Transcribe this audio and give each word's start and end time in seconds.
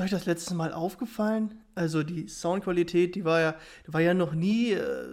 Euch 0.00 0.10
das 0.10 0.26
letzte 0.26 0.54
Mal 0.54 0.72
aufgefallen? 0.72 1.60
Also 1.74 2.02
die 2.02 2.28
Soundqualität, 2.28 3.14
die 3.14 3.24
war 3.24 3.40
ja, 3.40 3.54
die 3.86 3.92
war 3.92 4.00
ja 4.00 4.14
noch 4.14 4.32
nie 4.32 4.72
äh, 4.72 5.06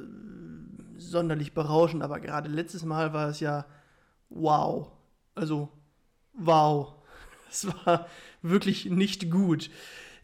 sonderlich 0.97 1.53
berauschend, 1.53 2.03
aber 2.03 2.19
gerade 2.19 2.49
letztes 2.49 2.83
Mal 2.83 3.13
war 3.13 3.29
es 3.29 3.39
ja 3.39 3.65
wow. 4.29 4.91
Also 5.35 5.69
wow. 6.33 6.93
Es 7.49 7.65
war 7.85 8.07
wirklich 8.41 8.85
nicht 8.85 9.31
gut. 9.31 9.69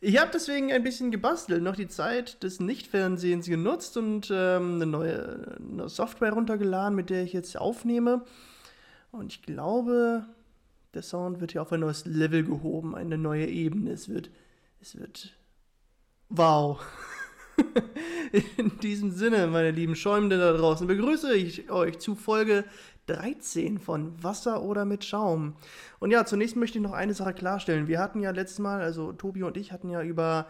Ich 0.01 0.19
habe 0.19 0.31
deswegen 0.33 0.73
ein 0.73 0.83
bisschen 0.83 1.11
gebastelt, 1.11 1.63
noch 1.63 1.77
die 1.77 1.87
Zeit 1.87 2.43
des 2.43 2.59
Nichtfernsehens 2.59 3.45
genutzt 3.45 3.95
und 3.95 4.29
ähm, 4.29 4.75
eine 4.75 4.85
neue 4.85 5.57
eine 5.57 5.87
Software 5.87 6.33
runtergeladen, 6.33 6.93
mit 6.93 7.09
der 7.09 7.23
ich 7.23 7.31
jetzt 7.31 7.57
aufnehme. 7.57 8.25
Und 9.13 9.31
ich 9.31 9.41
glaube, 9.43 10.25
der 10.93 11.03
Sound 11.03 11.39
wird 11.39 11.53
hier 11.53 11.61
auf 11.61 11.71
ein 11.71 11.79
neues 11.79 12.05
Level 12.05 12.43
gehoben, 12.43 12.95
eine 12.95 13.17
neue 13.17 13.47
Ebene. 13.47 13.91
Es 13.91 14.09
wird, 14.09 14.29
es 14.83 14.99
wird, 14.99 15.33
wow. 16.27 16.85
In 18.57 18.79
diesem 18.79 19.11
Sinne, 19.11 19.47
meine 19.47 19.71
lieben 19.71 19.95
Schäumende 19.95 20.37
da 20.37 20.51
draußen, 20.51 20.87
begrüße 20.87 21.33
ich 21.35 21.71
euch 21.71 21.99
zu 21.99 22.15
Folge 22.15 22.65
13 23.05 23.79
von 23.79 24.21
Wasser 24.21 24.61
oder 24.61 24.83
mit 24.83 25.05
Schaum. 25.05 25.55
Und 25.99 26.11
ja, 26.11 26.25
zunächst 26.25 26.57
möchte 26.57 26.79
ich 26.79 26.83
noch 26.83 26.91
eine 26.91 27.13
Sache 27.13 27.33
klarstellen. 27.33 27.87
Wir 27.87 27.99
hatten 27.99 28.19
ja 28.19 28.31
letztes 28.31 28.59
Mal, 28.59 28.81
also 28.81 29.13
Tobi 29.13 29.43
und 29.43 29.55
ich 29.55 29.71
hatten 29.71 29.89
ja 29.89 30.03
über 30.03 30.47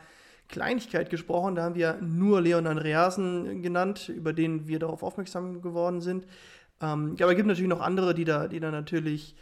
Kleinigkeit 0.50 1.12
gesprochen. 1.12 1.54
Da 1.54 1.64
haben 1.64 1.76
wir 1.76 2.00
nur 2.02 2.42
Leon 2.42 2.66
Andreasen 2.66 3.62
genannt, 3.62 4.10
über 4.10 4.34
den 4.34 4.68
wir 4.68 4.80
darauf 4.80 5.04
aufmerksam 5.04 5.62
geworden 5.62 6.02
sind. 6.02 6.26
Ähm, 6.82 7.16
aber 7.22 7.32
es 7.32 7.36
gibt 7.36 7.48
natürlich 7.48 7.70
noch 7.70 7.82
andere, 7.82 8.16
die 8.16 8.26
da, 8.26 8.48
die 8.48 8.60
da 8.60 8.72
natürlich 8.72 9.36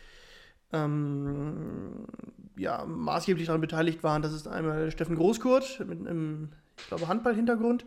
ähm, 0.73 2.05
ja, 2.55 2.85
maßgeblich 2.85 3.47
daran 3.47 3.61
beteiligt 3.61 4.03
waren. 4.03 4.21
Das 4.21 4.33
ist 4.33 4.47
einmal 4.47 4.91
Steffen 4.91 5.15
Großkurt 5.15 5.85
mit 5.87 5.99
einem, 5.99 6.49
ich 6.77 6.87
glaube, 6.87 7.07
Handball-Hintergrund 7.07 7.85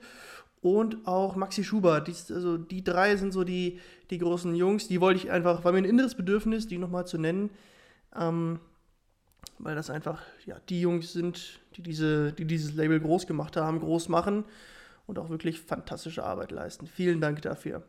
und 0.60 1.06
auch 1.06 1.36
Maxi 1.36 1.64
Schubert. 1.64 2.08
Die, 2.08 2.32
also 2.32 2.56
die 2.56 2.82
drei 2.82 3.16
sind 3.16 3.32
so 3.32 3.44
die, 3.44 3.80
die 4.10 4.18
großen 4.18 4.54
Jungs. 4.54 4.88
Die 4.88 5.00
wollte 5.00 5.20
ich 5.20 5.30
einfach, 5.30 5.64
war 5.64 5.72
mir 5.72 5.78
ein 5.78 5.84
inneres 5.84 6.14
Bedürfnis, 6.14 6.66
die 6.66 6.78
nochmal 6.78 7.06
zu 7.06 7.18
nennen. 7.18 7.50
Ähm, 8.16 8.60
weil 9.58 9.74
das 9.74 9.90
einfach 9.90 10.22
ja, 10.46 10.56
die 10.68 10.80
Jungs 10.80 11.12
sind, 11.12 11.60
die, 11.76 11.82
diese, 11.82 12.32
die 12.32 12.44
dieses 12.44 12.74
Label 12.74 13.00
groß 13.00 13.26
gemacht 13.26 13.56
haben, 13.56 13.80
groß 13.80 14.08
machen 14.08 14.44
und 15.06 15.18
auch 15.18 15.28
wirklich 15.28 15.60
fantastische 15.60 16.24
Arbeit 16.24 16.50
leisten. 16.50 16.86
Vielen 16.86 17.20
Dank 17.20 17.42
dafür. 17.42 17.82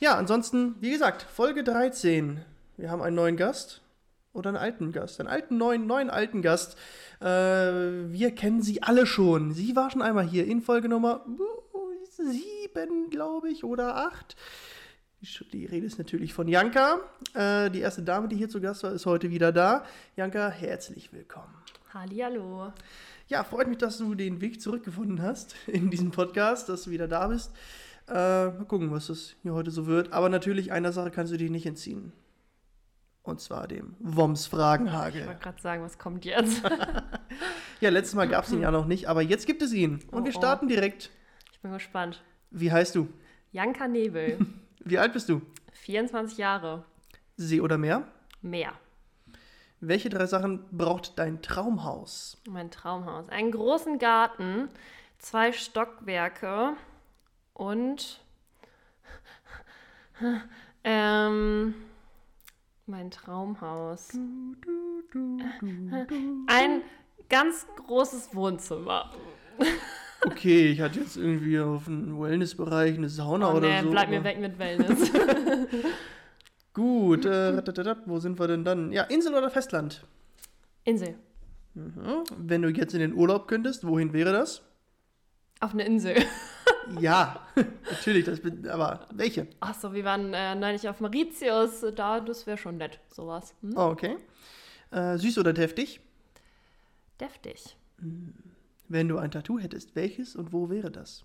Ja, 0.00 0.16
ansonsten, 0.16 0.74
wie 0.80 0.90
gesagt, 0.90 1.22
Folge 1.22 1.64
13. 1.64 2.40
Wir 2.76 2.90
haben 2.90 3.02
einen 3.02 3.16
neuen 3.16 3.36
Gast 3.36 3.82
oder 4.36 4.50
einen 4.50 4.58
alten 4.58 4.92
Gast. 4.92 5.18
Einen 5.20 5.28
alten, 5.28 5.56
neuen, 5.56 5.86
neuen, 5.86 6.10
alten 6.10 6.42
Gast. 6.42 6.76
Äh, 7.20 7.26
wir 7.26 8.34
kennen 8.34 8.62
sie 8.62 8.82
alle 8.82 9.06
schon. 9.06 9.52
Sie 9.52 9.74
war 9.74 9.90
schon 9.90 10.02
einmal 10.02 10.26
hier 10.26 10.46
in 10.46 10.60
Folge 10.60 10.88
Nummer 10.88 11.24
sieben, 12.16 13.10
glaube 13.10 13.50
ich, 13.50 13.64
oder 13.64 13.96
acht. 13.96 14.36
Die 15.52 15.66
Rede 15.66 15.86
ist 15.86 15.98
natürlich 15.98 16.34
von 16.34 16.46
Janka. 16.46 17.00
Äh, 17.34 17.70
die 17.70 17.80
erste 17.80 18.02
Dame, 18.02 18.28
die 18.28 18.36
hier 18.36 18.48
zu 18.48 18.60
Gast 18.60 18.82
war, 18.84 18.92
ist 18.92 19.06
heute 19.06 19.30
wieder 19.30 19.50
da. 19.50 19.84
Janka, 20.14 20.50
herzlich 20.50 21.12
willkommen. 21.12 21.54
Hallihallo. 21.92 22.72
Ja, 23.28 23.42
freut 23.42 23.66
mich, 23.66 23.78
dass 23.78 23.98
du 23.98 24.14
den 24.14 24.40
Weg 24.40 24.60
zurückgefunden 24.60 25.22
hast 25.22 25.56
in 25.66 25.90
diesem 25.90 26.10
Podcast, 26.10 26.68
dass 26.68 26.84
du 26.84 26.90
wieder 26.90 27.08
da 27.08 27.26
bist. 27.28 27.50
Äh, 28.08 28.12
mal 28.12 28.66
gucken, 28.68 28.92
was 28.92 29.08
das 29.08 29.34
hier 29.42 29.52
heute 29.52 29.70
so 29.70 29.86
wird. 29.86 30.12
Aber 30.12 30.28
natürlich, 30.28 30.70
einer 30.70 30.92
Sache 30.92 31.10
kannst 31.10 31.32
du 31.32 31.36
dich 31.36 31.50
nicht 31.50 31.66
entziehen. 31.66 32.12
Und 33.26 33.40
zwar 33.40 33.66
dem 33.66 33.96
Woms 33.98 34.46
Fragenhagel. 34.46 35.22
Ich 35.22 35.26
wollte 35.26 35.40
gerade 35.40 35.60
sagen, 35.60 35.82
was 35.82 35.98
kommt 35.98 36.24
jetzt? 36.24 36.62
ja, 37.80 37.90
letztes 37.90 38.14
Mal 38.14 38.28
gab 38.28 38.44
es 38.44 38.52
ihn 38.52 38.60
ja 38.62 38.70
noch 38.70 38.86
nicht, 38.86 39.08
aber 39.08 39.20
jetzt 39.20 39.46
gibt 39.46 39.62
es 39.62 39.72
ihn. 39.72 40.00
Und 40.12 40.22
Oh, 40.22 40.24
wir 40.24 40.32
starten 40.32 40.68
direkt. 40.68 41.10
Ich 41.52 41.58
bin 41.60 41.72
gespannt. 41.72 42.22
Wie 42.52 42.70
heißt 42.70 42.94
du? 42.94 43.08
Janka 43.50 43.88
Nebel, 43.88 44.38
Wie 44.84 44.98
alt 44.98 45.12
bist 45.12 45.28
du? 45.28 45.42
24 45.72 46.38
Jahre. 46.38 46.84
See 47.36 47.60
oder 47.60 47.78
Meer? 47.78 48.06
Mehr. 48.42 48.72
Welche 49.80 50.08
drei 50.08 50.26
Sachen 50.26 50.64
braucht 50.70 51.18
dein 51.18 51.42
Traumhaus? 51.42 52.40
Mein 52.48 52.70
Traumhaus. 52.70 53.28
Einen 53.28 53.50
großen 53.50 53.98
Garten, 53.98 54.68
zwei 55.18 55.52
Stockwerke 55.52 56.74
und 57.54 58.20
ähm, 60.84 61.74
mein 62.86 63.10
Traumhaus. 63.10 64.10
Ein 66.46 66.82
ganz 67.28 67.66
großes 67.86 68.34
Wohnzimmer. 68.34 69.10
Okay, 70.24 70.68
ich 70.70 70.80
hatte 70.80 71.00
jetzt 71.00 71.16
irgendwie 71.16 71.58
auf 71.58 71.86
einen 71.88 72.20
Wellnessbereich, 72.20 72.96
eine 72.96 73.08
Sauna 73.08 73.52
Oh, 73.52 73.56
oder 73.56 73.68
nee, 73.68 73.82
so. 73.82 73.90
bleib 73.90 74.08
mir 74.10 74.24
weg 74.24 74.38
mit 74.38 74.58
Wellness. 74.58 75.10
Gut, 76.74 77.24
äh, 77.24 77.62
wo 78.06 78.18
sind 78.18 78.38
wir 78.38 78.48
denn 78.48 78.64
dann? 78.64 78.92
Ja, 78.92 79.04
Insel 79.04 79.34
oder 79.34 79.50
Festland? 79.50 80.04
Insel. 80.84 81.16
Mhm. 81.74 82.24
Wenn 82.36 82.62
du 82.62 82.68
jetzt 82.70 82.94
in 82.94 83.00
den 83.00 83.14
Urlaub 83.14 83.48
könntest, 83.48 83.86
wohin 83.86 84.12
wäre 84.12 84.32
das? 84.32 84.62
Auf 85.60 85.72
eine 85.72 85.84
Insel. 85.84 86.16
Ja, 87.00 87.46
natürlich, 87.90 88.24
das 88.24 88.40
bin, 88.40 88.68
aber 88.68 89.06
welche? 89.12 89.48
Ach 89.60 89.74
so, 89.74 89.92
wir 89.92 90.04
waren 90.04 90.32
äh, 90.32 90.54
neulich 90.54 90.88
auf 90.88 91.00
Mauritius. 91.00 91.84
Da, 91.94 92.20
das 92.20 92.46
wäre 92.46 92.56
schon 92.58 92.76
nett, 92.78 93.00
sowas. 93.08 93.54
Hm? 93.62 93.74
Oh, 93.76 93.88
okay. 93.90 94.16
Äh, 94.90 95.18
süß 95.18 95.38
oder 95.38 95.52
deftig? 95.52 96.00
Deftig. 97.20 97.76
Wenn 98.88 99.08
du 99.08 99.18
ein 99.18 99.30
Tattoo 99.30 99.58
hättest, 99.58 99.96
welches 99.96 100.36
und 100.36 100.52
wo 100.52 100.70
wäre 100.70 100.90
das? 100.90 101.24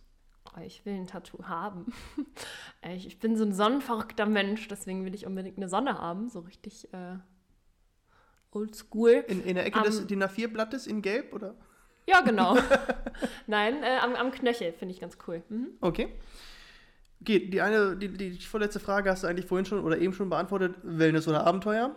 Oh, 0.56 0.60
ich 0.62 0.86
will 0.86 0.96
ein 0.96 1.08
Tattoo 1.08 1.44
haben. 1.44 1.94
ich, 2.96 3.08
ich 3.08 3.20
bin 3.20 3.38
so 3.38 3.44
ein 3.46 3.54
sonnenverrückter 3.54 4.26
Mensch, 4.26 4.68
deswegen 4.68 5.06
will 5.06 5.14
ich 5.14 5.26
unbedingt 5.26 5.58
eine 5.58 5.70
Sonne 5.70 6.00
haben. 6.00 6.30
So 6.30 6.40
richtig 6.40 6.92
äh, 6.94 7.18
oldschool. 8.52 9.24
In, 9.28 9.44
in 9.44 9.56
der 9.56 9.66
Ecke 9.66 9.80
Am- 9.80 9.86
des 9.86 10.08
DIN 10.08 10.24
A4-Blattes 10.24 10.88
in 10.88 11.02
Gelb 11.02 11.34
oder? 11.34 11.56
Ja, 12.08 12.22
genau. 12.22 12.58
Nein, 13.48 13.84
äh, 13.84 13.98
am, 14.02 14.16
am 14.16 14.32
Knöchel 14.32 14.74
finde 14.74 14.94
ich 14.94 15.02
ganz 15.02 15.18
cool. 15.28 15.44
Mhm. 15.50 15.70
Okay. 15.82 16.10
Okay, 17.22 17.48
die 17.48 17.62
eine, 17.62 17.96
die, 17.96 18.10
die 18.10 18.38
vorletzte 18.38 18.80
Frage 18.80 19.12
hast 19.12 19.24
du 19.24 19.28
eigentlich 19.28 19.46
vorhin 19.46 19.66
schon 19.66 19.84
oder 19.84 20.00
eben 20.00 20.14
schon 20.14 20.30
beantwortet. 20.30 20.76
Wellness 20.82 21.28
oder 21.28 21.46
Abenteuer? 21.46 21.96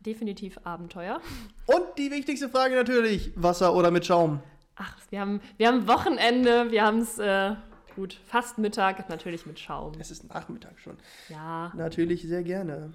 Definitiv 0.00 0.58
Abenteuer. 0.64 1.20
Und 1.66 1.82
die 1.98 2.10
wichtigste 2.10 2.48
Frage 2.48 2.74
natürlich, 2.74 3.32
Wasser 3.36 3.74
oder 3.74 3.90
mit 3.90 4.06
Schaum? 4.06 4.42
Ach, 4.76 4.96
wir 5.10 5.20
haben, 5.20 5.40
wir 5.58 5.68
haben 5.68 5.86
Wochenende, 5.86 6.70
wir 6.70 6.82
haben 6.82 7.00
es 7.00 7.18
äh, 7.18 7.54
gut, 7.94 8.18
fast 8.24 8.58
Mittag, 8.58 9.08
natürlich 9.10 9.44
mit 9.44 9.60
Schaum. 9.60 9.92
Es 9.98 10.10
ist 10.10 10.24
Nachmittag 10.32 10.80
schon. 10.80 10.96
Ja. 11.28 11.70
Natürlich 11.76 12.22
sehr 12.22 12.42
gerne. 12.42 12.94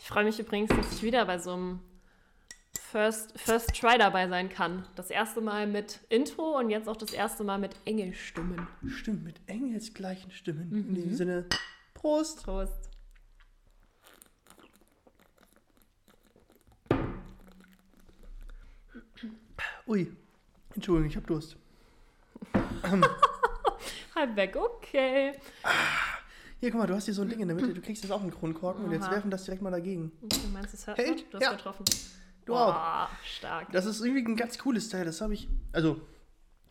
Ich 0.00 0.08
freue 0.08 0.24
mich 0.24 0.38
übrigens, 0.38 0.68
dass 0.68 0.92
ich 0.92 1.02
wieder 1.02 1.24
bei 1.24 1.38
so 1.38 1.52
einem 1.52 1.80
First, 2.98 3.36
First 3.36 3.74
Try 3.74 3.98
dabei 3.98 4.28
sein 4.28 4.48
kann. 4.48 4.86
Das 4.94 5.10
erste 5.10 5.40
Mal 5.40 5.66
mit 5.66 5.98
Intro 6.10 6.56
und 6.60 6.70
jetzt 6.70 6.88
auch 6.88 6.96
das 6.96 7.12
erste 7.12 7.42
Mal 7.42 7.58
mit 7.58 7.74
Engelstimmen. 7.86 8.68
Stimmt, 8.86 9.24
mit 9.24 9.40
engelsgleichen 9.48 10.30
Stimmen. 10.30 10.70
In 10.70 10.90
Mhm. 10.90 10.94
diesem 10.94 11.14
Sinne, 11.16 11.46
Prost. 11.94 12.44
Prost. 12.44 12.90
Ui, 19.86 20.10
Entschuldigung, 20.74 21.10
ich 21.10 21.16
habe 21.16 21.26
Durst. 21.26 21.56
Halb 24.14 24.36
weg, 24.36 24.56
okay. 24.56 25.32
Hier, 26.60 26.70
guck 26.70 26.80
mal, 26.80 26.86
du 26.86 26.94
hast 26.94 27.04
hier 27.04 27.14
so 27.14 27.22
ein 27.22 27.28
Ding 27.28 27.40
in 27.40 27.48
der 27.48 27.56
Mitte. 27.56 27.74
Du 27.74 27.80
kriegst 27.82 28.02
jetzt 28.02 28.12
auch 28.12 28.20
einen 28.22 28.30
Kronkorken 28.30 28.84
und 28.84 28.92
jetzt 28.92 29.04
Aha. 29.04 29.12
werfen 29.12 29.30
das 29.30 29.44
direkt 29.44 29.62
mal 29.62 29.70
dagegen. 29.70 30.12
Du 30.22 30.36
meinst, 30.52 30.72
es 30.72 30.86
hört 30.86 30.98
Hält? 30.98 31.26
Du 31.32 31.36
hast 31.38 31.42
Ja. 31.44 31.52
getroffen. 31.52 31.84
Du 32.46 32.54
auch. 32.54 32.74
Boah, 32.74 33.10
stark. 33.24 33.72
Das 33.72 33.86
ist 33.86 34.00
irgendwie 34.00 34.24
ein 34.24 34.36
ganz 34.36 34.58
cooles 34.58 34.88
Teil. 34.88 35.04
Das 35.04 35.20
habe 35.20 35.34
ich. 35.34 35.48
Also, 35.72 36.00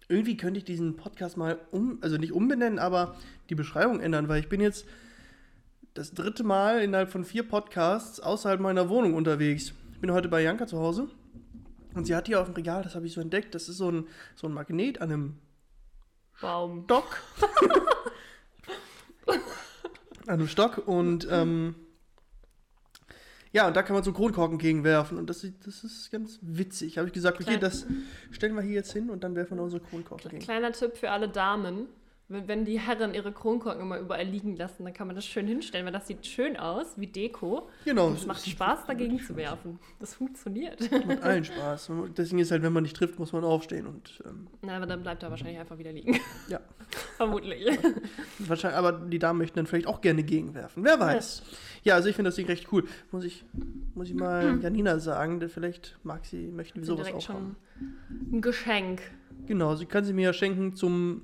irgendwie 0.08 0.38
könnte 0.38 0.60
ich 0.60 0.66
diesen 0.66 0.96
Podcast 0.96 1.38
mal 1.38 1.60
um. 1.72 1.98
Also 2.02 2.18
nicht 2.18 2.34
umbenennen, 2.34 2.80
aber 2.80 3.16
die 3.50 3.56
Beschreibung 3.56 4.00
ändern, 4.00 4.28
weil 4.28 4.40
ich 4.40 4.50
bin 4.50 4.62
jetzt 4.62 4.86
das 5.94 6.14
dritte 6.14 6.44
Mal 6.44 6.82
innerhalb 6.82 7.12
von 7.12 7.24
vier 7.24 7.48
Podcasts 7.48 8.20
außerhalb 8.20 8.60
meiner 8.60 8.90
Wohnung 8.90 9.14
unterwegs. 9.14 9.74
Ich 9.94 10.00
bin 10.00 10.12
heute 10.12 10.28
bei 10.28 10.42
Janka 10.42 10.68
zu 10.68 10.80
Hause. 10.80 11.10
Und 11.94 12.06
sie 12.06 12.16
hat 12.16 12.28
hier 12.28 12.42
auf 12.42 12.48
dem 12.48 12.56
Regal, 12.56 12.84
das 12.84 12.96
habe 12.96 13.06
ich 13.06 13.14
so 13.14 13.22
entdeckt, 13.22 13.54
das 13.54 13.70
ist 13.70 13.78
so 13.78 13.92
ein, 13.92 14.08
so 14.36 14.48
ein 14.48 14.54
Magnet 14.54 15.00
an 15.00 15.12
einem 15.12 15.38
Baum. 16.42 16.86
Stock. 16.86 17.18
an 19.28 19.40
einem 20.28 20.48
Stock 20.48 20.88
und 20.88 21.28
ähm, 21.30 21.76
ja, 23.54 23.68
und 23.68 23.76
da 23.78 23.82
kann 23.84 23.94
man 23.94 24.04
so 24.04 24.12
Kronkorken 24.12 24.58
gegenwerfen 24.58 25.18
und 25.18 25.30
das, 25.30 25.44
ist- 25.46 25.54
das 25.66 25.84
ist 25.84 26.12
ganz 26.12 26.40
witzig. 26.42 26.98
Habe 26.98 27.08
ich 27.08 27.14
gesagt, 27.14 27.36
okay, 27.38 27.46
Klein- 27.46 27.60
das 27.62 27.86
stellen 28.32 28.56
wir 28.56 28.62
hier 28.62 28.74
jetzt 28.74 28.92
hin 28.92 29.10
und 29.10 29.24
dann 29.24 29.36
werfen 29.36 29.58
wir 29.58 29.64
unsere 29.64 29.82
Kronkorken 29.82 30.30
gegen. 30.32 30.42
Kleiner 30.44 30.72
Tipp 30.74 30.98
für 30.98 31.12
alle 31.12 31.30
Damen. 31.30 31.88
Wenn, 32.34 32.66
die 32.66 32.80
Herren 32.80 33.14
ihre 33.14 33.32
Kronkorken 33.32 33.82
immer 33.82 34.00
überall 34.00 34.26
liegen 34.26 34.56
lassen, 34.56 34.84
dann 34.84 34.94
kann 34.94 35.08
man 35.08 35.16
das 35.16 35.26
schön 35.26 35.48
hinstellen, 35.48 35.86
weil 35.86 35.94
das 35.94 36.08
sieht 36.08 36.26
schön 36.26 36.58
aus, 36.58 36.88
wie 36.98 37.08
Deko. 37.08 37.70
Genau. 37.86 38.08
Und 38.08 38.18
es 38.18 38.26
macht 38.26 38.46
Spaß, 38.48 38.86
dagegen 38.88 39.20
zu 39.20 39.36
werfen. 39.36 39.80
Das 40.00 40.16
funktioniert. 40.16 40.80
Macht 41.06 41.24
allen 41.24 41.44
Spaß. 41.44 41.92
Deswegen 42.18 42.40
ist 42.40 42.52
halt, 42.52 42.64
wenn 42.64 42.74
man 42.74 42.84
nicht 42.84 42.96
trifft, 42.96 43.20
muss 43.20 43.32
man 43.34 43.44
aufstehen 43.44 43.88
und 43.88 44.22
ähm, 44.26 44.48
Na, 44.62 44.78
aber 44.78 44.86
dann 44.86 45.04
bleibt 45.04 45.24
er 45.24 45.30
wahrscheinlich 45.30 45.60
einfach 45.60 45.78
wieder 45.78 45.92
liegen. 45.92 46.20
ja. 46.48 46.60
Vermutlich. 47.18 47.66
Wahrscheinlich, 48.40 48.78
aber 48.78 48.92
die 48.92 49.20
Damen 49.20 49.40
möchten 49.40 49.58
dann 49.58 49.66
vielleicht 49.68 49.88
auch 49.88 50.02
gerne 50.02 50.24
gegenwerfen. 50.24 50.84
Wer 50.84 51.00
weiß. 51.00 51.44
Ja, 51.84 51.96
also 51.96 52.10
ich 52.10 52.16
finde 52.16 52.30
das 52.30 52.36
Ding 52.36 52.48
recht 52.48 52.72
cool. 52.72 52.86
Muss 53.12 53.24
ich, 53.24 53.46
muss 53.96 54.10
ich 54.10 54.16
mal 54.16 54.60
Janina 54.62 55.00
sagen, 55.00 55.40
denn 55.40 55.50
vielleicht 55.50 55.98
mag 56.04 56.26
sie, 56.26 56.48
möchten 56.48 56.80
wir 56.80 56.86
sowas 56.86 57.08
auch 57.08 57.14
haben. 57.14 57.22
schon 57.22 57.56
ein 58.32 58.42
Geschenk. 58.42 59.02
Genau, 59.48 59.76
sie 59.76 59.86
kann 59.86 60.04
sie 60.04 60.14
mir 60.14 60.24
ja 60.24 60.34
schenken 60.34 60.76
zum 60.76 61.22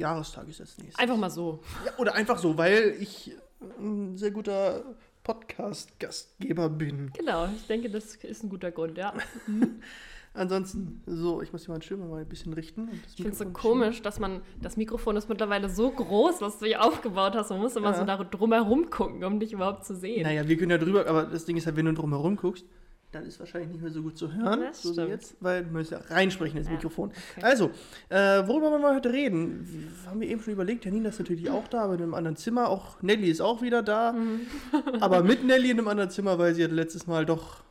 Jahrestag 0.00 0.48
ist 0.48 0.60
das 0.60 0.76
nächste. 0.78 0.98
Einfach 1.00 1.16
mal 1.16 1.30
so. 1.30 1.60
Ja, 1.86 1.92
oder 1.98 2.14
einfach 2.14 2.38
so, 2.38 2.56
weil 2.58 2.96
ich 3.00 3.32
ein 3.78 4.16
sehr 4.16 4.30
guter 4.30 4.82
Podcast-Gastgeber 5.22 6.68
bin. 6.70 7.10
Genau, 7.16 7.48
ich 7.54 7.66
denke, 7.66 7.90
das 7.90 8.16
ist 8.16 8.42
ein 8.42 8.48
guter 8.48 8.70
Grund, 8.70 8.96
ja. 8.98 9.12
Ansonsten, 10.32 11.02
so, 11.06 11.42
ich 11.42 11.52
muss 11.52 11.64
hier 11.64 11.72
meinen 11.72 11.82
Schirm 11.82 12.08
mal 12.08 12.20
ein 12.20 12.28
bisschen 12.28 12.52
richten. 12.52 12.88
Ich 13.08 13.16
finde 13.16 13.32
es 13.32 13.38
so 13.38 13.46
komisch, 13.46 14.00
dass 14.00 14.20
man, 14.20 14.42
das 14.62 14.76
Mikrofon 14.76 15.16
ist 15.16 15.28
mittlerweile 15.28 15.68
so 15.68 15.90
groß, 15.90 16.40
was 16.40 16.60
du 16.60 16.66
hier 16.66 16.84
aufgebaut 16.84 17.34
hast. 17.34 17.50
Man 17.50 17.58
muss 17.60 17.74
immer 17.74 17.90
Ja. 17.90 17.98
so 17.98 18.04
da 18.04 18.16
drumherum 18.16 18.90
gucken, 18.90 19.24
um 19.24 19.40
dich 19.40 19.52
überhaupt 19.52 19.84
zu 19.84 19.96
sehen. 19.96 20.22
Naja, 20.22 20.46
wir 20.46 20.56
können 20.56 20.70
ja 20.70 20.78
drüber, 20.78 21.06
aber 21.08 21.24
das 21.24 21.46
Ding 21.46 21.56
ist 21.56 21.66
halt, 21.66 21.74
wenn 21.76 21.86
du 21.86 21.94
drum 21.94 22.10
herum 22.10 22.36
guckst, 22.36 22.64
dann 23.12 23.26
ist 23.26 23.38
wahrscheinlich 23.40 23.70
nicht 23.70 23.82
mehr 23.82 23.90
so 23.90 24.02
gut 24.02 24.16
zu 24.16 24.32
hören, 24.32 24.60
Das 24.60 24.82
so 24.82 24.90
wie 24.90 24.92
stimmt. 24.94 25.08
jetzt, 25.08 25.36
weil 25.40 25.64
du 25.64 25.70
musst 25.70 25.90
ja 25.90 25.98
reinsprechen 25.98 26.58
ins 26.58 26.68
Ja, 26.68 26.74
Mikrofon. 26.74 27.10
okay. 27.36 27.44
Also, 27.44 27.70
äh, 28.08 28.46
worüber 28.46 28.70
wollen 28.70 28.82
wir 28.82 28.94
heute 28.94 29.12
reden? 29.12 29.66
Wir 29.68 30.10
haben 30.10 30.20
wir 30.20 30.28
eben 30.28 30.40
schon 30.40 30.52
überlegt, 30.52 30.84
Janina 30.84 31.08
ist 31.08 31.18
natürlich 31.18 31.50
auch 31.50 31.66
da, 31.68 31.82
aber 31.84 31.94
in 31.94 32.02
einem 32.02 32.14
anderen 32.14 32.36
Zimmer. 32.36 32.68
Auch 32.68 33.02
Nelly 33.02 33.28
ist 33.30 33.40
auch 33.40 33.62
wieder 33.62 33.82
da, 33.82 34.12
Mhm. 34.12 34.40
aber 35.00 35.22
mit 35.22 35.44
Nelly 35.44 35.70
in 35.70 35.78
einem 35.78 35.88
anderen 35.88 36.10
Zimmer, 36.10 36.38
weil 36.38 36.54
sie 36.54 36.62
hat 36.64 36.70
letztes 36.72 37.06
Mal 37.06 37.26
doch 37.26 37.62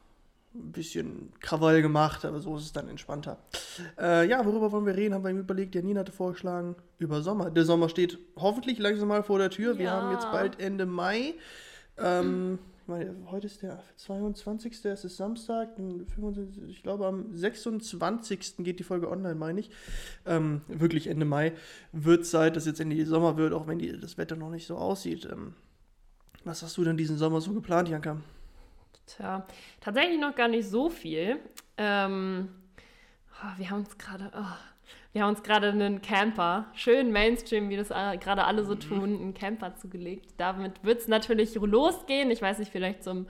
ein 0.56 0.72
bisschen 0.72 1.32
Krawall 1.42 1.82
gemacht, 1.84 2.26
aber 2.26 2.40
so 2.40 2.58
ist 2.58 2.64
es 2.64 2.74
dann 2.74 2.90
entspannter. 2.90 3.38
Äh, 4.00 4.28
ja, 4.28 4.44
worüber 4.46 4.72
wollen 4.72 4.86
wir 4.88 4.96
reden? 4.98 5.14
Haben 5.14 5.24
wir 5.24 5.30
ihm 5.30 5.40
überlegt. 5.40 5.76
Janina 5.76 6.00
hatte 6.00 6.12
vorgeschlagen, 6.12 6.76
über 6.98 7.22
Sommer. 7.22 7.52
Der 7.52 7.66
Sommer 7.66 7.88
steht 7.88 8.18
hoffentlich 8.36 8.80
langsam 8.80 9.08
mal 9.10 9.22
vor 9.24 9.38
der 9.38 9.52
Tür. 9.52 9.78
Wir 9.78 9.86
Ja. 9.86 9.92
haben 10.02 10.12
jetzt 10.12 10.30
bald 10.32 10.60
Ende 10.60 10.86
Mai. 10.88 11.36
Ähm, 11.98 12.58
ich 12.79 12.79
meine, 12.90 13.16
heute 13.32 13.48
ist 13.48 13.62
der 13.62 13.82
22. 13.96 14.84
Es 14.84 15.06
ist 15.06 15.16
Samstag. 15.16 15.76
dann 15.78 16.06
25, 16.06 16.64
Ich 16.68 16.84
glaube, 16.84 17.06
am 17.06 17.34
26. 17.34 18.58
geht 18.58 18.80
die 18.80 18.84
Folge 18.84 19.10
online, 19.10 19.36
meine 19.36 19.62
ich. 19.62 19.70
Ähm, 20.26 20.62
wirklich 20.68 21.08
Ende 21.08 21.26
Mai. 21.26 21.54
Wird 21.94 22.26
Zeit, 22.26 22.56
dass 22.56 22.66
jetzt 22.66 22.82
endlich 22.82 23.08
Sommer 23.08 23.38
wird, 23.38 23.54
auch 23.54 23.68
wenn 23.68 23.80
die, 23.80 23.98
das 23.98 24.18
Wetter 24.18 24.36
noch 24.36 24.50
nicht 24.50 24.68
so 24.68 24.76
aussieht. 24.76 25.30
Ähm, 25.32 25.54
was 26.44 26.64
hast 26.64 26.78
du 26.78 26.84
denn 26.84 26.98
diesen 26.98 27.18
Sommer 27.18 27.40
so 27.40 27.54
geplant, 27.54 27.90
Janka? 27.90 28.18
Tja, 29.06 29.48
tatsächlich 29.80 30.20
noch 30.20 30.36
gar 30.36 30.48
nicht 30.48 30.68
so 30.68 30.90
viel. 30.90 31.40
Ähm, 31.78 32.50
oh, 33.42 33.58
wir 33.58 33.70
haben 33.70 33.80
uns 33.80 33.98
gerade, 33.98 34.32
oh, 34.36 34.56
wir 35.12 35.24
haben 35.24 35.30
uns 35.30 35.42
gerade 35.42 35.70
einen 35.70 36.02
Camper, 36.02 36.68
schön 36.74 37.12
Mainstream, 37.12 37.70
wie 37.70 37.78
das 37.78 37.90
gerade 37.90 38.46
alle 38.46 38.64
so 38.64 38.76
tun, 38.76 39.20
einen 39.20 39.34
Camper 39.34 39.76
zugelegt. 39.76 40.34
Damit 40.38 40.84
wird 40.84 41.00
es 41.00 41.08
natürlich 41.08 41.56
losgehen. 41.56 42.30
Ich 42.30 42.42
weiß 42.42 42.60
nicht, 42.60 42.72
vielleicht 42.72 43.04
zum, 43.04 43.26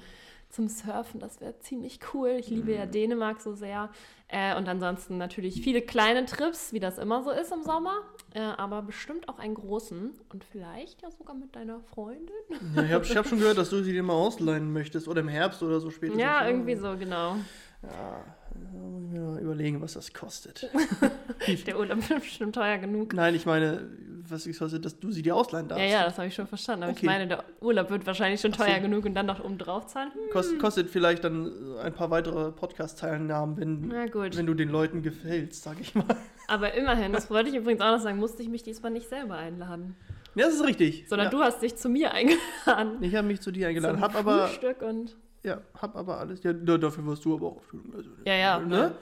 zum 0.49 0.67
Surfen, 0.67 1.21
das 1.21 1.39
wäre 1.39 1.57
ziemlich 1.59 1.99
cool. 2.13 2.31
Ich 2.37 2.49
liebe 2.49 2.73
ja 2.73 2.85
Dänemark 2.85 3.39
so 3.39 3.53
sehr. 3.53 3.89
Äh, 4.27 4.57
und 4.57 4.67
ansonsten 4.67 5.17
natürlich 5.17 5.61
viele 5.61 5.81
kleine 5.81 6.25
Trips, 6.25 6.73
wie 6.73 6.79
das 6.79 6.97
immer 6.97 7.23
so 7.23 7.31
ist 7.31 7.51
im 7.53 7.63
Sommer. 7.63 8.01
Äh, 8.33 8.41
aber 8.41 8.81
bestimmt 8.81 9.29
auch 9.29 9.39
einen 9.39 9.55
großen 9.55 10.11
und 10.33 10.43
vielleicht 10.43 11.01
ja 11.01 11.09
sogar 11.11 11.35
mit 11.35 11.55
deiner 11.55 11.79
Freundin. 11.79 12.29
Ja, 12.75 12.83
ich 12.83 12.91
habe 12.91 13.05
hab 13.05 13.27
schon 13.27 13.39
gehört, 13.39 13.57
dass 13.57 13.69
du 13.69 13.81
sie 13.81 13.93
dir 13.93 14.03
mal 14.03 14.13
ausleihen 14.13 14.73
möchtest. 14.73 15.07
Oder 15.07 15.21
im 15.21 15.29
Herbst 15.29 15.63
oder 15.63 15.79
so 15.79 15.89
spätestens. 15.91 16.21
Ja, 16.21 16.45
irgendwie 16.45 16.75
so, 16.75 16.97
genau. 16.97 17.37
Ja, 17.81 18.23
muss 18.55 19.03
ich 19.03 19.09
mir 19.11 19.19
mal 19.21 19.39
überlegen, 19.39 19.81
was 19.81 19.93
das 19.93 20.13
kostet. 20.13 20.69
Der 21.67 21.79
Urlaub 21.79 21.99
ist 21.99 22.09
bestimmt 22.09 22.55
teuer 22.55 22.77
genug. 22.77 23.13
Nein, 23.13 23.35
ich 23.35 23.45
meine, 23.45 23.87
was 24.27 24.45
es 24.45 24.59
kostet, 24.59 24.85
dass 24.85 24.99
du 24.99 25.11
sie 25.11 25.21
dir 25.21 25.35
ausleihen 25.35 25.67
darfst. 25.67 25.83
Ja, 25.83 25.89
ja, 25.91 26.03
das 26.05 26.17
habe 26.17 26.27
ich 26.27 26.35
schon 26.35 26.47
verstanden. 26.47 26.83
Aber 26.83 26.91
Okay. 26.91 27.01
ich 27.01 27.05
meine, 27.07 27.27
der 27.27 27.43
Urlaub 27.61 27.89
wird 27.89 28.05
wahrscheinlich 28.05 28.41
schon 28.41 28.51
Ach 28.53 28.59
so. 28.59 28.63
teuer 28.65 28.79
genug 28.79 29.05
und 29.05 29.13
dann 29.15 29.25
noch 29.25 29.43
oben 29.43 29.57
drauf 29.57 29.87
zahlen. 29.87 30.11
Hm, 30.13 30.19
Kost, 30.31 30.59
kostet 30.59 30.89
vielleicht 30.89 31.23
dann 31.23 31.51
ein 31.79 31.93
paar 31.93 32.09
weitere 32.11 32.51
Podcast-Teilnahmen, 32.51 33.57
wenn, 33.57 33.91
wenn 33.91 34.45
du 34.45 34.53
den 34.53 34.69
Leuten 34.69 35.01
gefällst, 35.01 35.63
sag 35.63 35.79
ich 35.79 35.95
mal. 35.95 36.05
Aber 36.47 36.73
immerhin, 36.73 37.11
das 37.13 37.29
wollte 37.31 37.49
ich 37.49 37.55
übrigens 37.55 37.81
auch 37.81 37.91
noch 37.91 38.01
sagen, 38.01 38.17
musste 38.19 38.41
ich 38.43 38.49
mich 38.49 38.63
diesmal 38.63 38.91
nicht 38.91 39.09
selber 39.09 39.35
einladen. 39.37 39.95
Ja, 40.35 40.45
das 40.45 40.55
ist 40.55 40.65
richtig. 40.65 41.05
Sondern 41.09 41.27
ja. 41.27 41.31
du 41.31 41.39
hast 41.39 41.61
dich 41.61 41.75
zu 41.75 41.89
mir 41.89 42.11
eingeladen. 42.13 43.01
Ich 43.01 43.15
habe 43.15 43.27
mich 43.27 43.41
zu 43.41 43.51
dir 43.51 43.67
eingeladen, 43.69 43.97
Zum 43.97 44.03
hab 44.03 44.15
aber, 44.15 44.47
Frühstück 44.47 44.81
und. 44.81 45.15
Ja, 45.43 45.61
hab 45.81 45.95
aber 45.95 46.17
alles. 46.19 46.43
Ja, 46.43 46.53
da- 46.53 46.77
dafür 46.77 47.05
warst 47.07 47.23
du 47.25 47.35
aber 47.35 47.47
auch. 47.47 47.61
Also, 47.95 48.09
Ja, 48.25 48.33
ja. 48.35 48.59
Ne? 48.59 48.95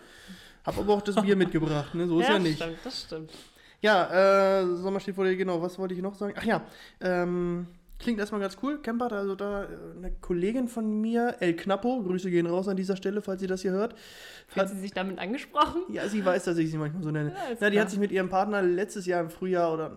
Hab 0.65 0.77
aber 0.77 0.93
auch 0.93 1.01
das 1.01 1.15
Bier 1.21 1.35
mitgebracht, 1.37 1.95
ne? 1.95 2.07
So 2.07 2.19
ist 2.19 2.27
ja, 2.29 2.39
nicht. 2.39 2.61
stimmt, 2.61 2.77
das 2.83 3.01
stimmt. 3.03 3.31
Ja, 3.81 4.61
äh, 4.61 4.75
Sommer 4.75 4.99
steht 4.99 5.15
vor 5.15 5.23
dir, 5.25 5.35
genau. 5.35 5.61
Was 5.61 5.77
wollte 5.79 5.93
ich 5.93 6.01
noch 6.01 6.15
sagen? 6.15 6.33
Ach 6.37 6.43
ja, 6.43 6.61
ähm, 6.99 7.67
klingt 7.99 8.19
erstmal 8.19 8.41
ganz 8.41 8.57
cool. 8.63 8.79
Camper, 8.81 9.11
also 9.11 9.35
da 9.35 9.63
äh, 9.63 9.67
eine 9.97 10.11
Kollegin 10.19 10.67
von 10.67 10.99
mir, 10.99 11.35
El 11.39 11.55
Knappo, 11.55 12.01
Grüße 12.03 12.29
gehen 12.31 12.47
raus 12.47 12.67
an 12.67 12.75
dieser 12.75 12.97
Stelle, 12.97 13.21
falls 13.21 13.39
sie 13.39 13.47
das 13.47 13.61
hier 13.61 13.71
hört. 13.71 13.95
Fühlt 14.47 14.65
Hat, 14.65 14.69
sie 14.73 14.79
sich 14.79 14.91
damit 14.93 15.19
angesprochen? 15.19 15.83
ja, 15.89 16.07
sie 16.07 16.25
weiß, 16.25 16.43
dass 16.45 16.57
ich 16.57 16.71
sie 16.71 16.77
manchmal 16.77 17.03
so 17.03 17.11
nenne. 17.11 17.29
Ja, 17.29 17.35
Na, 17.59 17.69
die 17.69 17.73
klar. 17.75 17.83
hat 17.85 17.91
sich 17.91 17.99
mit 17.99 18.11
ihrem 18.11 18.29
Partner 18.29 18.61
letztes 18.63 19.05
Jahr 19.05 19.21
im 19.21 19.29
Frühjahr 19.29 19.73
oder 19.73 19.95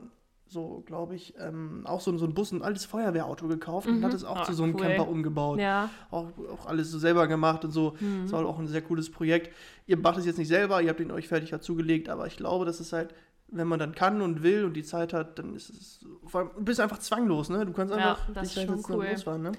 so, 0.50 0.82
glaube 0.84 1.14
ich, 1.14 1.34
ähm, 1.38 1.82
auch 1.86 2.00
so, 2.00 2.16
so 2.18 2.26
ein 2.26 2.34
Bus, 2.34 2.50
ein 2.50 2.62
altes 2.62 2.84
Feuerwehrauto 2.84 3.46
gekauft 3.46 3.86
und 3.88 4.00
Mhm. 4.00 4.04
hat 4.04 4.14
es 4.14 4.24
auch 4.24 4.38
Ah, 4.40 4.42
zu 4.42 4.52
so 4.52 4.64
einem 4.64 4.74
cool. 4.74 4.80
Camper 4.82 5.06
umgebaut. 5.08 5.60
Ja. 5.60 5.88
Auch, 6.10 6.26
auch 6.52 6.66
alles 6.66 6.90
so 6.90 6.98
selber 6.98 7.28
gemacht 7.28 7.64
und 7.64 7.70
so. 7.70 7.94
Mhm. 8.00 8.22
Das 8.22 8.32
war 8.32 8.44
auch 8.44 8.58
ein 8.58 8.66
sehr 8.66 8.82
cooles 8.82 9.10
Projekt. 9.10 9.54
Ihr 9.86 9.96
macht 9.96 10.18
es 10.18 10.26
jetzt 10.26 10.38
nicht 10.38 10.48
selber, 10.48 10.82
ihr 10.82 10.88
habt 10.90 10.98
ihn 11.00 11.12
euch 11.12 11.28
fertig 11.28 11.50
dazugelegt, 11.50 12.08
aber 12.08 12.26
ich 12.26 12.36
glaube, 12.36 12.64
das 12.64 12.80
ist 12.80 12.92
halt, 12.92 13.14
wenn 13.48 13.68
man 13.68 13.78
dann 13.78 13.94
kann 13.94 14.22
und 14.22 14.42
will 14.42 14.64
und 14.64 14.74
die 14.74 14.82
Zeit 14.84 15.12
hat, 15.12 15.38
dann 15.38 15.54
ist 15.54 15.70
es, 15.70 16.06
vor 16.26 16.40
allem, 16.40 16.50
du 16.56 16.64
bist 16.64 16.80
einfach 16.80 16.98
zwanglos, 16.98 17.48
ne? 17.48 17.64
Du 17.64 17.72
kannst 17.72 17.94
Ja, 17.94 18.12
einfach 18.12 18.32
das 18.32 18.48
ist 18.48 18.56
dich 18.56 18.68
und 18.68 18.88
cool. 18.90 19.06
losfahren, 19.08 19.42
ne? 19.42 19.52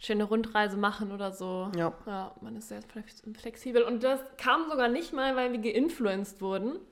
Schöne 0.00 0.24
Rundreise 0.24 0.76
machen 0.76 1.10
oder 1.12 1.32
so. 1.32 1.70
Ja. 1.76 1.92
Ja, 2.06 2.34
man 2.40 2.54
ist 2.56 2.68
sehr 2.68 2.82
flex- 2.82 3.22
flexibel. 3.40 3.82
Und 3.82 4.04
das 4.04 4.20
kam 4.36 4.68
sogar 4.70 4.88
nicht 4.88 5.12
mal, 5.12 5.34
weil 5.36 5.50
wir 5.52 5.58
geinfluenced 5.58 6.40
wurden. 6.40 6.76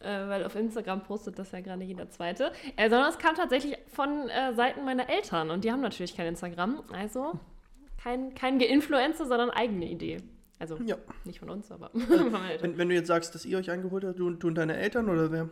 Äh, 0.00 0.28
weil 0.28 0.44
auf 0.44 0.54
Instagram 0.54 1.02
postet 1.02 1.38
das 1.38 1.50
ja 1.52 1.60
gerade 1.62 1.82
jeder 1.82 2.10
Zweite. 2.10 2.52
Äh, 2.76 2.90
sondern 2.90 3.08
es 3.08 3.16
kam 3.16 3.34
tatsächlich 3.34 3.78
von 3.90 4.28
äh, 4.28 4.52
Seiten 4.52 4.84
meiner 4.84 5.08
Eltern. 5.08 5.50
Und 5.50 5.64
die 5.64 5.72
haben 5.72 5.80
natürlich 5.80 6.14
kein 6.14 6.26
Instagram. 6.26 6.82
Also 6.92 7.32
kein, 8.02 8.34
kein 8.34 8.58
Geinfluencer, 8.58 9.24
sondern 9.24 9.48
eigene 9.48 9.86
Idee. 9.88 10.18
Also 10.58 10.76
Ja. 10.84 10.96
nicht 11.24 11.38
von 11.38 11.48
uns, 11.48 11.72
aber 11.72 11.88
von 11.94 12.30
meinen 12.30 12.50
Eltern. 12.50 12.72
Wenn, 12.72 12.76
wenn 12.78 12.88
du 12.90 12.94
jetzt 12.94 13.06
sagst, 13.06 13.34
dass 13.34 13.46
ihr 13.46 13.56
euch 13.56 13.70
eingeholt 13.70 14.04
habt, 14.04 14.18
du, 14.18 14.28
du 14.28 14.48
und 14.48 14.56
deine 14.56 14.76
Eltern 14.76 15.08
oder 15.08 15.32
wer? 15.32 15.48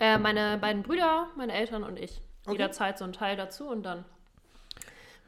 Äh, 0.00 0.18
meine 0.18 0.58
beiden 0.58 0.82
Brüder, 0.82 1.28
meine 1.38 1.54
Eltern 1.54 1.82
und 1.82 1.98
ich. 1.98 2.20
Okay. 2.44 2.52
Jederzeit 2.58 2.98
so 2.98 3.06
ein 3.06 3.14
Teil 3.14 3.38
dazu 3.38 3.66
und 3.70 3.84
dann 3.84 4.04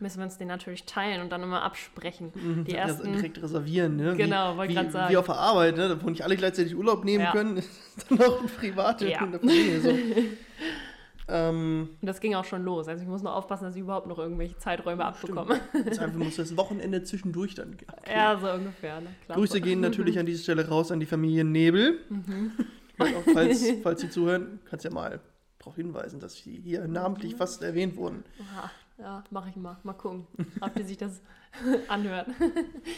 müssen 0.01 0.19
wir 0.19 0.25
uns 0.25 0.39
den 0.39 0.49
natürlich 0.49 0.85
teilen 0.85 1.21
und 1.21 1.31
dann 1.31 1.43
immer 1.43 1.63
absprechen. 1.63 2.33
Die 2.67 2.73
Ja, 2.73 2.79
ersten. 2.87 3.13
direkt 3.13 3.43
reservieren, 3.43 3.97
ne? 3.97 4.15
Genau, 4.17 4.57
wollte 4.57 4.75
grad 4.75 4.93
sagen. 4.93 5.13
Wie 5.13 5.17
auf 5.17 5.27
der 5.27 5.37
Arbeit, 5.37 5.77
ne? 5.77 5.99
Wo 6.03 6.09
nicht 6.11 6.23
alle 6.23 6.37
gleichzeitig 6.37 6.77
Urlaub 6.77 7.05
nehmen 7.05 7.25
Ja. 7.25 7.33
können, 7.33 7.63
dann 8.09 8.21
auch 8.23 8.41
ein 8.43 8.49
private 8.49 9.09
Ja. 9.09 9.25
in 9.25 9.31
der 9.33 9.41
Familie 9.41 9.81
so. 9.81 9.89
ähm, 11.29 11.91
Und 12.01 12.07
das 12.07 12.21
ging 12.21 12.35
auch 12.35 12.45
schon 12.45 12.65
los. 12.65 12.89
Also 12.89 13.03
ich 13.03 13.09
muss 13.09 13.23
nur 13.23 13.35
aufpassen, 13.35 13.65
dass 13.65 13.75
ich 13.75 13.83
überhaupt 13.83 14.07
noch 14.07 14.19
irgendwelche 14.19 14.57
Zeiträume 14.59 15.05
abbekomme. 15.05 15.61
jetzt 15.85 15.99
einfach 15.99 16.19
muss 16.19 16.37
das 16.37 16.57
Wochenende 16.57 17.03
zwischendurch 17.03 17.55
dann. 17.55 17.77
Ja, 18.11 18.39
so 18.41 18.51
ungefähr. 18.51 19.01
Ne? 19.01 19.09
Grüße 19.29 19.61
gehen 19.61 19.81
natürlich 19.81 20.19
an 20.19 20.25
dieser 20.27 20.43
Stelle 20.43 20.67
raus 20.69 20.91
an 20.91 21.01
die 21.01 21.07
Familie 21.07 21.45
Nebel. 21.45 21.99
Mhm. 22.09 22.53
Auch, 22.99 23.07
falls, 23.33 23.65
falls 23.83 24.01
sie 24.01 24.11
zuhören, 24.11 24.59
kannst 24.69 24.85
ja 24.85 24.91
mal 24.91 25.21
darauf 25.59 25.77
hinweisen, 25.77 26.19
dass 26.21 26.35
sie 26.37 26.61
hier 26.65 26.89
namentlich 26.89 27.37
fast 27.37 27.63
erwähnt 27.63 27.97
wurden. 27.97 28.25
Aha, 28.41 28.71
ja, 28.99 29.25
mache 29.31 29.51
ich 29.51 29.57
mal. 29.57 29.79
Mal 29.83 29.93
gucken, 29.95 30.27
ob 30.61 30.75
die 30.75 30.83
sich 30.83 30.97
das 30.97 31.21
anhören. 31.89 32.35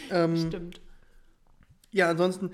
Ähm, 0.09 0.35
Stimmt. 0.35 0.81
ja, 1.91 2.09
ansonsten, 2.09 2.51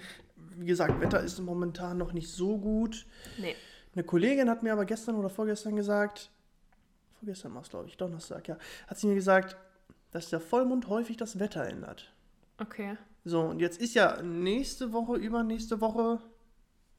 wie 0.56 0.66
gesagt, 0.66 1.00
Wetter 1.00 1.22
ist 1.22 1.39
momentan 1.39 1.98
noch 1.98 2.13
nicht 2.13 2.30
so 2.30 2.58
gut. 2.58 3.06
Nee. 3.38 3.56
Eine 3.94 4.04
Kollegin 4.04 4.50
hat 4.50 4.63
mir 4.63 4.74
aber 4.74 4.86
gestern 4.86 5.16
oder 5.16 5.30
vorgestern 5.30 5.75
gesagt, 5.75 6.30
vorgestern 7.20 7.54
war 7.56 7.62
es, 7.62 7.70
glaube 7.70 7.88
ich, 7.88 7.98
Donnerstag, 7.98 8.48
ja, 8.48 8.58
hat 8.88 8.98
sie 8.98 9.08
mir 9.08 9.16
gesagt, 9.16 9.58
dass 10.12 10.30
der 10.30 10.39
Vollmond 10.39 10.88
häufig 10.88 11.18
das 11.18 11.39
Wetter 11.39 11.66
ändert. 11.66 12.13
Okay. 12.60 12.98
So, 13.25 13.42
und 13.42 13.60
jetzt 13.60 13.82
ist 13.82 13.94
ja 13.94 14.22
nächste 14.22 14.94
Woche, 14.94 15.16
übernächste 15.16 15.82
Woche. 15.82 16.20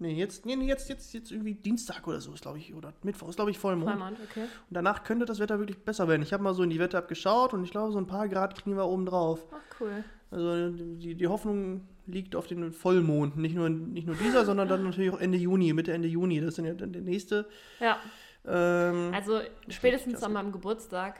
Nee, 0.00 0.12
jetzt, 0.14 0.46
nee, 0.46 0.54
jetzt, 0.54 0.88
jetzt, 0.88 1.12
jetzt 1.12 1.32
irgendwie 1.32 1.54
Dienstag 1.54 2.06
oder 2.06 2.20
so 2.20 2.32
ist, 2.32 2.42
glaube 2.42 2.58
ich, 2.58 2.72
oder 2.74 2.92
Mittwoch 3.02 3.28
ist, 3.28 3.34
glaube 3.36 3.50
ich, 3.50 3.58
Vollmond. 3.58 3.90
Vollmond, 3.90 4.18
okay. 4.30 4.42
Und 4.42 4.48
danach 4.70 5.02
könnte 5.02 5.24
das 5.24 5.40
Wetter 5.40 5.58
wirklich 5.58 5.78
besser 5.84 6.06
werden. 6.06 6.22
Ich 6.22 6.32
habe 6.32 6.42
mal 6.42 6.54
so 6.54 6.62
in 6.62 6.70
die 6.70 6.78
Wetter-App 6.78 7.08
geschaut 7.08 7.52
und 7.52 7.64
ich 7.64 7.72
glaube, 7.72 7.90
so 7.92 7.98
ein 7.98 8.06
paar 8.06 8.28
Grad 8.28 8.54
kriegen 8.54 8.76
wir 8.76 8.84
oben 8.86 9.06
drauf. 9.06 9.44
Ach, 9.50 9.80
cool. 9.80 10.04
Also 10.30 10.70
die, 10.70 11.14
die 11.16 11.26
Hoffnung 11.26 11.88
liegt 12.06 12.36
auf 12.36 12.46
den 12.46 12.70
Vollmond. 12.72 13.36
Nicht 13.38 13.56
nur, 13.56 13.68
nicht 13.70 14.06
nur 14.06 14.14
dieser, 14.16 14.44
sondern 14.44 14.68
dann 14.68 14.84
natürlich 14.84 15.10
auch 15.12 15.18
Ende 15.20 15.36
Juni, 15.38 15.72
Mitte 15.72 15.92
Ende 15.92 16.06
Juni. 16.06 16.38
Das 16.40 16.50
ist 16.50 16.58
dann 16.58 16.64
ja 16.66 16.74
dann 16.74 16.92
der 16.92 17.02
nächste. 17.02 17.48
Ja, 17.80 17.98
Ähm, 18.46 19.12
also 19.12 19.40
spätestens 19.68 20.22
an 20.22 20.32
meinem 20.32 20.52
Geburtstag, 20.52 21.18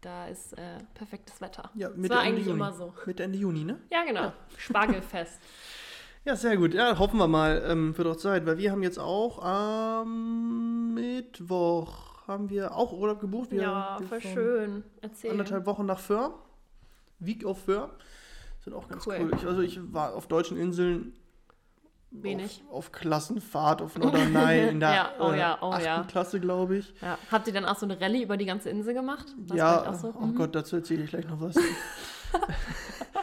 da 0.00 0.28
ist 0.28 0.56
äh, 0.56 0.78
perfektes 0.94 1.40
Wetter. 1.40 1.70
ja, 1.74 1.88
Das 1.88 1.96
Mitte 1.98 2.14
war 2.14 2.22
Ende 2.22 2.32
eigentlich 2.36 2.46
Juni. 2.46 2.58
immer 2.58 2.72
so. 2.72 2.94
Mitte 3.06 3.22
Ende 3.22 3.38
Juni, 3.38 3.64
ne? 3.64 3.80
Ja, 3.90 4.04
genau. 4.04 4.32
Spargelfest. 4.56 5.38
Ja, 6.24 6.36
sehr 6.36 6.56
gut. 6.56 6.72
Ja, 6.72 6.98
hoffen 6.98 7.18
wir 7.18 7.28
mal 7.28 7.62
ähm, 7.66 7.94
für 7.94 8.04
doch 8.04 8.16
Zeit, 8.16 8.46
weil 8.46 8.56
wir 8.56 8.72
haben 8.72 8.82
jetzt 8.82 8.98
auch 8.98 9.42
am 9.42 10.94
Mittwoch 10.94 12.26
haben 12.26 12.48
wir 12.48 12.74
auch 12.74 12.92
Urlaub 12.92 13.20
gebucht. 13.20 13.50
Wir, 13.50 13.62
ja, 13.62 13.98
voll 14.08 14.20
schön. 14.20 14.84
Erzähl. 15.02 15.30
Anderthalb 15.32 15.66
Wochen 15.66 15.84
nach 15.84 15.98
Föhr. 15.98 16.34
Week 17.18 17.44
of 17.44 17.62
Föhr. 17.64 17.90
Sind 18.60 18.72
auch 18.72 18.88
ganz 18.88 19.06
cool. 19.06 19.16
Cool. 19.20 19.30
Ich, 19.36 19.46
also 19.46 19.60
ich 19.60 19.78
war 19.92 20.14
auf 20.14 20.26
deutschen 20.26 20.56
Inseln 20.56 21.12
Wenig. 22.10 22.62
Auf, 22.68 22.76
auf 22.76 22.92
Klassenfahrt 22.92 23.82
auf 23.82 23.98
Norderney 23.98 24.68
in 24.68 24.80
der 24.80 24.94
Ja, 24.94 25.10
oh 25.18 25.32
äh, 25.32 25.38
ja, 25.38 25.58
oh 25.60 25.72
achten 25.72 25.84
ja. 25.84 26.04
Klasse, 26.04 26.38
glaube 26.40 26.76
ich. 26.76 26.94
Ja. 27.02 27.18
Habt 27.30 27.48
ihr 27.48 27.52
dann 27.52 27.64
auch 27.64 27.76
so 27.76 27.86
eine 27.86 28.00
Rallye 28.00 28.22
über 28.22 28.36
die 28.36 28.46
ganze 28.46 28.70
Insel 28.70 28.94
gemacht? 28.94 29.26
Das 29.36 29.56
ja, 29.56 29.92
so? 29.94 30.14
oh 30.16 30.26
Mhm. 30.26 30.36
Gott, 30.36 30.54
dazu 30.54 30.76
erzähle 30.76 31.04
ich 31.04 31.10
gleich 31.10 31.26
noch 31.28 31.40
was. 31.40 31.56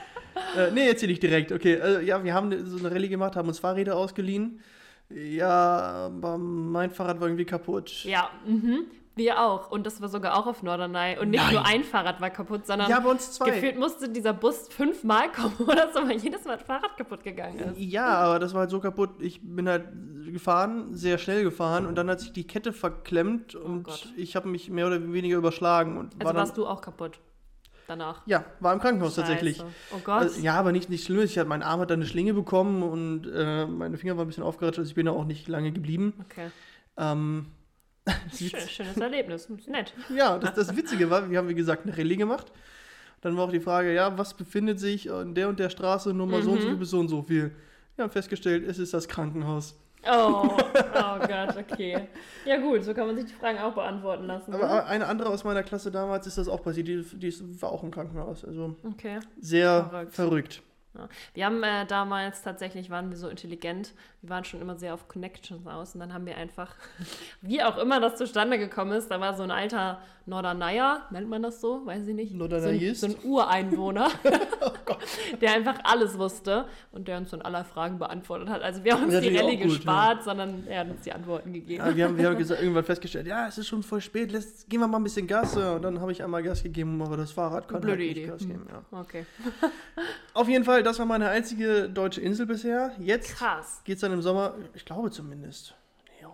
äh, 0.57 0.71
nee, 0.71 0.87
erzähle 0.87 1.13
ich 1.13 1.19
direkt. 1.19 1.51
Okay, 1.51 1.79
also, 1.79 1.99
ja, 1.99 2.23
wir 2.23 2.33
haben 2.33 2.65
so 2.65 2.77
eine 2.77 2.91
Rallye 2.93 3.09
gemacht, 3.09 3.35
haben 3.35 3.47
uns 3.47 3.59
Fahrräder 3.59 3.95
ausgeliehen. 3.95 4.59
Ja, 5.09 5.49
aber 6.05 6.37
mein 6.37 6.91
Fahrrad 6.91 7.19
war 7.19 7.27
irgendwie 7.27 7.45
kaputt. 7.45 8.03
Ja, 8.05 8.29
mhm. 8.45 8.85
wir 9.15 9.41
auch. 9.41 9.69
Und 9.69 9.85
das 9.85 10.01
war 10.01 10.07
sogar 10.09 10.37
auch 10.37 10.47
auf 10.47 10.63
Norderney. 10.63 11.17
Und 11.19 11.31
nicht 11.31 11.43
Nein. 11.43 11.53
nur 11.53 11.65
ein 11.65 11.83
Fahrrad 11.83 12.21
war 12.21 12.29
kaputt, 12.29 12.65
sondern 12.65 12.89
Ja, 12.89 12.99
bei 12.99 13.09
uns 13.09 13.33
zwei. 13.33 13.49
gefühlt 13.51 13.77
musste 13.77 14.09
dieser 14.09 14.33
Bus 14.33 14.67
fünfmal 14.69 15.31
kommen 15.31 15.55
oder 15.59 15.91
so, 15.93 16.01
weil 16.07 16.17
jedes 16.17 16.45
Mal 16.45 16.57
das 16.57 16.65
Fahrrad 16.65 16.95
kaputt 16.97 17.23
gegangen 17.23 17.59
ist. 17.59 17.77
Ja, 17.77 18.07
aber 18.07 18.39
das 18.39 18.53
war 18.53 18.61
halt 18.61 18.69
so 18.69 18.79
kaputt. 18.79 19.09
Ich 19.19 19.41
bin 19.43 19.67
halt 19.67 19.85
gefahren, 20.31 20.95
sehr 20.95 21.17
schnell 21.17 21.43
gefahren 21.43 21.85
und 21.85 21.95
dann 21.95 22.09
hat 22.09 22.21
sich 22.21 22.31
die 22.31 22.47
Kette 22.47 22.71
verklemmt 22.71 23.53
und 23.53 23.87
Oh 23.89 23.93
ich 24.15 24.37
habe 24.37 24.47
mich 24.47 24.69
mehr 24.69 24.87
oder 24.87 25.11
weniger 25.11 25.37
überschlagen 25.37 25.97
und 25.97 26.13
Also 26.13 26.19
war 26.19 26.33
dann, 26.33 26.35
warst 26.37 26.57
du 26.57 26.65
auch 26.65 26.79
kaputt 26.79 27.19
danach. 27.91 28.21
ja, 28.25 28.45
war 28.59 28.73
im 28.73 28.79
Krankenhaus 28.79 29.15
tatsächlich. 29.15 29.57
Scheiße. 29.57 29.69
Oh 29.95 29.99
Gott. 30.03 30.21
Also, 30.21 30.41
ja, 30.41 30.55
aber 30.55 30.71
nicht, 30.71 30.89
nicht 30.89 31.05
schlimm. 31.05 31.21
Ich 31.23 31.37
hatte, 31.37 31.49
mein 31.49 31.63
Arm 31.63 31.79
hat 31.81 31.89
dann 31.91 31.99
eine 31.99 32.07
Schlinge 32.09 32.33
bekommen 32.33 32.83
und 32.83 33.27
äh, 33.33 33.65
meine 33.67 33.97
Finger 33.97 34.17
waren 34.17 34.25
ein 34.25 34.27
bisschen 34.27 34.43
aufgeratscht, 34.43 34.79
also 34.79 34.89
ich 34.89 34.95
bin 34.95 35.05
da 35.05 35.11
auch 35.11 35.25
nicht 35.25 35.47
lange 35.47 35.71
geblieben. 35.71 36.13
Okay. 36.29 36.49
Ähm, 36.97 37.47
Schön, 38.35 38.59
schönes 38.67 38.97
Erlebnis. 38.97 39.47
Nett. 39.67 39.93
ja, 40.15 40.37
das, 40.39 40.55
das 40.55 40.75
Witzige 40.75 41.09
war, 41.09 41.29
wir 41.29 41.37
haben 41.37 41.49
wie 41.49 41.53
gesagt 41.55 41.85
eine 41.85 41.95
Rallye 41.97 42.15
gemacht. 42.17 42.51
Dann 43.21 43.37
war 43.37 43.45
auch 43.45 43.51
die 43.51 43.59
Frage, 43.59 43.93
ja, 43.93 44.17
was 44.17 44.33
befindet 44.33 44.79
sich 44.79 45.11
an 45.11 45.35
der 45.35 45.47
und 45.49 45.59
der 45.59 45.69
Straße 45.69 46.11
Nummer 46.13 46.41
so 46.41 46.51
und 46.51 46.61
so 46.61 46.65
Mhm. 46.67 46.69
viel 46.71 46.77
bis 46.79 46.89
so 46.89 46.99
und 46.99 47.09
so 47.09 47.21
viel. 47.21 47.51
Wir 47.95 48.03
haben 48.03 48.11
festgestellt, 48.11 48.67
es 48.67 48.79
ist 48.79 48.93
das 48.95 49.07
Krankenhaus. 49.07 49.75
Oh, 50.09 50.57
oh 50.57 51.19
Gott, 51.27 51.55
okay. 51.71 52.07
Ja 52.45 52.57
gut, 52.57 52.83
so 52.83 52.93
kann 52.93 53.07
man 53.07 53.15
sich 53.15 53.25
die 53.25 53.33
Fragen 53.33 53.59
auch 53.59 53.73
beantworten 53.73 54.25
lassen. 54.25 54.53
Aber 54.53 54.65
ne? 54.67 54.85
eine 54.85 55.05
andere 55.07 55.29
aus 55.29 55.43
meiner 55.43 55.63
Klasse 55.63 55.91
damals 55.91 56.25
ist 56.27 56.37
das 56.37 56.47
auch 56.47 56.63
passiert. 56.63 56.87
Die, 56.87 57.03
die 57.03 57.61
war 57.61 57.71
auch 57.71 57.83
im 57.83 57.91
Krankenhaus. 57.91 58.43
Also 58.43 58.75
Okay. 58.83 59.19
sehr 59.39 59.85
Verrückt. 59.89 60.13
verrückt. 60.13 60.63
Ja. 60.93 61.07
Wir 61.33 61.45
haben 61.45 61.63
äh, 61.63 61.85
damals 61.85 62.41
tatsächlich, 62.41 62.89
waren 62.89 63.09
wir 63.09 63.17
so 63.17 63.29
intelligent, 63.29 63.93
wir 64.21 64.29
waren 64.29 64.43
schon 64.43 64.61
immer 64.61 64.75
sehr 64.75 64.93
auf 64.93 65.07
Connections 65.07 65.65
aus 65.65 65.93
und 65.93 66.01
dann 66.01 66.13
haben 66.13 66.25
wir 66.25 66.35
einfach, 66.37 66.75
wie 67.41 67.63
auch 67.63 67.77
immer 67.77 67.99
das 67.99 68.17
zustande 68.17 68.57
gekommen 68.59 68.91
ist, 68.91 69.09
da 69.09 69.19
war 69.21 69.35
so 69.35 69.43
ein 69.43 69.51
alter 69.51 70.01
Norderneyer, 70.25 71.07
nennt 71.11 71.29
man 71.29 71.43
das 71.43 71.61
so, 71.61 71.85
weiß 71.85 72.07
ich 72.07 72.15
nicht, 72.15 72.29
so 72.29 72.35
ein, 72.35 72.39
Norderneyist? 72.39 73.01
so 73.01 73.07
ein 73.07 73.15
Ureinwohner, 73.23 74.09
Oh 74.61 74.71
der 75.41 75.53
einfach 75.53 75.79
alles 75.83 76.17
wusste 76.17 76.65
und 76.91 77.07
der 77.07 77.17
uns 77.17 77.31
dann 77.31 77.41
alle 77.41 77.63
Fragen 77.63 77.99
beantwortet 77.99 78.49
hat. 78.49 78.61
Also 78.61 78.83
wir 78.83 78.93
haben 78.93 79.05
uns 79.05 79.19
die 79.19 79.35
Rallye 79.35 79.57
gut, 79.57 79.65
gespart, 79.65 80.23
sondern 80.23 80.65
er 80.67 80.81
hat 80.81 80.89
uns 80.89 81.01
die 81.01 81.11
Antworten 81.11 81.53
gegeben. 81.53 81.83
Ja, 81.85 81.95
wir 81.95 82.05
haben, 82.05 82.17
wir 82.17 82.27
haben 82.27 82.37
gesagt, 82.37 82.61
irgendwann 82.61 82.83
festgestellt, 82.83 83.27
ja, 83.27 83.47
es 83.47 83.57
ist 83.57 83.67
schon 83.67 83.83
voll 83.83 84.01
spät, 84.01 84.31
lässt, 84.31 84.69
gehen 84.69 84.79
wir 84.79 84.87
mal 84.87 84.97
ein 84.97 85.03
bisschen 85.03 85.27
Gas. 85.27 85.55
Ja, 85.55 85.75
Und 85.75 85.83
dann 85.83 85.99
habe 85.99 86.11
ich 86.11 86.23
einmal 86.23 86.43
Gas 86.43 86.63
gegeben, 86.63 87.01
aber 87.01 87.17
das 87.17 87.31
Fahrrad 87.31 87.67
konnte 87.67 87.87
Blöde 87.87 88.03
halt 88.03 88.09
nicht 88.09 88.17
Idee. 88.17 88.27
Gas 88.27 88.39
geben. 88.39 88.67
Ja. 88.69 88.99
Okay. 88.99 89.25
Auf 90.33 90.47
jeden 90.47 90.63
Fall, 90.63 90.83
das 90.83 90.97
war 90.99 91.05
meine 91.05 91.29
einzige 91.29 91.89
deutsche 91.89 92.21
Insel 92.21 92.45
bisher. 92.45 92.93
Jetzt 92.99 93.35
Krass. 93.35 93.81
geht 93.83 93.95
es 93.95 94.01
dann 94.01 94.13
im 94.13 94.21
Sommer, 94.21 94.55
ich 94.73 94.85
glaube 94.85 95.11
zumindest, 95.11 95.75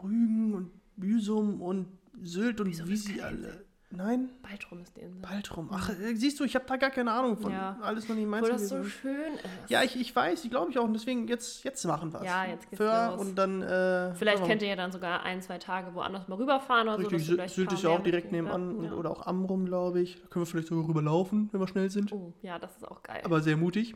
Rügen 0.03 0.53
und 0.53 0.71
Büsum 0.95 1.61
und 1.61 1.87
Sylt 2.21 2.61
und 2.61 2.69
Büsum 2.69 2.87
wie 2.89 2.97
sie 2.97 3.21
alle. 3.21 3.65
Nein, 3.89 4.29
Baldrum 4.41 4.81
ist 4.81 4.97
die 4.97 5.01
Insel. 5.01 5.21
bald 5.21 5.55
rum. 5.55 5.69
Ach, 5.71 5.89
äh, 5.89 6.13
siehst 6.15 6.39
du, 6.39 6.43
ich 6.43 6.55
habe 6.55 6.65
da 6.67 6.75
gar 6.75 6.89
keine 6.89 7.09
Ahnung 7.11 7.37
von. 7.37 7.53
Ja. 7.53 7.77
Alles 7.81 8.09
noch 8.09 8.17
nicht 8.17 8.27
meins 8.27 8.43
Obwohl 8.45 8.59
das 8.59 8.67
so 8.67 8.83
schön 8.83 9.33
ist. 9.35 9.69
Ja, 9.69 9.81
ich, 9.81 9.95
ich 9.99 10.13
weiß, 10.13 10.41
die 10.41 10.49
glaube 10.49 10.71
ich 10.71 10.77
auch. 10.77 10.83
Und 10.83 10.93
deswegen, 10.93 11.25
jetzt, 11.29 11.63
jetzt 11.63 11.85
machen 11.85 12.11
wir 12.11 12.21
Ja, 12.25 12.43
jetzt 12.45 12.69
geht's 12.69 12.77
Föhr 12.77 13.11
los. 13.11 13.21
Und 13.21 13.35
dann. 13.37 13.61
Äh, 13.61 14.13
Vielleicht 14.15 14.43
könnt 14.45 14.61
ihr 14.61 14.67
ja 14.67 14.75
dann 14.75 14.91
sogar 14.91 15.23
ein, 15.23 15.41
zwei 15.41 15.57
Tage 15.57 15.93
woanders 15.95 16.27
mal 16.27 16.35
rüberfahren 16.35 16.89
oder 16.89 17.01
so. 17.01 17.07
Richtig, 17.07 17.35
gleich 17.35 17.53
Sylt 17.53 17.71
ist 17.71 17.83
ja 17.83 17.89
auch 17.91 18.03
direkt 18.03 18.31
nebenan 18.33 18.75
und, 18.75 18.83
Ja. 18.85 18.91
oder 18.91 19.09
auch 19.09 19.25
Amrum, 19.25 19.65
glaube 19.65 20.01
ich. 20.01 20.21
Da 20.21 20.27
können 20.27 20.43
wir 20.43 20.47
vielleicht 20.47 20.67
sogar 20.67 20.87
rüberlaufen, 20.89 21.47
wenn 21.53 21.59
wir 21.61 21.67
schnell 21.69 21.89
sind. 21.89 22.11
Oh, 22.11 22.33
ja, 22.41 22.59
das 22.59 22.75
ist 22.75 22.85
auch 22.85 23.01
geil. 23.03 23.21
Aber 23.23 23.39
sehr 23.41 23.55
mutig, 23.55 23.95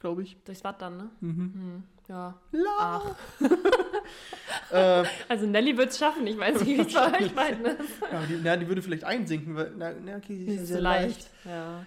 glaube 0.00 0.22
ich. 0.22 0.36
Durchs 0.44 0.62
Watt 0.62 0.80
dann, 0.80 0.96
ne? 0.98 1.10
Mhm. 1.20 1.52
Hm, 1.52 1.82
ja. 2.08 2.34
La. 2.52 2.62
Ach. 2.78 3.16
Äh, 4.70 5.04
Also 5.28 5.46
Nelly 5.46 5.76
wird 5.76 5.90
es 5.90 5.98
schaffen. 5.98 6.26
Ich 6.26 6.38
weiß 6.38 6.60
nicht, 6.64 6.78
wie 6.78 6.80
es 6.80 6.92
bei 6.94 7.20
euch 7.20 7.32
beiden 7.34 7.64
ist. 7.66 7.78
ja, 8.12 8.22
die, 8.28 8.40
na, 8.42 8.56
die 8.56 8.68
würde 8.68 8.82
vielleicht 8.82 9.04
einsinken, 9.04 9.54
weil. 9.56 9.72
Na, 9.76 9.90
na 10.04 10.16
okay, 10.16 10.36
sie 10.38 10.44
ist 10.46 10.54
ja 10.56 10.62
Ist 10.62 10.68
sehr 10.68 10.76
so 10.78 10.82
leicht. 10.82 11.06
leicht. 11.06 11.30
Ja. 11.44 11.86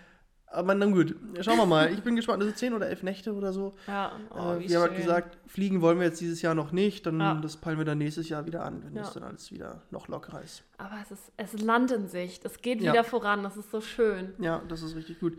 Aber 0.52 0.74
dann 0.74 0.92
gut. 0.92 1.16
Schauen 1.42 1.58
wir 1.58 1.68
mal. 1.68 1.94
Ich 1.94 2.02
bin 2.02 2.16
gespannt. 2.16 2.42
Das 2.42 2.48
sind 2.48 2.58
10 2.58 2.74
oder 2.74 2.88
11 2.90 3.04
Nächte 3.04 3.34
oder 3.36 3.54
so. 3.54 3.76
Ja, 3.86 4.14
oh, 4.32 4.54
äh, 4.54 4.60
wie 4.62 4.70
wir 4.70 4.78
haben 4.82 4.90
halt 4.90 4.98
gesagt, 4.98 5.38
fliegen 5.46 5.82
wollen 5.82 6.00
wir 6.00 6.08
jetzt 6.08 6.20
dieses 6.22 6.42
Jahr 6.42 6.56
noch 6.56 6.72
nicht. 6.72 7.06
Dann 7.06 7.20
Ja. 7.20 7.36
das 7.36 7.56
peilen 7.58 7.78
wir 7.78 7.86
dann 7.86 8.00
nächstes 8.00 8.30
Jahr 8.30 8.48
wieder 8.48 8.66
an, 8.66 8.82
wenn 8.84 8.96
Ja. 8.96 9.04
das 9.04 9.14
dann 9.14 9.22
alles 9.22 9.52
wieder 9.52 9.84
noch 9.92 10.08
lockerer 10.08 10.42
ist. 10.42 10.64
Aber 10.80 10.96
es 11.04 11.12
ist, 11.12 11.32
es 11.38 11.54
ist 11.54 11.62
Land 11.62 11.92
in 11.92 12.08
Sicht. 12.08 12.46
Es 12.46 12.64
geht 12.64 12.82
Ja. 12.82 12.94
wieder 12.94 13.04
voran. 13.04 13.44
Das 13.44 13.58
ist 13.58 13.70
so 13.70 13.80
schön. 13.80 14.34
Ja, 14.40 14.64
das 14.68 14.82
ist 14.82 14.96
richtig 14.96 15.20
gut. 15.20 15.38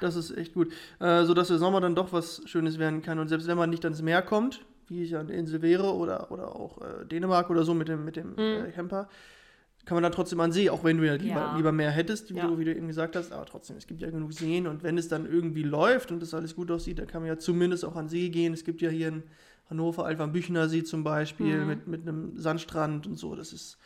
Das 0.00 0.14
ist 0.14 0.30
echt 0.36 0.54
gut. 0.54 0.72
Äh, 1.00 1.24
sodass 1.24 1.48
der 1.48 1.58
Sommer 1.58 1.80
dann 1.80 1.96
doch 1.96 2.12
was 2.12 2.42
Schönes 2.46 2.78
werden 2.78 3.02
kann. 3.02 3.18
Und 3.18 3.26
selbst 3.26 3.48
wenn 3.48 3.56
man 3.58 3.68
nicht 3.68 3.84
ans 3.84 4.00
Meer 4.00 4.22
kommt, 4.22 4.60
wie 4.88 5.02
ich 5.02 5.16
an 5.16 5.26
der 5.28 5.36
Insel 5.36 5.62
wäre 5.62 5.94
oder, 5.94 6.30
oder 6.30 6.54
auch 6.54 6.80
äh, 6.82 7.04
Dänemark 7.06 7.50
oder 7.50 7.64
so 7.64 7.74
mit 7.74 7.88
dem, 7.88 8.04
mit 8.04 8.16
dem 8.16 8.34
äh, 8.38 8.70
Camper, 8.72 9.08
kann 9.84 9.94
man 9.96 10.02
dann 10.02 10.12
trotzdem 10.12 10.40
an 10.40 10.50
See, 10.52 10.68
auch 10.68 10.82
wenn 10.82 10.98
du 10.98 11.06
ja 11.06 11.14
lieber, 11.14 11.40
Ja. 11.40 11.56
lieber 11.56 11.70
mehr 11.72 11.90
hättest, 11.90 12.34
wie, 12.34 12.38
Ja. 12.38 12.46
du, 12.48 12.58
wie 12.58 12.64
du 12.64 12.74
eben 12.74 12.88
gesagt 12.88 13.14
hast. 13.14 13.30
Aber 13.32 13.46
trotzdem, 13.46 13.76
es 13.76 13.86
gibt 13.86 14.00
ja 14.00 14.10
genug 14.10 14.32
Seen. 14.32 14.66
Und 14.66 14.82
wenn 14.82 14.98
es 14.98 15.06
dann 15.08 15.26
irgendwie 15.26 15.62
läuft 15.62 16.10
und 16.10 16.20
das 16.20 16.34
alles 16.34 16.56
gut 16.56 16.70
aussieht, 16.72 16.98
dann 16.98 17.06
kann 17.06 17.22
man 17.22 17.28
ja 17.28 17.38
zumindest 17.38 17.84
auch 17.84 17.94
an 17.94 18.08
See 18.08 18.28
gehen. 18.30 18.52
Es 18.52 18.64
gibt 18.64 18.80
ja 18.82 18.90
hier 18.90 19.08
in 19.08 19.22
Hannover 19.70 20.04
Altwarm-Büchner 20.06 20.68
See 20.68 20.82
zum 20.82 21.04
Beispiel 21.04 21.60
Mhm. 21.60 21.66
mit, 21.68 21.86
mit 21.86 22.02
einem 22.02 22.36
Sandstrand 22.36 23.06
und 23.06 23.16
so. 23.16 23.34
Das 23.36 23.52
ist. 23.52 23.78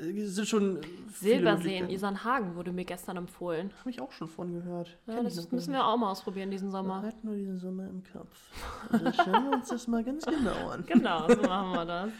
Äh, 0.00 0.24
sind 0.26 0.48
schon. 0.48 0.80
viele 1.12 1.34
Silbersee 1.36 1.52
in 1.52 1.64
Möglichkeiten. 1.84 1.90
Isernhagen 1.92 2.54
wurde 2.56 2.72
mir 2.72 2.84
gestern 2.84 3.16
empfohlen. 3.16 3.70
Habe 3.80 3.90
ich 3.90 4.00
auch 4.00 4.12
schon 4.12 4.28
von 4.28 4.52
gehört. 4.52 4.96
Ja, 5.06 5.14
Kenn 5.16 5.24
das 5.24 5.50
müssen 5.52 5.72
gar 5.72 5.82
wir 5.82 5.86
auch 5.88 5.96
mal 5.96 6.10
ausprobieren 6.10 6.50
diesen 6.50 6.68
nicht. 6.68 6.76
Sommer. 6.76 7.02
hat 7.02 7.22
nur 7.24 7.34
diesen 7.34 7.58
Sommer 7.58 7.84
im 7.88 8.02
Kopf. 8.12 8.36
Also 8.90 9.12
schauen 9.12 9.50
wir 9.50 9.56
uns 9.56 9.68
das 9.68 9.86
mal 9.88 10.02
ganz 10.04 10.24
genau 10.24 10.68
an. 10.70 10.84
Genau, 10.86 11.28
so 11.28 11.42
machen 11.42 11.72
wir 11.72 11.84
das. 11.84 12.10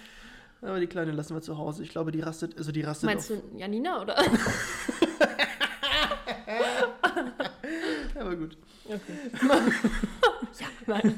Aber 0.62 0.78
die 0.78 0.86
Kleine 0.86 1.12
lassen 1.12 1.34
wir 1.34 1.40
zu 1.40 1.56
Hause. 1.56 1.82
Ich 1.82 1.88
glaube, 1.88 2.12
die 2.12 2.20
rastet, 2.20 2.58
also 2.58 2.70
die 2.70 2.82
rastet 2.82 3.06
Meinst 3.08 3.32
auf. 3.32 3.38
du 3.52 3.58
Janina 3.58 4.02
oder? 4.02 4.16
Aber 8.18 8.36
gut. 8.36 8.56
Okay. 8.84 8.98
ja, 10.58 10.66
nein. 10.86 11.14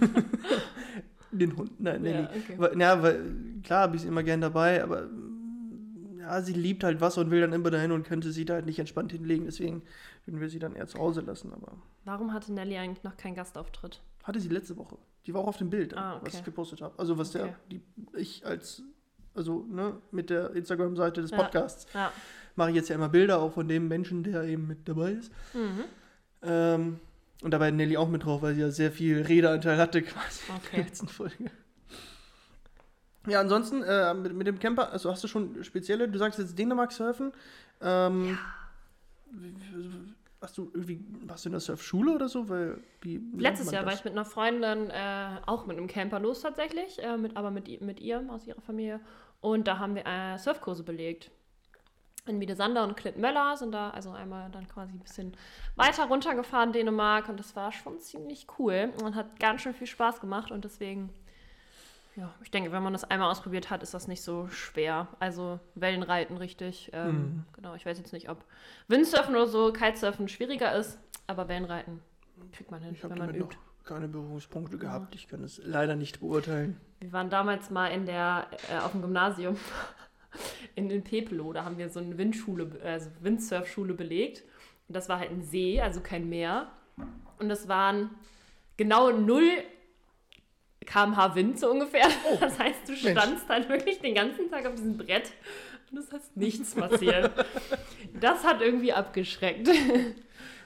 Den 1.31 1.57
Hund, 1.57 1.81
nein, 1.81 2.03
Nelly. 2.03 2.23
Ja, 2.23 2.31
okay. 2.31 2.79
Ja, 2.79 3.03
weil, 3.03 3.21
klar, 3.65 3.81
habe 3.83 3.97
ich 3.97 4.03
sie 4.03 4.09
immer 4.09 4.23
gern 4.23 4.41
dabei, 4.43 4.83
aber 4.83 5.09
ja, 6.33 6.43
sie 6.43 6.53
liebt 6.53 6.85
halt 6.85 7.01
Wasser 7.01 7.21
und 7.21 7.31
will 7.31 7.41
dann 7.41 7.53
immer 7.53 7.71
dahin 7.71 7.93
und 7.93 8.07
könnte 8.07 8.33
sie 8.33 8.45
da 8.45 8.55
halt 8.55 8.67
nicht 8.67 8.79
entspannt 8.79 9.13
hinlegen. 9.13 9.45
Deswegen 9.47 9.83
würden 10.25 10.41
wir 10.41 10.49
sie 10.49 10.59
dann 10.59 10.75
eher 10.75 10.87
zu 10.87 10.99
Hause 10.99 11.21
lassen. 11.23 11.53
Aber 11.53 11.73
Warum 12.05 12.33
hatte 12.33 12.53
Nelly 12.53 12.77
eigentlich 12.79 13.05
noch 13.05 13.17
keinen 13.17 13.35
Gastauftritt? 13.35 14.01
hatte 14.25 14.39
sie 14.41 14.49
letzte 14.49 14.77
Woche. 14.77 14.97
Die 15.27 15.35
war 15.35 15.41
auch 15.43 15.49
auf 15.49 15.57
dem 15.59 15.69
Bild, 15.71 15.97
Ah, 15.97 16.15
was 16.21 16.29
okay. 16.29 16.37
ich 16.39 16.45
gepostet 16.45 16.81
habe. 16.81 16.97
Also 16.99 17.19
was 17.19 17.35
Okay. 17.35 17.47
der, 17.47 17.57
die, 17.71 17.81
ich 18.17 18.47
als, 18.47 18.83
also 19.35 19.67
ne, 19.69 19.97
mit 20.13 20.31
der 20.31 20.51
Instagram-Seite 20.53 21.23
des 21.23 21.31
Ja. 21.33 21.39
Podcasts 21.39 21.87
Ja. 21.93 22.13
mache 22.55 22.71
ich 22.71 22.77
jetzt 22.77 22.89
ja 22.89 22.95
immer 22.95 23.09
Bilder 23.09 23.41
auch 23.41 23.53
von 23.53 23.67
dem 23.69 23.89
Menschen, 23.89 24.23
der 24.23 24.45
eben 24.45 24.67
mit 24.69 24.89
dabei 24.89 25.13
ist. 25.13 25.33
Mhm. 25.55 25.85
Ähm, 26.43 27.01
und 27.43 27.51
dabei 27.51 27.69
hat 27.69 27.75
Nelly 27.75 27.97
auch 27.97 28.09
mit 28.09 28.25
drauf, 28.25 28.43
weil 28.43 28.55
sie 28.55 28.61
ja 28.61 28.71
sehr 28.71 28.93
viel 28.93 29.23
Redeanteil 29.23 29.77
hatte 29.79 30.03
quasi 30.03 30.41
in 30.49 30.55
der 30.55 30.57
Okay. 30.57 30.83
letzten 30.83 31.09
Folge. 31.09 31.51
Ja, 33.27 33.41
ansonsten 33.41 33.83
äh, 33.83 34.15
mit, 34.15 34.35
mit 34.35 34.47
dem 34.47 34.59
Camper, 34.59 34.91
also 34.93 35.11
hast 35.11 35.23
du 35.23 35.29
schon 35.29 35.63
spezielle, 35.63 36.09
du 36.09 36.19
sagst 36.19 36.39
jetzt 36.39 36.59
Dänemark 36.59 36.93
surfen. 36.93 37.33
Ähm, 37.81 38.39
Hast 40.43 40.59
du 40.59 40.71
irgendwie, 40.75 41.01
warst 41.23 41.45
du 41.45 41.51
in 41.51 41.53
der 41.53 41.61
Surfschule 41.61 42.13
oder 42.13 42.29
so? 42.29 42.49
Weil, 42.49 42.83
wie, 43.01 43.23
Letztes 43.37 43.71
Jahr 43.71 43.85
war 43.85 43.93
das? 43.93 44.01
ich 44.01 44.05
mit 44.05 44.15
einer 44.15 44.25
Freundin, 44.25 44.91
äh, 44.91 45.37
auch 45.47 45.67
mit 45.67 45.77
einem 45.77 45.87
Camper 45.87 46.19
los 46.19 46.41
tatsächlich, 46.41 47.01
äh, 47.01 47.17
mit, 47.17 47.37
aber 47.37 47.53
mit, 47.53 47.81
mit 47.81 48.01
ihr 48.01 48.25
aus 48.29 48.45
ihrer 48.45 48.61
Familie. 48.61 49.01
Und 49.41 49.69
da 49.69 49.79
haben 49.79 49.95
wir 49.95 50.05
äh, 50.05 50.37
Surfkurse 50.39 50.83
belegt. 50.83 51.31
In 52.27 52.41
Wiedesander 52.41 52.83
und 52.83 52.97
Klitmöller 52.97 53.57
sind 53.57 53.73
da 53.73 53.91
also 53.91 54.11
einmal 54.11 54.51
dann 54.51 54.67
quasi 54.67 54.93
ein 54.93 54.99
bisschen 54.99 55.37
weiter 55.77 56.07
runtergefahren, 56.07 56.73
Dänemark. 56.73 57.29
Und 57.29 57.39
das 57.39 57.55
war 57.55 57.71
schon 57.71 58.01
ziemlich 58.01 58.47
cool 58.59 58.93
und 59.05 59.15
hat 59.15 59.39
ganz 59.39 59.63
schön 59.63 59.75
viel 59.75 59.87
Spaß 59.87 60.21
gemacht. 60.21 60.51
Und 60.51 60.65
deswegen, 60.65 61.11
ja, 62.17 62.33
ich 62.43 62.51
denke, 62.51 62.73
wenn 62.73 62.83
man 62.83 62.93
das 62.93 63.05
einmal 63.05 63.31
ausprobiert 63.31 63.71
hat, 63.71 63.83
ist 63.83 63.95
das 63.95 64.07
nicht 64.09 64.23
so 64.23 64.47
schwer. 64.49 65.09
Also 65.21 65.61
Wellenreiten 65.75 66.37
richtig. 66.37 66.91
Ähm, 66.93 67.11
Mhm. 67.17 67.45
Genau, 67.55 67.75
ich 67.75 67.87
weiß 67.87 67.99
jetzt 67.99 68.13
nicht, 68.13 68.29
ob 68.29 68.45
Windsurfen 68.89 69.35
oder 69.35 69.47
so, 69.47 69.73
Kitesurfen 69.73 70.29
schwieriger 70.29 70.75
ist, 70.75 70.99
aber 71.27 71.49
Wellenreiten 71.49 72.01
kriegt 72.53 72.71
man 72.71 72.83
hin, 72.83 72.95
Ich 72.95 73.03
habe 73.03 73.13
wenn 73.15 73.19
man 73.19 73.29
damit 73.29 73.43
übt. 73.43 73.57
noch 73.57 73.85
keine 73.85 74.09
Berührungspunkte 74.09 74.79
gehabt. 74.79 75.15
Ich 75.15 75.27
kann 75.27 75.43
es 75.43 75.61
leider 75.65 75.97
nicht 75.97 76.21
beurteilen. 76.21 76.79
Wir 77.01 77.13
waren 77.13 77.31
damals 77.31 77.71
mal 77.71 77.89
in 77.89 78.07
der, 78.07 78.47
äh, 78.71 78.79
auf 78.79 78.93
dem 78.93 79.01
Gymnasium 79.03 79.57
in, 80.75 80.91
in 80.91 81.03
Pepelo. 81.03 81.53
Da 81.53 81.65
haben 81.65 81.79
wir 81.79 81.89
so 81.89 81.99
eine 82.01 82.17
Windschule, 82.19 82.71
also 82.85 83.11
Windsurfschule 83.21 83.95
belegt. 83.95 84.43
Und 84.89 84.97
das 84.97 85.09
war 85.09 85.19
halt 85.19 85.31
ein 85.31 85.43
See, 85.43 85.81
also 85.81 86.01
kein 86.01 86.29
Meer. 86.29 86.69
Und 87.39 87.49
das 87.49 87.67
waren 87.69 88.11
genau 88.77 89.11
0 89.11 89.43
kmh 90.87 91.35
Wind 91.35 91.59
so 91.59 91.71
ungefähr. 91.71 92.09
Das 92.41 92.59
heißt, 92.59 92.89
du 92.89 92.97
standst 92.97 93.49
halt 93.49 93.69
wirklich 93.69 94.01
den 94.01 94.15
ganzen 94.15 94.51
Tag 94.51 94.67
auf 94.67 94.75
diesem 94.75 94.97
Brett 94.97 95.33
und 95.91 95.99
es 95.99 96.09
ist 96.09 96.37
nichts 96.37 96.75
passiert. 96.75 97.31
das 98.21 98.45
hat 98.45 98.61
irgendwie 98.61 98.93
abgeschreckt. 98.93 99.69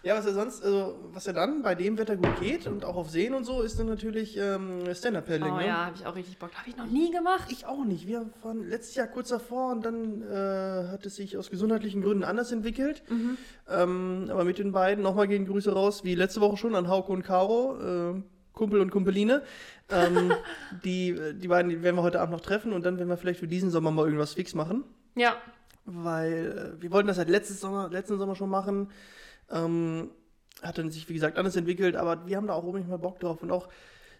Ja, 0.07 0.17
was 0.17 0.25
ja 0.25 0.35
sonst, 0.35 0.63
also 0.63 0.95
was 1.13 1.27
ja 1.27 1.33
dann 1.33 1.63
bei 1.63 1.75
dem 1.75 1.99
Wetter 1.99 2.17
gut 2.17 2.39
geht 2.39 2.69
und 2.69 2.85
auch 2.85 2.95
auf 2.95 3.11
Seen 3.11 3.35
und 3.35 3.43
so, 3.43 3.63
ist 3.63 3.77
dann 3.81 3.89
natürlich 3.89 4.37
ähm, 4.37 4.83
Stand-Up-Paddling. 4.95 5.53
Oh 5.53 5.57
ne? 5.57 5.67
ja, 5.67 5.87
habe 5.87 5.97
ich 5.97 6.07
auch 6.07 6.15
richtig 6.15 6.39
Bock. 6.39 6.55
Habe 6.55 6.71
ich 6.71 6.77
noch 6.77 6.87
nie 6.87 7.11
gemacht. 7.11 7.51
Ich 7.51 7.67
auch 7.67 7.85
nicht. 7.85 8.07
Wir 8.07 8.31
waren 8.45 8.69
letztes 8.69 8.95
Jahr 8.95 9.09
kurz 9.09 9.31
davor 9.31 9.73
und 9.73 9.85
dann 9.85 10.23
äh, 10.23 10.93
hat 10.93 11.05
es 11.07 11.17
sich 11.17 11.37
aus 11.37 11.51
gesundheitlichen 11.51 12.03
Gründen 12.03 12.23
anders 12.23 12.53
entwickelt. 12.53 13.03
Mhm. 13.09 13.37
Ähm, 13.69 14.29
aber 14.31 14.45
mit 14.45 14.59
den 14.59 14.71
beiden 14.71 15.03
nochmal 15.03 15.27
gehen 15.27 15.45
Grüße 15.45 15.73
raus, 15.73 16.05
wie 16.05 16.15
letzte 16.15 16.41
Woche 16.41 16.57
schon 16.57 16.77
an 16.77 16.87
Hauke 16.87 17.11
und 17.11 17.25
Caro, 17.25 18.15
äh, 18.15 18.23
Kumpel 18.53 18.81
und 18.81 18.93
Kumpeline. 18.93 19.43
Ähm, 19.91 20.33
die, 20.85 21.17
die 21.35 21.49
beiden 21.49 21.71
die 21.71 21.83
werden 21.83 21.97
wir 21.97 22.03
heute 22.03 22.21
Abend 22.21 22.33
noch 22.33 22.41
treffen 22.41 22.73
und 22.73 22.85
dann 22.85 22.99
werden 22.99 23.09
wir 23.09 23.17
vielleicht 23.17 23.41
für 23.41 23.49
diesen 23.49 23.71
Sommer 23.71 23.91
mal 23.91 24.05
irgendwas 24.05 24.35
fix 24.35 24.55
machen. 24.55 24.85
Ja, 25.15 25.37
Weil 25.85 26.75
äh, 26.79 26.83
wir 26.83 26.91
wollten 26.91 27.09
das 27.09 27.19
halt 27.19 27.29
letztes 27.29 27.61
Sommer, 27.61 27.89
letzten 27.91 28.19
Sommer 28.19 28.35
schon 28.35 28.51
machen. 28.51 28.91
Ähm, 29.51 30.11
hat 30.63 30.79
dann 30.79 30.91
sich, 30.91 31.09
wie 31.09 31.15
gesagt, 31.15 31.39
anders 31.39 31.57
entwickelt, 31.57 31.97
aber 31.97 32.27
wir 32.27 32.37
haben 32.37 32.47
da 32.47 32.55
auch 32.55 32.65
unbedingt 32.65 32.91
mal 32.91 32.97
Bock 32.99 33.21
drauf 33.21 33.43
und 33.43 33.51
auch 33.51 33.69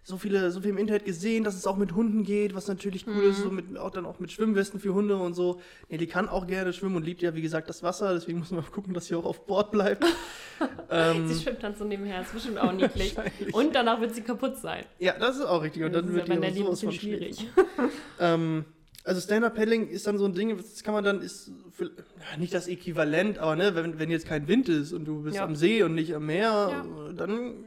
so 0.07 0.19
viele, 0.19 0.53
so 0.53 0.61
viel 0.61 0.71
im 0.71 0.79
Internet 0.79 1.05
gesehen, 1.05 1.43
dass 1.43 1.57
es 1.57 1.67
auch 1.67 1.77
mit 1.77 1.97
Hunden 1.97 2.23
geht, 2.23 2.55
was 2.55 2.69
natürlich 2.69 3.09
cool 3.09 3.25
ist, 3.25 3.39
so 3.43 3.51
mit, 3.51 3.77
auch 3.77 3.91
dann 3.91 4.07
auch 4.07 4.21
mit 4.21 4.31
Schwimmwesten 4.31 4.79
für 4.79 4.95
Hunde 4.95 5.17
und 5.17 5.35
so. 5.35 5.61
Nee, 5.89 5.97
die 5.97 6.07
kann 6.07 6.29
auch 6.29 6.47
gerne 6.47 6.73
schwimmen 6.73 6.95
und 6.95 7.05
liebt 7.05 7.23
ja, 7.23 7.35
wie 7.35 7.43
gesagt, 7.43 7.69
das 7.69 7.83
Wasser, 7.83 8.15
deswegen 8.15 8.39
muss 8.39 8.53
man 8.53 8.61
mal 8.63 8.71
gucken, 8.71 8.95
dass 8.95 9.07
sie 9.07 9.17
auch 9.17 9.25
auf 9.25 9.47
Bord 9.47 9.73
bleibt. 9.73 10.05
ähm, 10.91 11.27
sie 11.27 11.43
schwimmt 11.43 11.61
dann 11.61 11.75
so 11.75 11.85
nebenher. 11.85 12.21
Ist 12.21 12.33
bestimmt 12.33 12.59
auch 12.59 12.71
niedlich. 12.71 13.17
Und 13.51 13.75
danach 13.75 14.01
wird 14.01 14.15
sie 14.15 14.21
kaputt 14.21 14.59
sein. 14.59 14.85
ja, 15.01 15.19
das 15.19 15.39
ist 15.39 15.45
auch 15.45 15.65
richtig. 15.65 15.83
Und 15.83 15.93
dann 15.93 16.07
ja 16.07 16.15
wird 16.15 16.29
der 16.29 16.53
die 16.53 16.63
auch 16.63 16.67
sowas 16.67 16.81
von 16.83 16.93
schwierig. 16.93 17.45
Ähm, 18.21 18.65
also 19.03 19.21
Stand-Up-Paddling 19.21 19.89
ist 19.89 20.07
dann 20.07 20.19
so 20.19 20.25
ein 20.25 20.35
Ding, 20.35 20.57
das 20.57 20.85
kann 20.85 20.95
man 20.95 21.03
dann, 21.03 21.21
ist 21.21 21.51
für, 21.73 21.87
ja, 21.87 22.37
nicht 22.39 22.55
das 22.55 22.69
Äquivalent, 22.69 23.39
aber 23.39 23.57
ne, 23.57 23.75
wenn, 23.75 23.99
wenn 23.99 24.11
jetzt 24.11 24.27
kein 24.29 24.47
Wind 24.47 24.69
ist 24.69 24.93
und 24.93 25.05
du 25.05 25.23
bist 25.25 25.37
Ja. 25.37 25.45
am 25.45 25.57
See 25.57 25.83
und 25.83 25.97
nicht 25.97 26.15
am 26.15 26.27
Meer, 26.27 26.85
Ja. 26.87 27.13
dann 27.13 27.67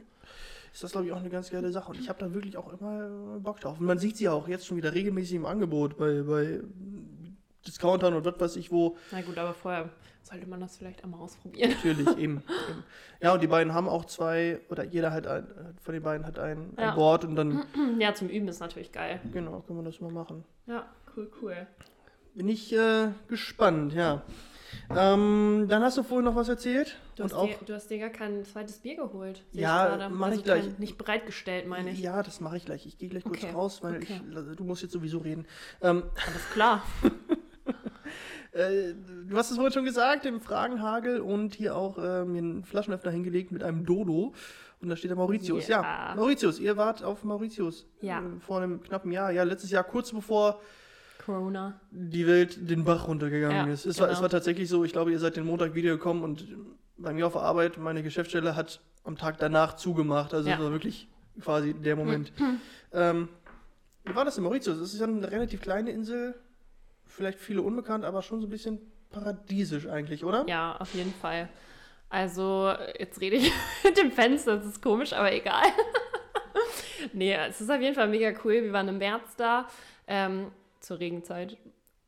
ist 0.72 0.82
das, 0.84 0.92
glaube 0.92 1.06
ich, 1.06 1.12
auch 1.12 1.18
eine 1.18 1.30
ganz 1.30 1.50
geile 1.50 1.70
Sache. 1.72 1.90
Und 1.90 1.98
ich 2.00 2.08
habe 2.08 2.18
da 2.18 2.32
wirklich 2.32 2.56
auch 2.56 2.72
immer 2.72 3.38
Bock 3.40 3.60
drauf. 3.60 3.78
Und 3.80 3.86
man 3.86 3.98
sieht 3.98 4.16
sie 4.16 4.28
auch 4.28 4.46
jetzt 4.48 4.66
schon 4.66 4.76
wieder 4.76 4.94
regelmäßig 4.94 5.34
im 5.36 5.46
Angebot 5.46 5.96
bei, 5.98 6.22
bei 6.22 6.60
Discountern 7.66 8.14
und 8.14 8.24
was 8.24 8.40
weiß 8.40 8.56
ich 8.56 8.70
wo. 8.70 8.96
Na 9.12 9.20
gut, 9.20 9.36
aber 9.36 9.52
vorher 9.52 9.90
sollte 10.22 10.46
man 10.46 10.60
das 10.60 10.76
vielleicht 10.76 11.02
einmal 11.04 11.20
ausprobieren. 11.20 11.70
Natürlich, 11.70 12.08
eben, 12.16 12.18
eben. 12.18 12.42
Ja, 13.20 13.34
und 13.34 13.42
die 13.42 13.46
beiden 13.48 13.74
haben 13.74 13.88
auch 13.88 14.04
zwei, 14.06 14.60
oder 14.70 14.84
jeder 14.84 15.12
hat 15.12 15.26
ein, 15.26 15.46
von 15.82 15.92
den 15.94 16.02
beiden 16.02 16.26
hat 16.26 16.38
ein, 16.38 16.70
ein 16.76 16.84
Ja. 16.84 16.94
Board 16.94 17.24
und 17.24 17.36
dann, 17.36 17.64
Ja, 17.98 18.14
zum 18.14 18.28
Üben 18.28 18.48
ist 18.48 18.60
natürlich 18.60 18.92
geil. 18.92 19.20
genau, 19.32 19.60
können 19.66 19.80
wir 19.80 19.84
das 19.90 20.00
mal 20.00 20.10
machen. 20.12 20.44
Ja, 20.66 20.86
cool, 21.16 21.30
cool. 21.42 21.66
Bin 22.34 22.48
ich 22.48 22.72
äh, 22.72 23.08
gespannt, 23.28 23.92
ja. 23.92 24.22
Ähm, 24.94 25.66
dann 25.68 25.82
hast 25.82 25.98
du 25.98 26.02
vorhin 26.02 26.24
noch 26.24 26.34
was 26.34 26.48
erzählt. 26.48 26.96
Du 27.16 27.22
und 27.22 27.30
hast, 27.32 27.38
auch, 27.38 27.46
dir, 27.46 27.64
du 27.66 27.74
hast 27.74 27.88
dir 27.90 27.98
gar 27.98 28.10
kein 28.10 28.44
zweites 28.44 28.78
Bier 28.78 28.96
geholt. 28.96 29.42
Ja, 29.52 29.84
ich 29.84 29.98
gerade. 29.98 30.14
mach 30.14 30.28
ich 30.28 30.32
also 30.32 30.42
gleich. 30.44 30.78
Nicht 30.78 30.98
bereitgestellt, 30.98 31.66
meine 31.66 31.90
ich. 31.90 32.00
ja, 32.00 32.22
das 32.22 32.40
mache 32.40 32.56
ich 32.56 32.64
gleich. 32.64 32.86
Ich 32.86 32.98
gehe 32.98 33.08
gleich 33.08 33.24
kurz 33.24 33.42
Okay, 33.44 33.52
raus, 33.52 33.82
weil 33.82 33.96
okay. 33.96 34.20
ich, 34.50 34.56
du 34.56 34.64
musst 34.64 34.82
jetzt 34.82 34.92
sowieso 34.92 35.18
reden. 35.18 35.46
Ähm, 35.80 36.04
Alles 36.26 36.50
klar. 36.52 36.82
äh, 38.52 38.94
du 39.28 39.36
hast 39.36 39.50
es 39.50 39.56
vorhin 39.56 39.72
schon 39.72 39.84
gesagt, 39.84 40.26
im 40.26 40.40
Fragenhagel 40.40 41.20
und 41.20 41.54
hier 41.54 41.76
auch 41.76 41.98
äh, 41.98 42.24
mir 42.24 42.38
einen 42.38 42.64
Flaschenöffner 42.64 43.10
hingelegt 43.10 43.52
mit 43.52 43.62
einem 43.62 43.84
Dodo. 43.84 44.34
Und 44.80 44.88
da 44.88 44.96
steht 44.96 45.10
da 45.10 45.14
Mauritius. 45.14 45.68
Ja, 45.68 45.82
Ja. 45.82 46.14
Mauritius, 46.16 46.58
ihr 46.58 46.76
wart 46.76 47.04
auf 47.04 47.22
Mauritius. 47.22 47.86
Ja. 48.00 48.20
Äh, 48.20 48.40
vor 48.40 48.60
einem 48.60 48.82
knappen 48.82 49.12
Jahr. 49.12 49.30
Ja, 49.30 49.42
letztes 49.42 49.70
Jahr, 49.70 49.84
kurz 49.84 50.10
bevor 50.12 50.60
Corona. 51.24 51.80
die 51.90 52.26
Welt 52.26 52.70
den 52.70 52.84
Bach 52.84 53.06
runtergegangen 53.08 53.66
Ja, 53.66 53.72
ist. 53.72 53.86
Es, 53.86 53.98
war, 54.00 54.06
es 54.08 54.12
genau. 54.14 54.22
war 54.22 54.28
tatsächlich 54.30 54.68
so, 54.68 54.84
ich 54.84 54.92
glaube, 54.92 55.10
ihr 55.12 55.18
seid 55.18 55.36
den 55.36 55.44
Montag 55.44 55.74
wiedergekommen 55.74 56.22
und 56.24 56.46
bei 56.96 57.12
mir 57.12 57.26
auf 57.26 57.32
der 57.34 57.42
Arbeit, 57.42 57.78
meine 57.78 58.02
Geschäftsstelle 58.02 58.56
hat 58.56 58.80
am 59.04 59.16
Tag 59.16 59.38
danach 59.38 59.76
zugemacht. 59.76 60.34
Also 60.34 60.48
Ja. 60.48 60.56
es 60.56 60.62
war 60.62 60.70
wirklich 60.72 61.08
quasi 61.40 61.74
der 61.74 61.96
Moment. 61.96 62.32
ähm, 62.92 63.28
wie 64.04 64.14
war 64.14 64.24
das 64.24 64.36
in 64.38 64.44
Mauritius? 64.44 64.78
Es 64.78 64.92
ist 64.94 65.00
ja 65.00 65.06
eine 65.06 65.30
relativ 65.30 65.60
kleine 65.60 65.90
Insel, 65.90 66.34
vielleicht 67.06 67.38
viele 67.38 67.62
unbekannt, 67.62 68.04
aber 68.04 68.22
schon 68.22 68.40
so 68.40 68.46
ein 68.46 68.50
bisschen 68.50 68.78
paradiesisch 69.10 69.86
eigentlich, 69.88 70.24
oder? 70.24 70.44
Ja, 70.48 70.76
auf 70.78 70.94
jeden 70.94 71.12
Fall. 71.14 71.48
Also, 72.08 72.72
jetzt 72.98 73.20
rede 73.20 73.36
ich 73.36 73.52
mit 73.84 73.96
dem 73.96 74.10
Fenster, 74.10 74.56
das 74.56 74.66
ist 74.66 74.82
komisch, 74.82 75.12
aber 75.12 75.32
egal. 75.32 75.64
nee, 77.12 77.34
es 77.34 77.60
ist 77.60 77.70
auf 77.70 77.80
jeden 77.80 77.94
Fall 77.94 78.08
mega 78.08 78.32
cool. 78.44 78.54
Wir 78.62 78.72
waren 78.72 78.88
im 78.88 78.98
März 78.98 79.36
da, 79.36 79.68
ähm, 80.06 80.50
zur 80.80 81.00
Regenzeit. 81.00 81.56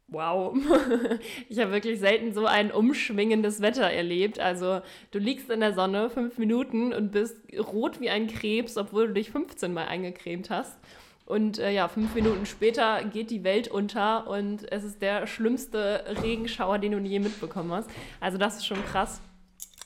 Wow. 0.08 0.54
ich 1.48 1.58
habe 1.58 1.72
wirklich 1.72 1.98
selten 1.98 2.34
so 2.34 2.44
ein 2.44 2.70
umschwingendes 2.70 3.62
Wetter 3.62 3.90
erlebt. 3.90 4.38
Also, 4.38 4.82
du 5.10 5.18
liegst 5.18 5.48
in 5.48 5.60
der 5.60 5.72
Sonne 5.72 6.10
fünf 6.10 6.36
Minuten 6.36 6.92
und 6.92 7.12
bist 7.12 7.36
rot 7.58 8.00
wie 8.00 8.10
ein 8.10 8.26
Krebs, 8.26 8.76
obwohl 8.76 9.08
du 9.08 9.14
dich 9.14 9.30
15 9.30 9.72
Mal 9.72 9.86
eingecremt 9.86 10.50
hast. 10.50 10.78
Und 11.24 11.58
äh, 11.58 11.70
ja, 11.70 11.88
fünf 11.88 12.14
Minuten 12.14 12.44
später 12.44 13.04
geht 13.04 13.30
die 13.30 13.44
Welt 13.44 13.68
unter 13.68 14.26
und 14.26 14.70
es 14.70 14.84
ist 14.84 15.00
der 15.00 15.26
schlimmste 15.26 16.04
Regenschauer, 16.22 16.78
den 16.78 16.92
du 16.92 16.98
je 16.98 17.20
mitbekommen 17.20 17.72
hast. 17.72 17.88
Also 18.20 18.38
das 18.38 18.56
ist 18.56 18.66
schon 18.66 18.84
krass. 18.84 19.22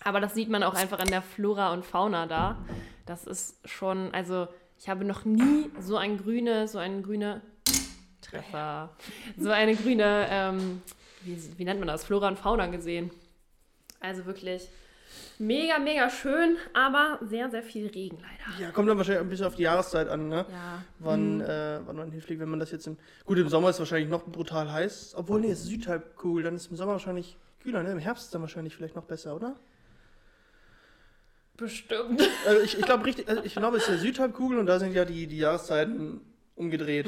Aber 0.02 0.20
das 0.20 0.34
sieht 0.34 0.48
man 0.48 0.62
auch 0.62 0.74
einfach 0.74 0.98
an 0.98 1.08
der 1.08 1.22
Flora 1.22 1.72
und 1.72 1.84
Fauna 1.84 2.26
da. 2.26 2.64
Das 3.04 3.26
ist 3.26 3.58
schon, 3.68 4.12
also 4.12 4.48
ich 4.78 4.88
habe 4.88 5.04
noch 5.04 5.24
nie 5.24 5.70
so 5.78 5.96
ein 5.96 6.16
grüne, 6.16 6.68
so 6.68 6.78
ein 6.78 7.02
grüne 7.02 7.42
Treffer, 8.42 8.90
so 9.38 9.50
eine 9.50 9.74
grüne, 9.74 10.26
ähm, 10.30 10.82
wie, 11.22 11.38
wie 11.56 11.64
nennt 11.64 11.80
man 11.80 11.88
das, 11.88 12.04
Flora 12.04 12.28
und 12.28 12.38
Fauna 12.38 12.66
gesehen. 12.66 13.10
Also 14.00 14.26
wirklich 14.26 14.68
mega, 15.38 15.78
mega 15.78 16.10
schön, 16.10 16.56
aber 16.74 17.18
sehr, 17.22 17.50
sehr 17.50 17.62
viel 17.62 17.86
Regen 17.88 18.18
leider. 18.18 18.62
Ja, 18.62 18.70
kommt 18.70 18.88
dann 18.88 18.96
wahrscheinlich 18.96 19.22
ein 19.22 19.28
bisschen 19.28 19.46
auf 19.46 19.56
die 19.56 19.62
Jahreszeit 19.62 20.08
an, 20.08 20.28
ne? 20.28 20.46
Ja. 20.50 20.82
Wann, 20.98 21.40
äh, 21.40 21.80
wann 21.84 21.96
man 21.96 22.10
hinfliegt, 22.10 22.40
wenn 22.40 22.48
man 22.48 22.60
das 22.60 22.70
jetzt 22.70 22.86
im. 22.86 22.96
Gut, 23.24 23.38
im 23.38 23.48
Sommer 23.48 23.70
ist 23.70 23.76
es 23.76 23.80
wahrscheinlich 23.80 24.08
noch 24.08 24.24
brutal 24.24 24.70
heiß. 24.70 25.14
Obwohl, 25.16 25.40
nee, 25.40 25.50
es 25.50 25.60
ist 25.60 25.66
Südhalbkugel, 25.66 26.44
dann 26.44 26.56
ist 26.56 26.70
im 26.70 26.76
Sommer 26.76 26.92
wahrscheinlich 26.92 27.36
kühler, 27.62 27.82
ne? 27.82 27.92
Im 27.92 27.98
Herbst 27.98 28.24
ist 28.24 28.34
dann 28.34 28.42
wahrscheinlich 28.42 28.74
vielleicht 28.74 28.96
noch 28.96 29.04
besser, 29.04 29.34
oder? 29.34 29.56
Bestimmt. 31.56 32.22
Also 32.46 32.62
ich, 32.62 32.78
ich 32.78 32.84
glaube 32.84 33.06
richtig, 33.06 33.28
also 33.28 33.42
ich 33.42 33.54
glaube, 33.54 33.78
es 33.78 33.84
ist 33.84 33.88
ja 33.88 33.96
Südhalbkugel 33.96 34.58
und 34.58 34.66
da 34.66 34.78
sind 34.78 34.92
ja 34.92 35.04
die, 35.04 35.26
die 35.26 35.38
Jahreszeiten 35.38 36.20
umgedreht. 36.56 37.06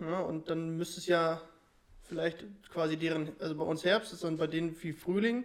Ja, 0.00 0.20
und 0.20 0.50
dann 0.50 0.76
müsste 0.76 1.00
es 1.00 1.06
ja 1.06 1.40
vielleicht 2.02 2.44
quasi 2.70 2.96
deren, 2.96 3.32
also 3.38 3.54
bei 3.54 3.64
uns 3.64 3.84
Herbst 3.84 4.12
ist 4.12 4.24
dann 4.24 4.36
bei 4.36 4.46
denen 4.46 4.74
viel 4.74 4.94
Frühling, 4.94 5.44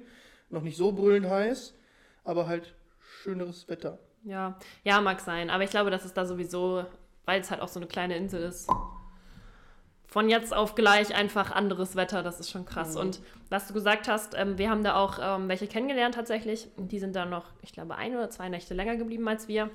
noch 0.50 0.62
nicht 0.62 0.78
so 0.78 0.92
brüllend 0.92 1.30
heiß, 1.30 1.74
aber 2.24 2.48
halt 2.48 2.74
schöneres 3.22 3.68
Wetter. 3.70 4.00
Ja, 4.24 4.58
ja, 4.84 5.02
mag 5.02 5.20
sein. 5.20 5.50
Aber 5.50 5.64
ich 5.64 5.70
glaube, 5.70 5.92
das 5.92 6.06
ist 6.06 6.16
da 6.16 6.26
sowieso, 6.26 6.86
weil 7.26 7.42
es 7.42 7.52
halt 7.52 7.62
auch 7.62 7.68
so 7.68 7.80
eine 7.80 7.88
kleine 7.88 8.16
Insel 8.16 8.42
ist. 8.44 8.70
Von 10.08 10.30
jetzt 10.30 10.54
auf 10.54 10.76
gleich 10.76 11.16
einfach 11.16 11.52
anderes 11.52 11.96
Wetter, 11.96 12.22
das 12.22 12.40
ist 12.40 12.52
schon 12.52 12.66
krass. 12.66 12.94
Mhm. 12.94 13.02
Und 13.02 13.20
was 13.50 13.68
du 13.68 13.74
gesagt 13.74 14.08
hast, 14.08 14.36
ähm, 14.38 14.58
wir 14.58 14.70
haben 14.70 14.84
da 14.84 14.96
auch 14.96 15.18
ähm, 15.20 15.50
welche 15.50 15.68
kennengelernt 15.68 16.16
tatsächlich. 16.16 16.70
Die 16.78 17.00
sind 17.00 17.16
dann 17.16 17.30
noch, 17.30 17.46
ich 17.62 17.74
glaube, 17.74 17.96
ein 17.96 18.14
oder 18.16 18.30
zwei 18.30 18.48
Nächte 18.48 18.74
länger 18.74 18.96
geblieben 18.96 19.28
als 19.28 19.48
wir. 19.48 19.70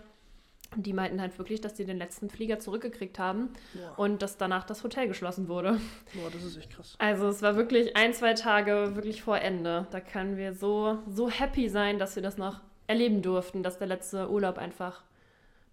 Und 0.76 0.84
die 0.84 0.92
meinten 0.92 1.20
halt 1.20 1.38
wirklich, 1.38 1.60
dass 1.60 1.74
die 1.74 1.84
den 1.84 1.96
letzten 1.96 2.28
Flieger 2.28 2.58
zurückgekriegt 2.58 3.18
haben 3.18 3.50
Boah, 3.72 3.98
und 3.98 4.22
dass 4.22 4.36
danach 4.36 4.64
das 4.64 4.84
Hotel 4.84 5.08
geschlossen 5.08 5.48
wurde. 5.48 5.80
boah, 6.14 6.30
das 6.30 6.44
ist 6.44 6.58
echt 6.58 6.70
krass. 6.70 6.94
Also 6.98 7.28
es 7.28 7.40
war 7.40 7.56
wirklich 7.56 7.96
ein, 7.96 8.12
zwei 8.12 8.34
Tage 8.34 8.94
wirklich 8.94 9.22
vor 9.22 9.38
Ende. 9.38 9.86
Da 9.90 10.00
können 10.00 10.36
wir 10.36 10.52
so, 10.52 10.98
so 11.08 11.30
happy 11.30 11.68
sein, 11.68 11.98
dass 11.98 12.16
wir 12.16 12.22
das 12.22 12.36
noch 12.36 12.60
erleben 12.86 13.22
durften, 13.22 13.62
dass 13.62 13.78
der 13.78 13.86
letzte 13.86 14.30
Urlaub 14.30 14.58
einfach 14.58 15.02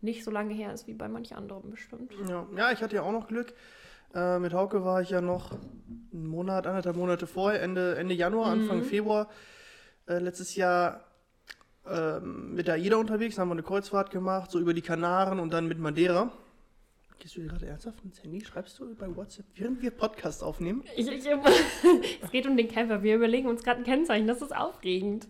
nicht 0.01 0.23
so 0.23 0.31
lange 0.31 0.53
her 0.53 0.73
ist 0.73 0.88
wie 0.88 0.93
bei 0.93 1.10
manch 1.10 1.36
anderen 1.36 1.69
bestimmt. 1.71 2.13
Ja, 2.29 2.47
ja 2.55 2.71
ich 2.71 2.81
hatte 2.81 2.95
ja 2.95 3.01
auch 3.01 3.12
noch 3.12 3.27
Glück. 3.27 3.53
Äh, 4.13 4.39
mit 4.39 4.53
Hauke 4.53 4.86
war 4.86 5.01
ich 5.01 5.10
ja 5.10 5.19
noch 5.19 5.51
einen 6.13 6.27
Monat, 6.27 6.67
anderthalb 6.67 6.95
Monate 6.95 7.27
vorher, 7.27 7.62
Ende, 7.62 7.95
Ende 7.95 8.13
Januar, 8.13 8.51
Anfang 8.51 8.84
Februar 8.84 9.27
äh, 10.08 10.19
letztes 10.19 10.55
Jahr 10.55 11.03
ähm, 11.89 12.54
mit 12.54 12.67
der 12.67 12.76
AIDA 12.76 12.98
unterwegs, 12.98 13.38
haben 13.38 13.50
wir 13.50 13.54
eine 13.54 13.63
Kreuzfahrt 13.63 14.12
gemacht, 14.12 14.52
so 14.52 14.60
über 14.60 14.74
die 14.74 14.82
Kanaren 14.82 15.39
und 15.39 15.52
dann 15.54 15.67
mit 15.67 15.80
Madeira. 15.80 16.32
Gehst 17.19 17.38
du 17.38 17.41
dir 17.41 17.48
gerade 17.48 17.65
ernsthaft 17.67 18.04
ins 18.04 18.21
Handy? 18.21 18.43
Schreibst 18.43 18.78
du 18.80 18.93
bei 18.95 19.13
WhatsApp, 19.15 19.45
während 19.56 19.82
wir 19.82 19.91
Podcast 19.91 20.43
aufnehmen? 20.43 20.84
Ich, 20.95 21.08
ich, 21.08 21.26
es 22.21 22.32
geht 22.32 22.45
um 22.45 22.58
den 22.58 22.67
Camper. 22.67 23.02
Wir 23.04 23.15
überlegen 23.15 23.48
uns 23.48 23.63
gerade 23.63 23.82
ein 23.82 23.84
Kennzeichen. 23.84 24.28
Das 24.28 24.41
ist 24.41 24.56
aufregend. 24.56 25.28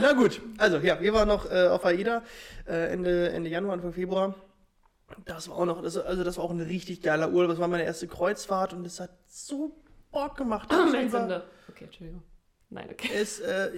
Na 0.00 0.12
gut, 0.14 0.40
also 0.58 0.78
ja, 0.78 1.00
wir 1.00 1.12
waren 1.14 1.28
noch 1.28 1.50
äh, 1.50 1.68
auf 1.68 1.84
AIDA 1.84 2.22
äh, 2.66 2.92
Ende, 2.92 3.30
Ende 3.30 3.50
Januar, 3.50 3.74
Anfang 3.74 3.92
Februar. 3.92 4.34
Das 5.24 5.48
war 5.48 5.56
auch 5.56 5.66
noch, 5.66 5.82
das, 5.82 5.96
also 5.96 6.24
das 6.24 6.38
war 6.38 6.44
auch 6.44 6.50
ein 6.50 6.60
richtig 6.60 7.02
geiler 7.02 7.30
Urlaub. 7.30 7.50
Das 7.50 7.60
war 7.60 7.68
meine 7.68 7.84
erste 7.84 8.08
Kreuzfahrt 8.08 8.72
und 8.72 8.86
es 8.86 9.00
hat 9.00 9.10
so 9.28 9.76
Bock 10.10 10.36
gemacht. 10.36 10.68
Oh, 10.72 10.90
mein 10.90 11.10
Sünde. 11.10 11.44
Okay, 11.68 11.84
Entschuldigung. 11.84 12.22
Nein, 12.72 12.88
okay. 12.90 13.10
Es, 13.14 13.38
äh, 13.40 13.70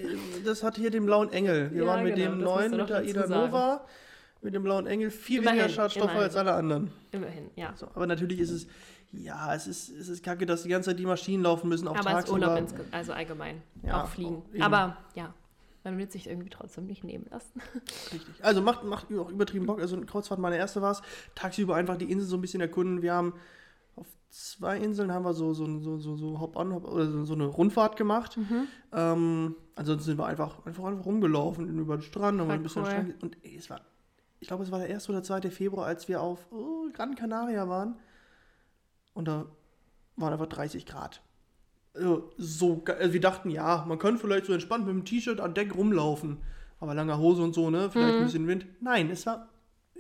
das 0.45 0.63
hat 0.63 0.77
hier 0.77 0.91
den 0.91 1.05
blauen 1.05 1.33
Engel. 1.33 1.71
Wir 1.73 1.83
Ja, 1.83 1.87
waren 1.89 2.05
mit 2.05 2.15
genau, 2.15 2.31
dem 2.31 2.41
neuen, 2.41 2.77
mit 2.77 2.89
der 2.89 3.03
Ida. 3.05 3.27
Nova, 3.27 3.85
mit 4.41 4.55
dem 4.55 4.63
blauen 4.63 4.87
Engel 4.87 5.11
viel 5.11 5.41
Immerhin, 5.41 5.59
weniger 5.61 5.75
Schadstoffe 5.75 6.05
immerhin. 6.05 6.23
als 6.23 6.37
alle 6.37 6.53
anderen. 6.53 6.93
Immerhin, 7.11 7.51
ja. 7.57 7.73
So, 7.77 7.87
aber 7.95 8.07
natürlich 8.07 8.39
ist 8.39 8.51
es, 8.51 8.67
ja, 9.13 9.53
es 9.55 9.67
ist, 9.67 9.89
es 9.91 10.09
ist 10.09 10.25
kacke, 10.25 10.47
dass 10.47 10.63
die 10.63 10.69
ganze 10.69 10.91
Zeit 10.91 10.99
die 10.99 11.07
Maschinen 11.07 11.43
laufen 11.43 11.69
müssen, 11.69 11.89
auch 11.89 11.97
Aber 11.97 12.11
es 12.11 12.25
ist 12.25 12.31
tagsüber. 12.31 12.53
Urlaub, 12.55 12.69
also 12.93 13.13
allgemein. 13.13 13.63
Ja, 13.83 14.03
auch 14.05 14.09
fliegen. 14.09 14.43
eben. 14.53 14.63
Aber 14.63 14.97
ja, 15.15 15.35
man 15.83 15.99
will 15.99 16.09
sich 16.11 16.29
irgendwie 16.29 16.51
trotzdem 16.51 16.87
nicht 16.87 17.03
nehmen 17.05 17.27
lassen. 17.31 17.61
Richtig. 18.13 18.35
Also 18.43 18.63
macht, 18.63 18.85
macht 18.85 19.07
auch 19.13 19.31
übertrieben 19.31 19.67
Bock. 19.67 19.81
Also 19.81 19.97
eine 19.97 20.07
Kreuzfahrt, 20.07 20.39
meine 20.41 20.57
erste 20.57 20.81
war 20.83 20.93
es. 20.93 21.03
Tagsüber 21.35 21.75
einfach 21.75 21.97
die 21.97 22.11
Insel 22.11 22.29
so 22.29 22.37
ein 22.37 22.41
bisschen 22.41 22.61
erkunden. 22.61 23.03
Wir 23.03 23.13
haben 23.15 23.35
auf 23.97 24.07
zwei 24.31 24.79
Inseln 24.79 25.13
haben 25.13 25.25
wir 25.25 25.35
so, 25.35 25.55
so, 25.55 25.67
so, 25.81 25.99
so, 25.99 26.17
so 26.17 26.41
Hop-on, 26.41 26.75
Hop 26.75 26.85
oder 26.85 27.11
so, 27.11 27.25
so 27.25 27.35
eine 27.35 27.47
Rundfahrt 27.47 27.97
gemacht. 27.97 28.37
Mhm. 28.37 28.67
Ähm, 28.93 29.57
ansonsten 29.77 30.05
sind 30.05 30.19
wir 30.19 30.27
einfach, 30.27 30.65
einfach, 30.67 30.85
einfach 30.85 31.07
rumgelaufen 31.07 31.69
über 31.79 31.97
den 31.97 32.03
Strand, 32.03 32.41
Voll 32.41 32.51
ein 32.51 32.63
bisschen 32.63 32.83
cool. 32.83 32.91
Strand, 32.91 33.23
und 33.23 33.37
ey, 33.45 33.57
es 33.57 33.71
war, 33.71 33.81
ich 34.41 34.49
glaube, 34.49 34.65
es 34.65 34.73
war 34.73 34.81
der 34.81 34.89
1. 34.93 35.09
oder 35.09 35.23
2. 35.23 35.51
Februar, 35.51 35.87
als 35.87 36.09
wir 36.09 36.21
auf 36.21 36.47
oh, 36.51 36.89
Gran 36.93 37.15
Canaria 37.15 37.69
waren. 37.69 37.97
Und 39.15 39.29
da 39.29 39.47
waren 40.17 40.33
einfach 40.33 40.47
30 40.49 40.87
Grad. 40.87 41.23
Also, 41.95 42.31
so, 42.37 42.83
also 42.99 43.13
wir 43.13 43.21
dachten, 43.21 43.51
ja, 43.51 43.85
man 43.87 43.99
könnte 43.99 44.21
vielleicht 44.21 44.47
so 44.47 44.53
entspannt 44.53 44.87
mit 44.87 44.95
dem 44.95 45.05
T-Shirt 45.05 45.41
an 45.41 45.55
Deck 45.55 45.75
rumlaufen. 45.77 46.39
Aber 46.81 46.95
langer 46.95 47.19
Hose 47.19 47.43
und 47.43 47.55
so, 47.55 47.71
ne? 47.71 47.89
Vielleicht 47.91 48.15
Mhm. 48.15 48.19
ein 48.21 48.25
bisschen 48.25 48.47
Wind. 48.49 48.67
Nein, 48.81 49.09
es 49.11 49.25
war 49.27 49.49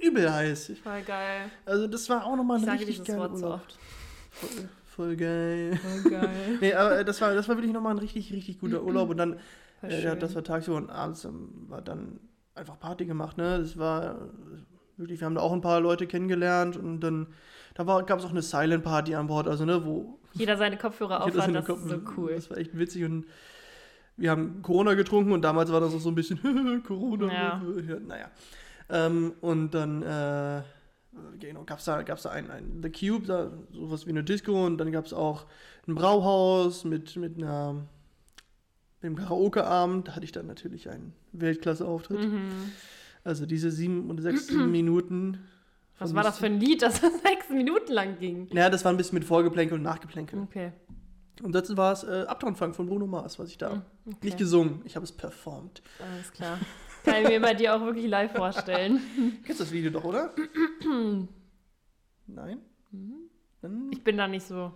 übel 0.06 0.32
heiß. 0.32 0.72
Voll 0.82 1.02
geil. 1.02 1.50
Also 1.64 1.86
das 1.86 2.08
war 2.08 2.24
auch 2.26 2.36
nochmal 2.36 2.58
ein 2.62 2.68
richtig 2.68 3.04
geiler 3.04 3.20
Wort 3.20 3.38
so 3.38 3.44
Urlaub. 3.46 3.60
oft. 3.60 3.78
Voll, 4.30 4.68
voll 4.84 5.16
geil. 5.16 5.76
Voll 6.02 6.10
geil. 6.12 6.30
Nee, 6.60 6.74
aber 6.74 6.98
äh, 7.00 7.04
das 7.04 7.20
war, 7.20 7.34
das 7.34 7.48
war 7.48 7.56
wirklich 7.56 7.72
nochmal 7.72 7.94
ein 7.94 7.98
richtig, 7.98 8.32
richtig 8.32 8.60
guter 8.60 8.82
Urlaub. 8.82 9.10
Und 9.10 9.16
dann, 9.16 9.38
äh, 9.82 10.02
ja, 10.02 10.14
das 10.14 10.34
war 10.34 10.42
tagsüber 10.44 10.76
und 10.76 10.90
abends 10.90 11.24
ähm, 11.24 11.48
war 11.68 11.82
dann 11.82 12.18
einfach 12.54 12.78
Party 12.78 13.04
gemacht, 13.04 13.36
ne? 13.36 13.58
Das 13.58 13.76
war 13.78 14.12
äh, 14.14 14.16
wirklich, 14.96 15.20
wir 15.20 15.26
haben 15.26 15.34
da 15.34 15.40
auch 15.40 15.52
ein 15.52 15.60
paar 15.60 15.80
Leute 15.80 16.06
kennengelernt 16.06 16.76
und 16.76 17.00
dann, 17.00 17.26
da 17.74 17.82
gab 18.02 18.18
es 18.18 18.24
auch 18.24 18.30
eine 18.30 18.42
Silent 18.42 18.84
Party 18.84 19.14
an 19.14 19.26
Bord, 19.26 19.48
also 19.48 19.64
ne, 19.64 19.84
wo 19.84 20.18
Jeder 20.34 20.56
seine 20.56 20.76
Kopfhörer 20.76 21.20
aufhat, 21.22 21.34
seine 21.34 21.52
das 21.62 21.68
ist 21.68 21.88
so 21.88 21.98
Kopf- 21.98 22.16
cool. 22.16 22.32
Das 22.34 22.48
war 22.50 22.58
echt 22.58 22.76
witzig 22.78 23.04
und 23.04 23.26
wir 24.16 24.30
haben 24.30 24.62
Corona 24.62 24.94
getrunken 24.94 25.32
und 25.32 25.42
damals 25.42 25.72
war 25.72 25.80
das 25.80 25.92
auch 25.92 25.98
so 25.98 26.08
ein 26.10 26.14
bisschen 26.14 26.82
Corona. 26.86 27.32
Ja, 27.32 27.62
naja. 28.06 28.30
Ähm, 28.94 29.32
und 29.40 29.72
dann 29.74 30.02
äh, 30.02 30.62
genau, 31.40 31.64
gab 31.64 31.80
es 31.80 31.84
da, 31.84 32.02
gab's 32.02 32.22
da 32.22 32.30
ein, 32.30 32.50
ein 32.50 32.80
The 32.80 32.90
Cube, 32.90 33.26
da, 33.26 33.50
sowas 33.72 34.06
wie 34.06 34.10
eine 34.10 34.22
Disco 34.22 34.64
und 34.64 34.78
dann 34.78 34.92
gab 34.92 35.04
es 35.04 35.12
auch 35.12 35.46
ein 35.88 35.96
Brauhaus 35.96 36.84
mit, 36.84 37.16
mit 37.16 37.36
einer 37.36 37.74
mit 39.02 39.10
einem 39.10 39.16
Karaoke-Abend. 39.16 40.08
Da 40.08 40.12
hatte 40.14 40.24
ich 40.24 40.32
dann 40.32 40.46
natürlich 40.46 40.88
einen 40.88 41.12
Weltklasse-Auftritt. 41.32 42.20
Mhm. 42.20 42.72
Also 43.24 43.46
diese 43.46 43.70
sieben 43.70 44.10
oder 44.10 44.22
sechs 44.22 44.46
sieben 44.46 44.70
Minuten. 44.70 45.40
Was 45.98 46.14
war 46.14 46.22
das 46.22 46.38
für 46.38 46.46
ein 46.46 46.60
Lied, 46.60 46.80
das 46.82 47.00
sechs 47.00 47.50
Minuten 47.50 47.92
lang 47.92 48.18
ging? 48.18 48.48
Ja, 48.52 48.70
das 48.70 48.84
war 48.84 48.92
ein 48.92 48.96
bisschen 48.96 49.18
mit 49.18 49.26
Vorgeplänkel 49.26 49.76
und 49.76 49.82
Nachgeplänkel. 49.82 50.40
Okay. 50.40 50.72
Und 51.42 51.52
dazu 51.52 51.76
war 51.76 51.92
es 51.92 52.04
äh, 52.04 52.26
Uptown 52.28 52.54
Funk 52.54 52.76
von 52.76 52.86
Bruno 52.86 53.06
Mars, 53.06 53.38
was 53.38 53.48
ich 53.48 53.58
da 53.58 53.74
Mhm, 53.74 53.82
okay. 54.06 54.18
nicht 54.22 54.38
gesungen, 54.38 54.82
ich 54.84 54.94
habe 54.94 55.04
es 55.04 55.12
performt. 55.12 55.82
Alles 55.98 56.32
klar. 56.32 56.58
Kann 57.04 57.22
ich 57.22 57.28
mir 57.28 57.40
bei 57.40 57.54
dir 57.54 57.76
auch 57.76 57.80
wirklich 57.80 58.06
live 58.06 58.32
vorstellen. 58.32 59.00
Kennst 59.44 59.60
das 59.60 59.70
Video 59.70 59.90
doch, 59.90 60.04
oder? 60.04 60.32
Nein? 62.26 62.58
Dann, 63.60 63.90
Ich 63.92 64.02
bin 64.02 64.16
da 64.16 64.26
nicht 64.26 64.46
so. 64.46 64.72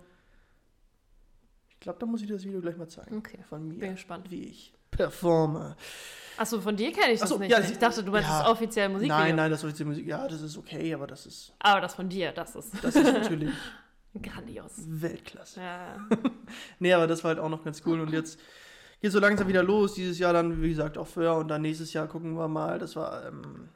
ich 1.69 1.79
glaube, 1.79 1.99
da 1.99 2.05
muss 2.05 2.21
ich 2.21 2.27
dir 2.27 2.33
das 2.33 2.45
Video 2.45 2.61
gleich 2.61 2.77
mal 2.77 2.87
zeigen. 2.87 3.17
Okay. 3.17 3.39
Von 3.47 3.67
mir. 3.67 3.79
Bin 3.79 3.91
gespannt. 3.91 4.29
Wie 4.29 4.43
ich 4.45 4.73
performe. 4.91 5.75
Achso, 6.37 6.61
von 6.61 6.75
dir 6.75 6.91
kenne 6.91 7.13
ich 7.13 7.19
das 7.19 7.29
so, 7.29 7.37
nicht. 7.37 7.51
ja, 7.51 7.59
ich 7.59 7.77
dachte, 7.77 8.03
du 8.03 8.11
meinst 8.11 8.29
ja. 8.29 8.43
das 8.43 8.49
offizielle 8.49 8.89
Musikvideo. 8.89 9.17
Nein, 9.17 9.35
nein, 9.35 9.51
das 9.51 9.63
ist 9.63 9.77
die 9.77 9.83
Musik. 9.83 10.07
Ja, 10.07 10.27
das 10.27 10.41
ist 10.41 10.57
okay, 10.57 10.93
aber 10.93 11.05
das 11.07 11.25
ist, 11.25 11.53
Aber 11.59 11.81
das 11.81 11.95
von 11.95 12.07
dir, 12.07 12.31
das 12.31 12.55
ist 12.55 12.71
das 12.81 12.95
ist 12.95 13.03
natürlich 13.13 13.53
grandios. 14.21 14.73
Weltklasse. 14.77 15.61
Ja. 15.61 16.07
Nee, 16.79 16.93
aber 16.93 17.07
das 17.07 17.23
war 17.23 17.29
halt 17.29 17.39
auch 17.39 17.49
noch 17.49 17.63
ganz 17.63 17.81
cool. 17.85 17.99
Und 17.99 18.11
jetzt 18.11 18.39
geht 19.01 19.11
so 19.11 19.19
langsam 19.19 19.47
wieder 19.47 19.63
los. 19.63 19.93
Dieses 19.93 20.19
Jahr 20.19 20.33
dann, 20.33 20.61
wie 20.61 20.69
gesagt, 20.69 20.97
auch 20.97 21.07
für. 21.07 21.33
Und 21.35 21.47
dann 21.47 21.61
nächstes 21.61 21.93
Jahr 21.93 22.07
gucken 22.07 22.35
wir 22.35 22.47
mal. 22.47 22.79
Das 22.79 22.95
war, 22.95 23.25
ähm, 23.27 23.69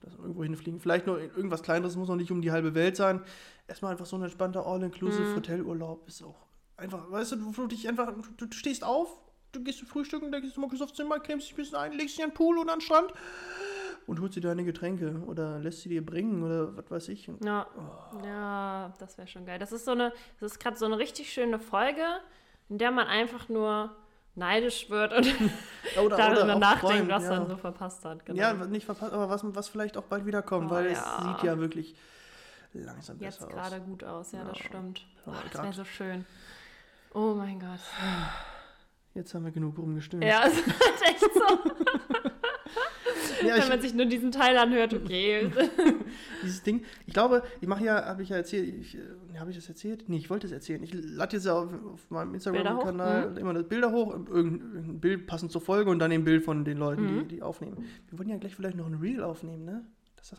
das 0.00 0.14
irgendwo 0.14 0.42
hinfliegen. 0.42 0.80
Vielleicht 0.80 1.06
nur 1.06 1.20
irgendwas 1.20 1.62
Kleineres, 1.62 1.96
muss 1.96 2.08
noch 2.08 2.16
nicht 2.16 2.30
um 2.30 2.42
die 2.42 2.52
halbe 2.52 2.74
Welt 2.74 2.96
sein. 2.96 3.22
Erstmal 3.66 3.92
einfach 3.92 4.06
so 4.06 4.16
ein 4.16 4.22
entspannter 4.22 4.66
All-Inclusive 4.66 5.24
Mhm. 5.28 5.36
Hotelurlaub 5.36 6.06
ist 6.06 6.22
auch 6.22 6.44
einfach, 6.76 7.10
weißt 7.10 7.32
du, 7.32 7.36
du, 7.36 7.52
du 7.52 7.66
dich 7.68 7.88
einfach, 7.88 8.12
du, 8.36 8.46
du 8.46 8.56
stehst 8.56 8.84
auf, 8.84 9.08
du 9.52 9.62
gehst 9.62 9.78
zum 9.78 9.88
Frühstücken, 9.88 10.32
dann 10.32 10.42
gehst 10.42 10.56
du 10.56 10.60
mal 10.60 10.68
kurz 10.68 10.82
aufs 10.82 10.94
Zimmer, 10.94 11.20
cremst 11.20 11.46
dich 11.46 11.54
ein 11.54 11.56
bisschen 11.56 11.76
ein, 11.76 11.92
legst 11.92 12.16
dich 12.16 12.24
an 12.24 12.30
den 12.30 12.34
Pool 12.36 12.58
oder 12.58 12.72
an 12.72 12.78
den 12.78 12.84
Strand 12.84 13.12
und 14.06 14.20
holst 14.20 14.36
dir 14.36 14.40
deine 14.40 14.64
Getränke 14.64 15.22
oder 15.26 15.58
lässt 15.60 15.82
sie 15.82 15.88
dir 15.88 16.04
bringen 16.04 16.42
oder 16.42 16.76
was 16.76 16.90
weiß 16.90 17.08
ich. 17.08 17.30
Ja, 17.44 17.66
ja 18.24 18.92
das 18.98 19.16
wäre 19.16 19.28
schon 19.28 19.46
geil. 19.46 19.58
Das 19.58 19.72
ist 19.72 19.84
so 19.84 19.92
eine, 19.92 20.12
das 20.40 20.52
ist 20.52 20.58
gerade 20.58 20.76
so 20.76 20.84
eine 20.84 20.98
richtig 20.98 21.32
schöne 21.32 21.58
Folge, 21.58 22.04
in 22.68 22.78
der 22.78 22.90
man 22.90 23.06
einfach 23.06 23.48
nur 23.48 23.94
neidisch 24.34 24.90
wird 24.90 25.12
und 25.12 25.26
Oder, 26.04 26.16
darüber 26.16 26.54
auch 26.54 26.58
nachdenkt, 26.58 26.96
träumt, 26.96 27.10
was 27.10 27.22
ja. 27.24 27.30
man 27.30 27.48
so 27.48 27.56
verpasst 27.56 28.04
hat. 28.04 28.26
Genau. 28.26 28.40
Ja, 28.40 28.52
nicht 28.52 28.84
verpasst, 28.86 29.12
aber 29.12 29.28
was, 29.28 29.42
was 29.44 29.68
vielleicht 29.68 29.96
auch 29.96 30.04
bald 30.04 30.26
wieder 30.26 30.42
kommt, 30.42 30.70
Oh, 30.70 30.74
weil 30.74 30.90
ja. 30.92 31.18
es 31.18 31.24
sieht 31.24 31.42
ja 31.44 31.58
wirklich 31.58 31.94
langsam 32.72 33.18
Jetzt 33.20 33.38
besser 33.40 33.52
gerade 33.52 33.76
aus. 33.76 33.84
gut 33.86 34.04
aus, 34.04 34.32
ja, 34.32 34.44
das 34.44 34.58
Ja. 34.58 34.64
stimmt. 34.64 35.06
Ja, 35.26 35.32
Ach, 35.36 35.50
das 35.50 35.62
wäre 35.62 35.72
so 35.72 35.84
schön. 35.84 36.26
Oh 37.12 37.34
mein 37.34 37.60
Gott. 37.60 37.78
Jetzt 39.14 39.32
haben 39.34 39.44
wir 39.44 39.52
genug 39.52 39.78
rumgestimmt. 39.78 40.24
Ja, 40.24 40.44
es 40.46 40.58
ist 40.58 41.02
echt 41.06 41.20
so. 41.20 41.30
Ja, 43.46 43.56
Wenn 43.62 43.68
man 43.68 43.80
sich 43.80 43.94
nur 43.94 44.06
diesen 44.06 44.30
Teil 44.32 44.56
anhört, 44.56 44.94
okay. 44.94 45.50
dieses 46.42 46.62
Ding, 46.62 46.84
ich 47.06 47.14
glaube, 47.14 47.42
ich 47.60 47.68
mache 47.68 47.84
ja, 47.84 48.04
habe 48.04 48.22
ich 48.22 48.28
ja 48.30 48.36
erzählt, 48.36 48.94
äh, 48.94 49.38
habe 49.38 49.50
ich 49.50 49.56
das 49.56 49.68
erzählt? 49.68 50.04
Nee, 50.08 50.16
ich 50.18 50.30
wollte 50.30 50.46
es 50.46 50.52
erzählen. 50.52 50.82
Ich 50.82 50.92
lade 50.94 51.36
jetzt 51.36 51.46
ja 51.46 51.54
auf, 51.54 51.68
auf 51.92 52.10
meinem 52.10 52.34
Instagram-Kanal 52.34 53.32
hoch? 53.32 53.36
immer 53.36 53.54
das 53.54 53.68
Bilder 53.68 53.90
hoch, 53.92 54.12
irgendein, 54.12 55.00
Bild 55.00 55.26
passend 55.26 55.52
zur 55.52 55.60
Folge 55.60 55.90
und 55.90 55.98
dann 55.98 56.12
ein 56.12 56.24
Bild 56.24 56.44
von 56.44 56.64
den 56.64 56.78
Leuten, 56.78 57.02
Mhm. 57.04 57.28
die, 57.28 57.36
die 57.36 57.42
aufnehmen. 57.42 57.84
Wir 58.08 58.18
wollen 58.18 58.28
ja 58.28 58.36
gleich 58.36 58.54
vielleicht 58.54 58.76
noch 58.76 58.86
ein 58.86 58.94
Reel 58.94 59.22
aufnehmen, 59.22 59.64
ne? 59.64 59.84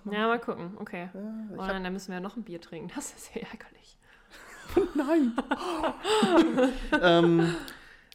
Mal. 0.03 0.15
Ja, 0.15 0.27
mal 0.27 0.39
gucken. 0.39 0.71
Okay. 0.77 1.09
Ja, 1.13 1.21
ich 1.53 1.59
Oh, 1.59 1.61
hab, 1.61 1.69
dann 1.69 1.93
müssen 1.93 2.07
wir 2.07 2.15
ja 2.15 2.19
noch 2.19 2.35
ein 2.37 2.43
Bier 2.43 2.59
trinken. 2.59 2.91
Das 2.95 3.13
ist 3.13 3.35
ja 3.35 3.41
ärgerlich. 3.41 3.99
nein. 4.95 5.33
ähm, 7.01 7.55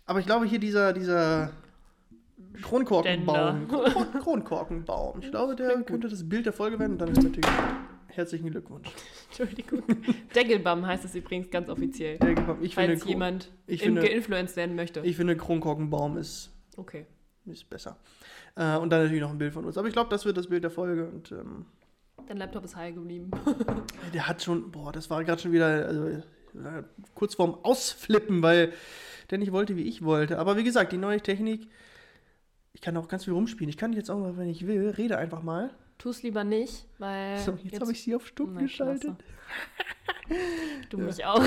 aber 0.04 0.18
ich 0.18 0.26
glaube 0.26 0.46
hier 0.46 0.58
dieser, 0.58 0.92
dieser 0.92 1.52
Kronkorkenbaum. 2.62 3.68
Kron 3.68 4.12
Kronkorkenbaum. 4.22 5.20
Ich 5.22 5.30
glaube, 5.30 5.56
der 5.56 5.82
könnte 5.82 6.08
das 6.08 6.28
Bild 6.28 6.46
der 6.46 6.52
Folge 6.52 6.78
werden. 6.78 6.92
Und 6.92 6.98
dann 6.98 7.08
ist 7.10 7.22
natürlich 7.22 7.50
herzlichen 8.08 8.50
Glückwunsch. 8.50 8.88
Entschuldigung. 9.28 9.82
Deckelbaum 10.34 10.86
heißt 10.86 11.04
es 11.04 11.14
übrigens 11.14 11.50
ganz 11.50 11.68
offiziell. 11.68 12.18
Der 12.18 12.34
Gebaum. 12.34 12.58
Ich 12.62 12.74
finde, 12.74 12.90
Falls 12.92 13.00
Kron- 13.02 13.08
jemand 13.10 13.50
ich 13.66 13.82
finde- 13.82 14.02
geinfluenced 14.02 14.56
werden 14.56 14.74
möchte. 14.76 15.00
ich 15.00 15.16
finde 15.16 15.36
Kronkorkenbaum 15.36 16.16
ist, 16.16 16.50
Okay. 16.76 17.06
ist 17.46 17.68
besser. 17.70 17.96
Äh, 18.56 18.76
und 18.76 18.90
dann 18.90 19.02
natürlich 19.02 19.22
noch 19.22 19.30
ein 19.30 19.38
Bild 19.38 19.52
von 19.54 19.64
uns. 19.64 19.78
Aber 19.78 19.86
ich 19.88 19.92
glaube, 19.94 20.10
das 20.10 20.24
wird 20.24 20.36
das 20.36 20.48
Bild 20.48 20.64
der 20.64 20.70
Folge. 20.70 21.08
Und 21.08 21.30
ähm, 21.32 21.66
Dein 22.26 22.36
Laptop 22.36 22.64
ist 22.64 22.76
heil 22.76 22.92
geblieben. 22.92 23.30
der 24.14 24.26
hat 24.28 24.42
schon, 24.42 24.70
boah, 24.70 24.92
das 24.92 25.08
war 25.08 25.24
gerade 25.24 25.40
schon 25.40 25.52
wieder 25.52 25.86
also, 25.86 26.06
äh, 26.08 26.22
kurz 27.14 27.34
vorm 27.36 27.54
Ausflippen, 27.62 28.42
weil 28.42 28.72
der 29.30 29.38
nicht 29.38 29.52
wollte, 29.52 29.76
wie 29.76 29.82
ich 29.82 30.02
wollte. 30.04 30.38
Aber 30.38 30.56
wie 30.56 30.64
gesagt, 30.64 30.92
die 30.92 30.98
neue 30.98 31.20
Technik, 31.20 31.68
ich 32.72 32.80
kann 32.80 32.96
auch 32.96 33.08
ganz 33.08 33.24
viel 33.24 33.32
rumspielen. 33.32 33.68
Ich 33.68 33.76
kann 33.76 33.92
jetzt 33.92 34.10
auch 34.10 34.18
mal, 34.18 34.36
wenn 34.36 34.48
ich 34.48 34.66
will, 34.66 34.90
rede 34.90 35.18
einfach 35.18 35.42
mal. 35.42 35.70
Tu 35.98 36.08
es 36.08 36.22
lieber 36.22 36.44
nicht, 36.44 36.86
weil. 36.98 37.38
So, 37.38 37.58
jetzt, 37.62 37.80
habe 37.80 37.92
ich 37.92 38.02
sie 38.02 38.14
auf 38.14 38.26
stumm 38.26 38.54
Na, 38.54 38.62
geschaltet. 38.62 39.12
Du 40.90 40.98
mich 40.98 41.24
auch. 41.24 41.44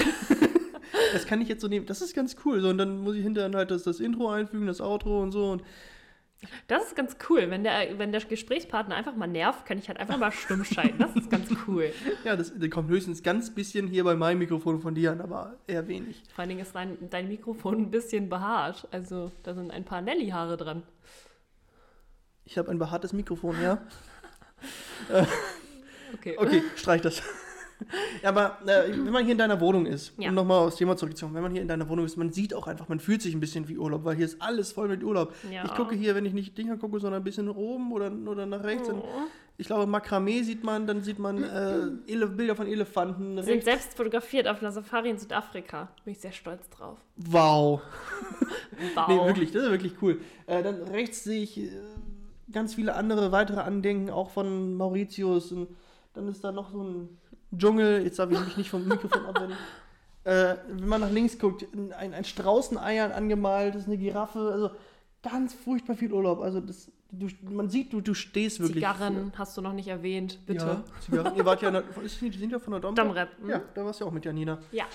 das 1.14 1.26
kann 1.26 1.42
ich 1.42 1.48
jetzt 1.48 1.62
so 1.62 1.68
nehmen. 1.68 1.86
Das 1.86 2.02
ist 2.02 2.14
ganz 2.14 2.36
cool. 2.46 2.62
So, 2.62 2.70
und 2.70 2.78
dann 2.78 3.00
muss 3.00 3.16
ich 3.16 3.24
hinterher 3.24 3.52
halt 3.58 3.72
das, 3.72 3.84
das 3.84 4.00
Intro 4.00 4.30
einfügen, 4.30 4.68
das 4.68 4.82
Outro 4.82 5.22
und 5.24 5.32
so. 5.32 5.52
Und 5.52 5.64
Das 6.68 6.84
ist 6.84 6.96
ganz 6.96 7.18
cool. 7.30 7.50
Wenn 7.50 7.64
der, 7.64 7.98
wenn 7.98 8.12
der 8.12 8.22
Gesprächspartner 8.22 8.96
einfach 8.96 9.16
mal 9.16 9.28
nervt, 9.28 9.66
kann 9.66 9.78
ich 9.78 9.88
halt 9.88 10.00
einfach 10.00 10.18
mal 10.18 10.32
stumm 10.32 10.64
schalten. 10.64 11.00
Das 11.00 11.16
ist 11.16 11.30
ganz 11.30 11.50
cool. 11.68 11.92
ja, 12.24 12.36
das, 12.36 12.54
das 12.58 12.70
kommt 12.70 12.90
höchstens 12.90 13.24
ganz 13.24 13.54
bisschen 13.54 13.88
hier 13.88 14.04
bei 14.04 14.16
meinem 14.16 14.40
Mikrofon 14.40 14.82
von 14.82 14.96
dir 14.96 15.12
an, 15.12 15.22
aber 15.22 15.58
eher 15.68 15.88
wenig. 15.88 16.22
Vor 16.34 16.42
allen 16.42 16.50
Dingen 16.50 16.62
ist 16.62 16.76
dein, 16.76 16.98
dein 17.10 17.28
Mikrofon 17.28 17.84
ein 17.84 17.92
bisschen 17.92 18.30
behaart. 18.30 18.88
Also 18.92 19.32
da 19.44 19.54
sind 19.54 19.72
ein 19.72 19.86
paar 19.86 20.02
Nelly-Haare 20.02 20.58
dran. 20.58 20.84
Ich 22.46 22.58
habe 22.58 22.70
ein 22.72 22.80
behaartes 22.80 23.14
Mikrofon, 23.14 23.56
ja. 23.62 23.82
Okay. 26.14 26.36
Okay, 26.38 26.62
streich 26.76 27.02
das. 27.02 27.24
Aber 28.24 28.58
äh, 28.66 28.90
wenn 28.90 29.12
man 29.12 29.24
hier 29.24 29.34
in 29.34 29.38
deiner 29.38 29.60
Wohnung 29.60 29.86
ist, 29.86 30.14
Ja. 30.18 30.30
um 30.30 30.36
nochmal 30.36 30.60
aufs 30.68 30.76
Thema 30.78 30.96
zurückzukommen, 30.98 31.36
wenn 31.36 31.44
man 31.44 31.52
hier 31.52 31.62
in 31.62 31.68
deiner 31.68 31.88
Wohnung 31.90 32.06
ist, 32.06 32.18
man 32.18 32.32
sieht 32.32 32.54
auch 32.54 32.68
einfach, 32.68 32.88
man 32.90 33.00
fühlt 33.00 33.22
sich 33.22 33.34
ein 33.34 33.40
bisschen 33.40 33.68
wie 33.68 33.78
Urlaub, 33.78 34.04
weil 34.06 34.16
hier 34.16 34.26
ist 34.26 34.42
alles 34.42 34.72
voll 34.72 34.88
mit 34.88 35.04
Urlaub. 35.04 35.34
Ja. 35.52 35.66
Ich 35.66 35.74
gucke 35.76 35.96
hier, 35.96 36.16
wenn 36.16 36.26
ich 36.26 36.34
nicht 36.34 36.58
Dinger 36.58 36.78
gucke, 36.78 37.00
sondern 37.00 37.22
ein 37.22 37.24
bisschen 37.24 37.46
nach 37.46 37.56
oben 37.56 37.92
oder, 37.92 38.12
oder 38.26 38.46
nach 38.46 38.64
rechts. 38.64 38.90
Oh. 38.90 39.04
ich 39.58 39.68
glaube, 39.68 39.86
Makramee 39.88 40.42
sieht 40.44 40.64
man, 40.64 40.88
dann 40.88 41.02
sieht 41.04 41.20
man 41.20 41.44
äh, 41.44 42.26
Bilder 42.28 42.56
von 42.56 42.68
Elefanten. 42.68 43.36
Sind 43.42 43.48
rechts. 43.48 43.66
selbst 43.66 43.98
fotografiert 43.98 44.48
auf 44.48 44.62
einer 44.62 44.72
Safari 44.72 45.10
in 45.10 45.18
Südafrika. 45.18 45.90
Bin 46.06 46.14
ich 46.14 46.20
sehr 46.20 46.32
stolz 46.32 46.70
drauf. 46.70 46.98
Wow. 47.18 47.82
Wow. 48.96 49.08
Nee, 49.08 49.18
wirklich, 49.28 49.52
das 49.52 49.64
ist 49.64 49.72
wirklich 49.72 49.94
cool. 50.02 50.20
Äh, 50.48 50.64
dann 50.64 50.82
rechts 50.84 51.24
sehe 51.24 51.44
ich 51.44 51.58
äh, 51.60 51.70
ganz 52.52 52.74
viele 52.76 52.96
andere 52.96 53.32
weitere 53.32 53.60
Andenken, 53.62 54.10
auch 54.10 54.32
von 54.32 54.74
Mauritius. 54.76 55.52
Und 55.52 55.68
dann 56.14 56.28
ist 56.28 56.44
da 56.44 56.52
noch 56.52 56.72
so 56.72 56.84
ein 56.84 57.10
Dschungel. 57.58 58.04
Jetzt 58.04 58.20
darf 58.20 58.32
ich 58.32 58.40
mich 58.40 58.58
nicht 58.58 58.70
vom 58.70 58.88
Mikrofon 58.88 59.26
abwenden. 59.26 59.58
Äh, 60.26 60.56
wenn 60.70 60.88
man 60.88 61.02
nach 61.02 61.12
links 61.12 61.38
guckt, 61.38 61.66
ein, 61.98 62.14
ein 62.14 62.24
Straußeneiern 62.24 63.12
angemalt, 63.12 63.76
das 63.76 63.82
ist 63.82 63.88
eine 63.90 63.98
Giraffe. 63.98 64.40
Also 64.54 64.72
ganz 65.22 65.54
furchtbar 65.54 65.96
viel 65.96 66.14
Urlaub. 66.14 66.40
Also 66.40 66.62
das, 66.62 66.90
du, 67.12 67.28
man 67.50 67.70
sieht, 67.70 67.92
du, 67.92 68.00
du 68.00 68.14
stehst 68.14 68.62
wirklich. 68.62 68.86
Zigarren 68.86 69.34
hast 69.38 69.58
du 69.58 69.62
noch 69.62 69.74
nicht 69.74 69.90
erwähnt, 69.90 70.40
bitte. 70.46 70.66
Ja, 70.66 70.84
Zigarren. 71.02 71.36
Ihr 71.36 71.44
wart 71.44 71.62
ja, 71.62 71.68
in 71.68 71.74
der, 71.74 71.84
ist, 72.06 72.22
die 72.22 72.32
sind 72.32 72.54
ja 72.54 72.60
von 72.60 72.72
der 72.72 72.80
Domrep? 72.80 73.06
Domrep, 73.06 73.30
hm? 73.42 73.50
Ja, 73.50 73.62
da 73.74 73.84
warst 73.84 74.00
du 74.00 74.06
ja 74.06 74.10
auch 74.10 74.14
mit 74.14 74.24
Janina. 74.24 74.60
Ja. 74.72 74.86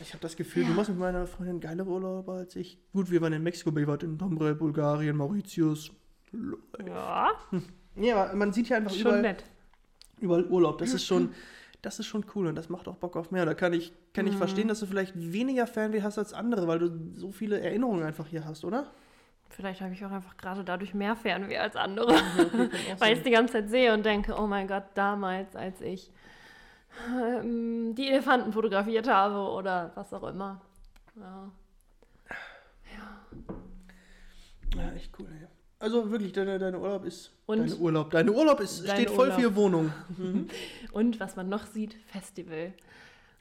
Ich 0.00 0.10
habe 0.10 0.20
das 0.20 0.36
Gefühl, 0.36 0.66
du 0.66 0.72
machst 0.72 0.90
mit 0.90 0.98
meiner 0.98 1.26
Freundin 1.26 1.58
geilere 1.60 1.88
Urlaube 1.88 2.32
als 2.32 2.54
ich. 2.54 2.78
Gut, 2.92 3.10
wir 3.10 3.20
waren 3.22 3.32
in 3.32 3.42
Mexiko, 3.42 3.76
ihr 3.76 3.86
wart 3.86 4.02
in 4.02 4.18
Domrep, 4.18 4.58
Bulgarien, 4.58 5.16
Mauritius. 5.16 5.90
Ja, 6.86 7.32
Ja, 7.96 8.24
aber 8.24 8.34
man 8.36 8.52
sieht 8.52 8.68
ja 8.68 8.78
einfach 8.78 8.92
schon 8.92 9.00
überall, 9.00 9.22
nett. 9.22 9.44
Überall 10.22 10.44
Urlaub. 10.46 10.78
Das 10.78 10.94
ist 10.94 11.04
schon, 11.06 11.34
das 11.82 11.98
ist 11.98 12.06
schon 12.06 12.24
cool 12.34 12.46
und 12.46 12.54
das 12.54 12.68
macht 12.68 12.88
auch 12.88 12.96
Bock 12.96 13.16
auf 13.16 13.30
mehr. 13.30 13.44
Da 13.44 13.54
kann 13.54 13.72
ich, 13.72 13.92
kann 14.14 14.24
Mhm. 14.24 14.30
ich 14.32 14.36
verstehen, 14.36 14.68
dass 14.68 14.80
du 14.80 14.86
vielleicht 14.86 15.12
weniger 15.16 15.66
Fernweh 15.66 16.02
hast 16.02 16.18
als 16.18 16.32
andere, 16.32 16.66
weil 16.68 16.78
du 16.78 17.12
so 17.16 17.32
viele 17.32 17.60
Erinnerungen 17.60 18.04
einfach 18.04 18.26
hier 18.26 18.44
hast, 18.44 18.64
oder? 18.64 18.86
Vielleicht 19.50 19.82
habe 19.82 19.92
ich 19.92 20.02
auch 20.04 20.10
einfach 20.10 20.36
gerade 20.38 20.64
dadurch 20.64 20.94
mehr 20.94 21.14
Fernweh 21.14 21.58
als 21.58 21.76
andere. 21.76 22.12
Weil 22.98 23.12
ich 23.12 23.18
es 23.18 23.24
die 23.24 23.30
ganze 23.30 23.52
Zeit 23.52 23.68
sehe 23.68 23.92
und 23.92 24.02
denke, 24.06 24.34
oh 24.38 24.46
mein 24.46 24.66
Gott, 24.66 24.84
damals, 24.94 25.54
als 25.54 25.82
ich 25.82 26.10
ähm, 27.20 27.94
die 27.94 28.08
Elefanten 28.08 28.50
fotografiert 28.54 29.08
habe 29.08 29.36
oder 29.52 29.92
was 29.94 30.14
auch 30.14 30.22
immer. 30.22 30.62
Ja. 31.16 31.50
Ja, 34.74 34.92
echt 34.92 35.12
cool, 35.18 35.26
ey. 35.38 35.46
Also 35.82 36.10
wirklich, 36.12 36.32
deine, 36.32 36.58
deine 36.60 36.78
Urlaub 36.78 37.04
ist. 37.04 37.32
Und? 37.46 37.58
Deine 37.58 37.74
Urlaub. 37.74 38.10
Deine 38.12 38.30
Urlaub 38.32 38.60
ist, 38.60 38.86
Deine 38.86 39.00
steht 39.00 39.10
voll 39.10 39.28
Urlaub. 39.30 39.40
für 39.40 39.56
Wohnung. 39.56 39.92
Und 40.92 41.18
was 41.18 41.34
man 41.34 41.48
noch 41.48 41.66
sieht, 41.66 41.96
Festival. 42.06 42.72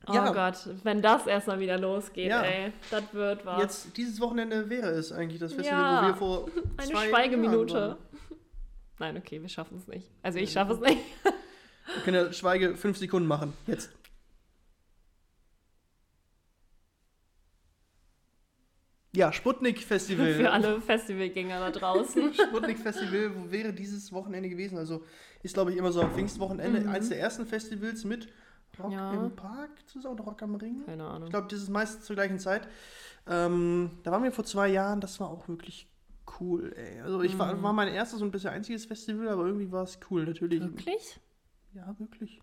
Oh 0.07 0.13
Ja. 0.13 0.31
Gott, 0.31 0.57
wenn 0.83 1.03
das 1.03 1.27
erstmal 1.27 1.59
wieder 1.59 1.77
losgeht, 1.77 2.29
Ja. 2.29 2.41
ey, 2.41 2.73
das 2.89 3.03
wird 3.13 3.45
was. 3.45 3.61
Jetzt, 3.61 3.95
dieses 3.97 4.19
Wochenende 4.19 4.67
wäre 4.71 4.89
es 4.89 5.11
eigentlich 5.11 5.39
das 5.39 5.53
Festival, 5.53 5.79
Ja. 5.79 6.01
wo 6.01 6.07
wir 6.07 6.15
vor 6.15 6.45
Eine 6.77 6.87
zwei 6.91 7.09
Schweigeminute. 7.09 7.73
Jahren 7.73 7.89
waren. 7.89 7.97
Nein, 8.97 9.17
okay, 9.17 9.39
wir 9.41 9.49
schaffen 9.49 9.77
es 9.77 9.87
nicht. 9.87 10.07
Also 10.23 10.39
ich 10.39 10.51
schaffe 10.51 10.73
es 10.73 10.79
nicht. 10.79 10.97
Wir 11.23 12.03
können 12.03 12.25
ja 12.25 12.33
Schweige 12.33 12.75
fünf 12.75 12.97
Sekunden 12.97 13.27
machen. 13.27 13.53
Jetzt. 13.67 13.91
Ja, 19.13 19.33
Sputnik 19.33 19.79
Festival. 19.83 20.33
Für 20.35 20.51
alle 20.51 20.79
Festivalgänger 20.79 21.59
da 21.59 21.71
draußen. 21.71 22.33
Sputnik 22.47 22.79
Festival 22.79 23.31
wo 23.35 23.51
wäre 23.51 23.73
dieses 23.73 24.11
Wochenende 24.13 24.47
gewesen. 24.49 24.77
Also 24.77 25.03
ist, 25.43 25.53
glaube 25.53 25.71
ich, 25.71 25.77
immer 25.77 25.91
so 25.91 26.01
am 26.01 26.13
Pfingstwochenende 26.13 26.89
eines 26.89 27.09
der 27.09 27.19
ersten 27.19 27.45
Festivals 27.45 28.05
mit 28.05 28.27
Rock 28.79 28.87
Mhm. 28.87 28.93
Ja. 28.93 29.13
im 29.25 29.35
Park 29.35 29.69
zusammen 29.85 30.15
oder 30.15 30.23
Rock 30.23 30.41
am 30.43 30.55
Ring. 30.55 30.83
Keine 30.85 31.03
Ahnung. 31.05 31.25
Ich 31.25 31.31
glaube, 31.31 31.47
das 31.49 31.59
ist 31.61 31.69
meistens 31.69 32.05
zur 32.05 32.15
gleichen 32.15 32.39
Zeit. 32.39 32.67
Ähm, 33.27 33.91
da 34.03 34.11
waren 34.11 34.23
wir 34.23 34.31
vor 34.31 34.45
zwei 34.45 34.69
Jahren, 34.69 35.01
das 35.01 35.19
war 35.19 35.29
auch 35.29 35.47
wirklich 35.49 35.87
cool, 36.39 36.71
ey. 36.77 37.01
Also 37.01 37.21
ich 37.21 37.33
Mhm. 37.33 37.39
war, 37.39 37.63
war 37.63 37.73
mein 37.73 37.89
erstes 37.89 38.21
und 38.21 38.31
bisher 38.31 38.51
einziges 38.51 38.85
Festival, 38.85 39.27
aber 39.27 39.45
irgendwie 39.45 39.71
war 39.73 39.83
es 39.83 39.99
cool, 40.09 40.25
natürlich. 40.25 40.61
Wirklich? 40.61 41.19
Ja, 41.73 41.93
wirklich. 41.99 42.41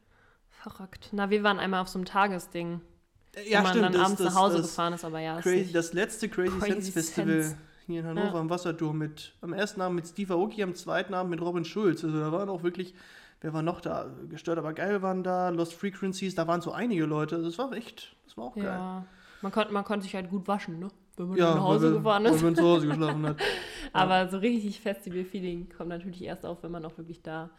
Verrückt. 0.51 1.09
Na, 1.13 1.31
wir 1.31 1.43
waren 1.43 1.59
einmal 1.59 1.81
auf 1.81 1.89
so 1.89 1.99
einem 1.99 2.05
Tagesding, 2.05 2.83
Äh, 3.35 3.57
wo 3.59 3.63
man 3.63 3.83
dann 3.83 3.97
abends 3.97 4.21
nach 4.21 4.35
Hause 4.35 4.63
gefahren 4.63 4.93
ist, 4.95 5.05
aber 5.05 5.21
ja, 5.21 5.41
Crazy, 5.41 5.73
das 5.73 5.93
letzte 5.93 6.29
Crazy, 6.29 6.59
Crazy 6.59 6.73
Sense 6.73 6.93
Festival 6.93 7.43
Sense. 7.43 7.57
hier 7.87 8.01
in 8.01 8.07
Hannover 8.07 8.27
Ja. 8.35 8.41
am 8.41 8.51
Wasserturm 8.51 8.99
mit 8.99 9.33
am 9.41 9.53
ersten 9.53 9.81
Abend 9.81 9.97
mit 9.97 10.07
Steve 10.09 10.35
Aoki, 10.35 10.63
am 10.63 10.75
zweiten 10.75 11.15
Abend 11.15 11.31
mit 11.31 11.41
Robin 11.41 11.65
Schulz. 11.65 12.03
Also 12.05 12.19
da 12.19 12.33
waren 12.33 12.49
auch 12.49 12.63
wirklich, 12.63 12.95
wer 13.41 13.53
war 13.53 13.63
noch 13.63 13.81
da? 13.81 14.07
Gestört, 14.29 14.59
aber 14.59 14.73
geil 14.73 15.03
waren 15.03 15.23
da, 15.23 15.51
Lost 15.51 15.75
Frequencies, 15.75 16.35
da 16.35 16.47
waren 16.49 16.61
so 16.61 16.73
einige 16.73 17.05
Leute. 17.05 17.37
Also 17.37 17.49
das 17.49 17.59
war 17.59 17.73
echt, 17.73 18.17
das 18.25 18.37
war 18.37 18.45
auch 18.45 18.55
geil. 18.57 18.65
ja. 18.65 19.05
Man 19.41 19.53
konnte, 19.53 19.73
man 19.73 19.85
konnte 19.85 20.03
sich 20.05 20.15
halt 20.17 20.31
gut 20.31 20.49
waschen, 20.49 20.81
ne? 20.81 20.89
Wenn 21.17 21.29
man 21.29 21.39
Ja, 21.39 21.55
nach 21.55 21.63
Hause 21.63 21.93
wir, 21.93 21.99
gefahren 21.99 22.25
ist. 22.27 22.43
man 22.43 22.57
zu 22.57 22.63
Hause 22.63 22.87
geschlafen 22.89 23.25
hat. 23.27 23.37
Aber 23.93 24.29
so 24.29 24.39
richtig 24.39 24.81
Festival-Feeling 24.81 25.69
kommt 25.77 25.91
natürlich 25.91 26.23
erst 26.23 26.45
auf, 26.45 26.63
wenn 26.65 26.73
man 26.73 26.85
auch 26.85 26.97
wirklich 26.99 27.23
da 27.23 27.51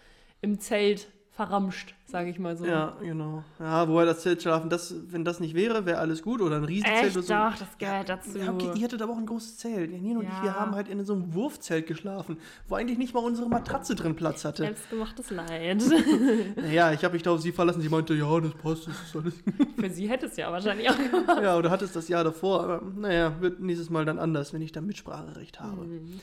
im 0.41 0.59
Zelt 0.59 1.07
verramscht, 1.39 1.95
sage 2.05 2.29
ich 2.29 2.37
mal 2.37 2.57
so. 2.57 2.65
Ja, 2.65 2.97
genau. 3.01 3.45
Ja, 3.59 3.87
wobei 3.87 4.03
das 4.03 4.19
Zelt 4.23 4.41
schlafen, 4.41 4.69
das, 4.69 4.93
wenn 5.07 5.23
das 5.23 5.39
nicht 5.39 5.55
wäre, 5.55 5.85
wäre 5.85 5.97
alles 5.99 6.21
gut. 6.21 6.41
Oder 6.41 6.57
ein 6.57 6.65
Riesenzelt 6.65 7.05
Echt? 7.05 7.15
oder 7.15 7.23
so. 7.25 7.33
Doch, 7.33 7.55
das 7.57 7.77
gehört 7.77 8.09
dazu. 8.09 8.37
Ja, 8.37 8.51
okay, 8.51 8.71
ihr 8.75 8.83
hattet 8.83 9.01
aber 9.01 9.13
auch 9.13 9.17
ein 9.17 9.25
großes 9.25 9.55
Zelt. 9.55 9.89
Janine 9.89 10.19
und 10.19 10.25
ich, 10.25 10.31
Ja. 10.33 10.43
wir 10.43 10.59
haben 10.59 10.75
halt 10.75 10.89
in 10.89 11.05
so 11.05 11.13
einem 11.13 11.33
Wurfzelt 11.33 11.87
geschlafen, 11.87 12.35
wo 12.67 12.75
eigentlich 12.75 12.97
nicht 12.97 13.13
mal 13.13 13.21
unsere 13.23 13.47
Matratze 13.47 13.95
drin 13.95 14.17
Platz 14.17 14.43
hatte. 14.43 14.63
Selbstgemachtes 14.63 15.31
Leid. 15.31 15.81
Naja, 16.57 16.91
ich 16.91 17.05
habe 17.05 17.13
mich 17.13 17.23
da 17.23 17.31
auf 17.31 17.39
sie 17.39 17.53
verlassen. 17.53 17.81
Sie 17.81 17.87
meinte, 17.87 18.13
ja, 18.15 18.39
das 18.41 18.53
passt, 18.55 18.87
das 18.87 18.95
ist 19.01 19.15
alles. 19.15 19.33
Für 19.79 19.89
sie 19.89 20.09
hätte 20.09 20.25
es 20.25 20.35
ja 20.35 20.51
wahrscheinlich 20.51 20.89
auch 20.89 20.97
gemacht. 20.97 21.41
ja, 21.41 21.57
oder 21.57 21.69
hattest 21.71 21.95
das 21.95 22.09
Jahr 22.09 22.25
davor. 22.25 22.63
Aber 22.63 22.81
naja, 22.97 23.33
wird 23.39 23.61
nächstes 23.61 23.89
Mal 23.89 24.03
dann 24.03 24.19
anders, 24.19 24.51
wenn 24.53 24.61
ich 24.61 24.73
da 24.73 24.81
Mitspracherecht 24.81 25.61
habe. 25.61 25.85
Mhm. 25.85 26.19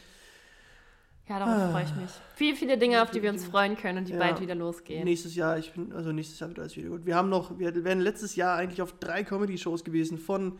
Ja, 1.28 1.40
darauf 1.40 1.72
freue 1.72 1.82
ich 1.84 1.94
mich. 1.96 2.10
Viele, 2.36 2.56
viele 2.56 2.78
Dinge, 2.78 3.02
auf 3.02 3.10
die 3.10 3.20
wir 3.22 3.30
uns 3.30 3.44
freuen 3.44 3.76
können 3.76 3.98
und 3.98 4.08
die 4.08 4.12
Ja. 4.12 4.18
bald 4.18 4.40
wieder 4.40 4.54
losgehen. 4.54 5.04
Nächstes 5.04 5.34
Jahr, 5.34 5.58
ich 5.58 5.72
bin, 5.72 5.92
also 5.92 6.12
nächstes 6.12 6.38
Jahr 6.38 6.48
wird 6.50 6.60
alles 6.60 6.76
wieder 6.76 6.88
gut. 6.90 7.04
Wir 7.04 7.16
haben 7.16 7.28
noch, 7.28 7.58
wir 7.58 7.84
wären 7.84 8.00
letztes 8.00 8.36
Jahr 8.36 8.56
eigentlich 8.56 8.80
auf 8.80 8.92
drei 9.00 9.24
Comedy-Shows 9.24 9.82
gewesen 9.82 10.18
von 10.18 10.58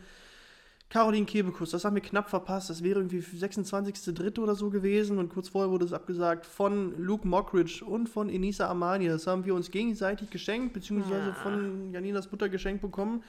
Caroline 0.89 1.25
Kebekus. 1.25 1.71
Das 1.71 1.85
haben 1.85 1.95
wir 1.95 2.01
knapp 2.01 2.29
verpasst. 2.29 2.69
Das 2.69 2.83
wäre 2.83 2.99
irgendwie 2.99 3.19
26.3. 3.19 4.39
oder 4.41 4.55
so 4.55 4.69
gewesen 4.69 5.17
und 5.19 5.29
kurz 5.29 5.49
vorher 5.49 5.71
wurde 5.71 5.85
es 5.85 5.93
abgesagt 5.93 6.45
von 6.45 6.97
Luke 7.01 7.25
Mockridge 7.27 7.83
und 7.85 8.07
von 8.09 8.29
Enisa 8.29 8.69
Amani. 8.69 9.07
Das 9.07 9.25
haben 9.27 9.45
wir 9.45 9.53
uns 9.55 9.71
gegenseitig 9.71 10.29
geschenkt, 10.29 10.73
beziehungsweise 10.73 11.27
Ja. 11.29 11.33
von 11.33 11.91
Janinas 11.93 12.29
Mutter 12.31 12.49
geschenkt 12.49 12.81
bekommen. 12.81 13.23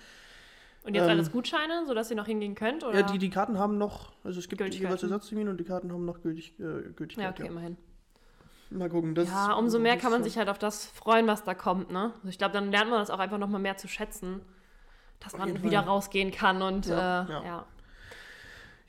Und 0.85 0.95
jetzt 0.95 1.05
Ähm, 1.05 1.11
alles 1.11 1.31
Gutscheine, 1.33 1.85
sodass 1.87 2.11
ihr 2.11 2.17
noch 2.17 2.27
hingehen 2.27 2.55
könnt? 2.55 2.85
Oder? 2.85 3.01
Ja, 3.01 3.03
die, 3.03 3.19
die 3.19 3.31
Karten 3.31 3.59
haben 3.59 3.79
noch, 3.79 4.13
also 4.25 4.39
es 4.39 4.49
gibt 4.49 4.61
jeweils 4.75 5.03
Ersatztermine 5.03 5.51
und 5.51 5.59
die 5.59 5.65
Karten 5.65 5.93
haben 5.93 6.05
noch 6.05 6.23
gültig, 6.23 6.55
äh, 6.59 6.63
ja, 6.63 6.71
Gültigkeit. 6.97 7.31
okay, 7.31 7.43
Ja, 7.45 7.49
immerhin. 7.51 7.77
Mal 8.71 8.89
gucken. 8.91 9.15
Das 9.15 9.29
Ja, 9.29 9.55
umso 9.55 9.79
mehr 9.79 9.97
kann 9.97 10.11
man 10.13 10.23
sich 10.23 10.37
halt 10.39 10.49
auf 10.49 10.59
das 10.59 10.87
freuen, 10.87 11.27
was 11.27 11.43
da 11.45 11.55
kommt, 11.55 11.91
ne? 11.91 12.13
Also 12.19 12.29
ich 12.29 12.39
glaube, 12.39 12.53
dann 12.53 12.71
lernt 12.71 12.91
man 12.91 12.99
das 13.01 13.11
auch 13.11 13.19
einfach 13.19 13.39
nochmal 13.39 13.61
mehr 13.61 13.77
zu 13.79 13.89
schätzen, 13.89 14.41
dass 15.21 15.33
Auf 15.35 15.41
man 15.41 15.63
wieder 15.63 15.81
Fall. 15.83 15.89
rausgehen 15.89 16.31
kann 16.31 16.61
und 16.63 16.87
Ja, 16.87 17.23
äh, 17.25 17.31
ja. 17.33 17.45
ja. 17.45 17.67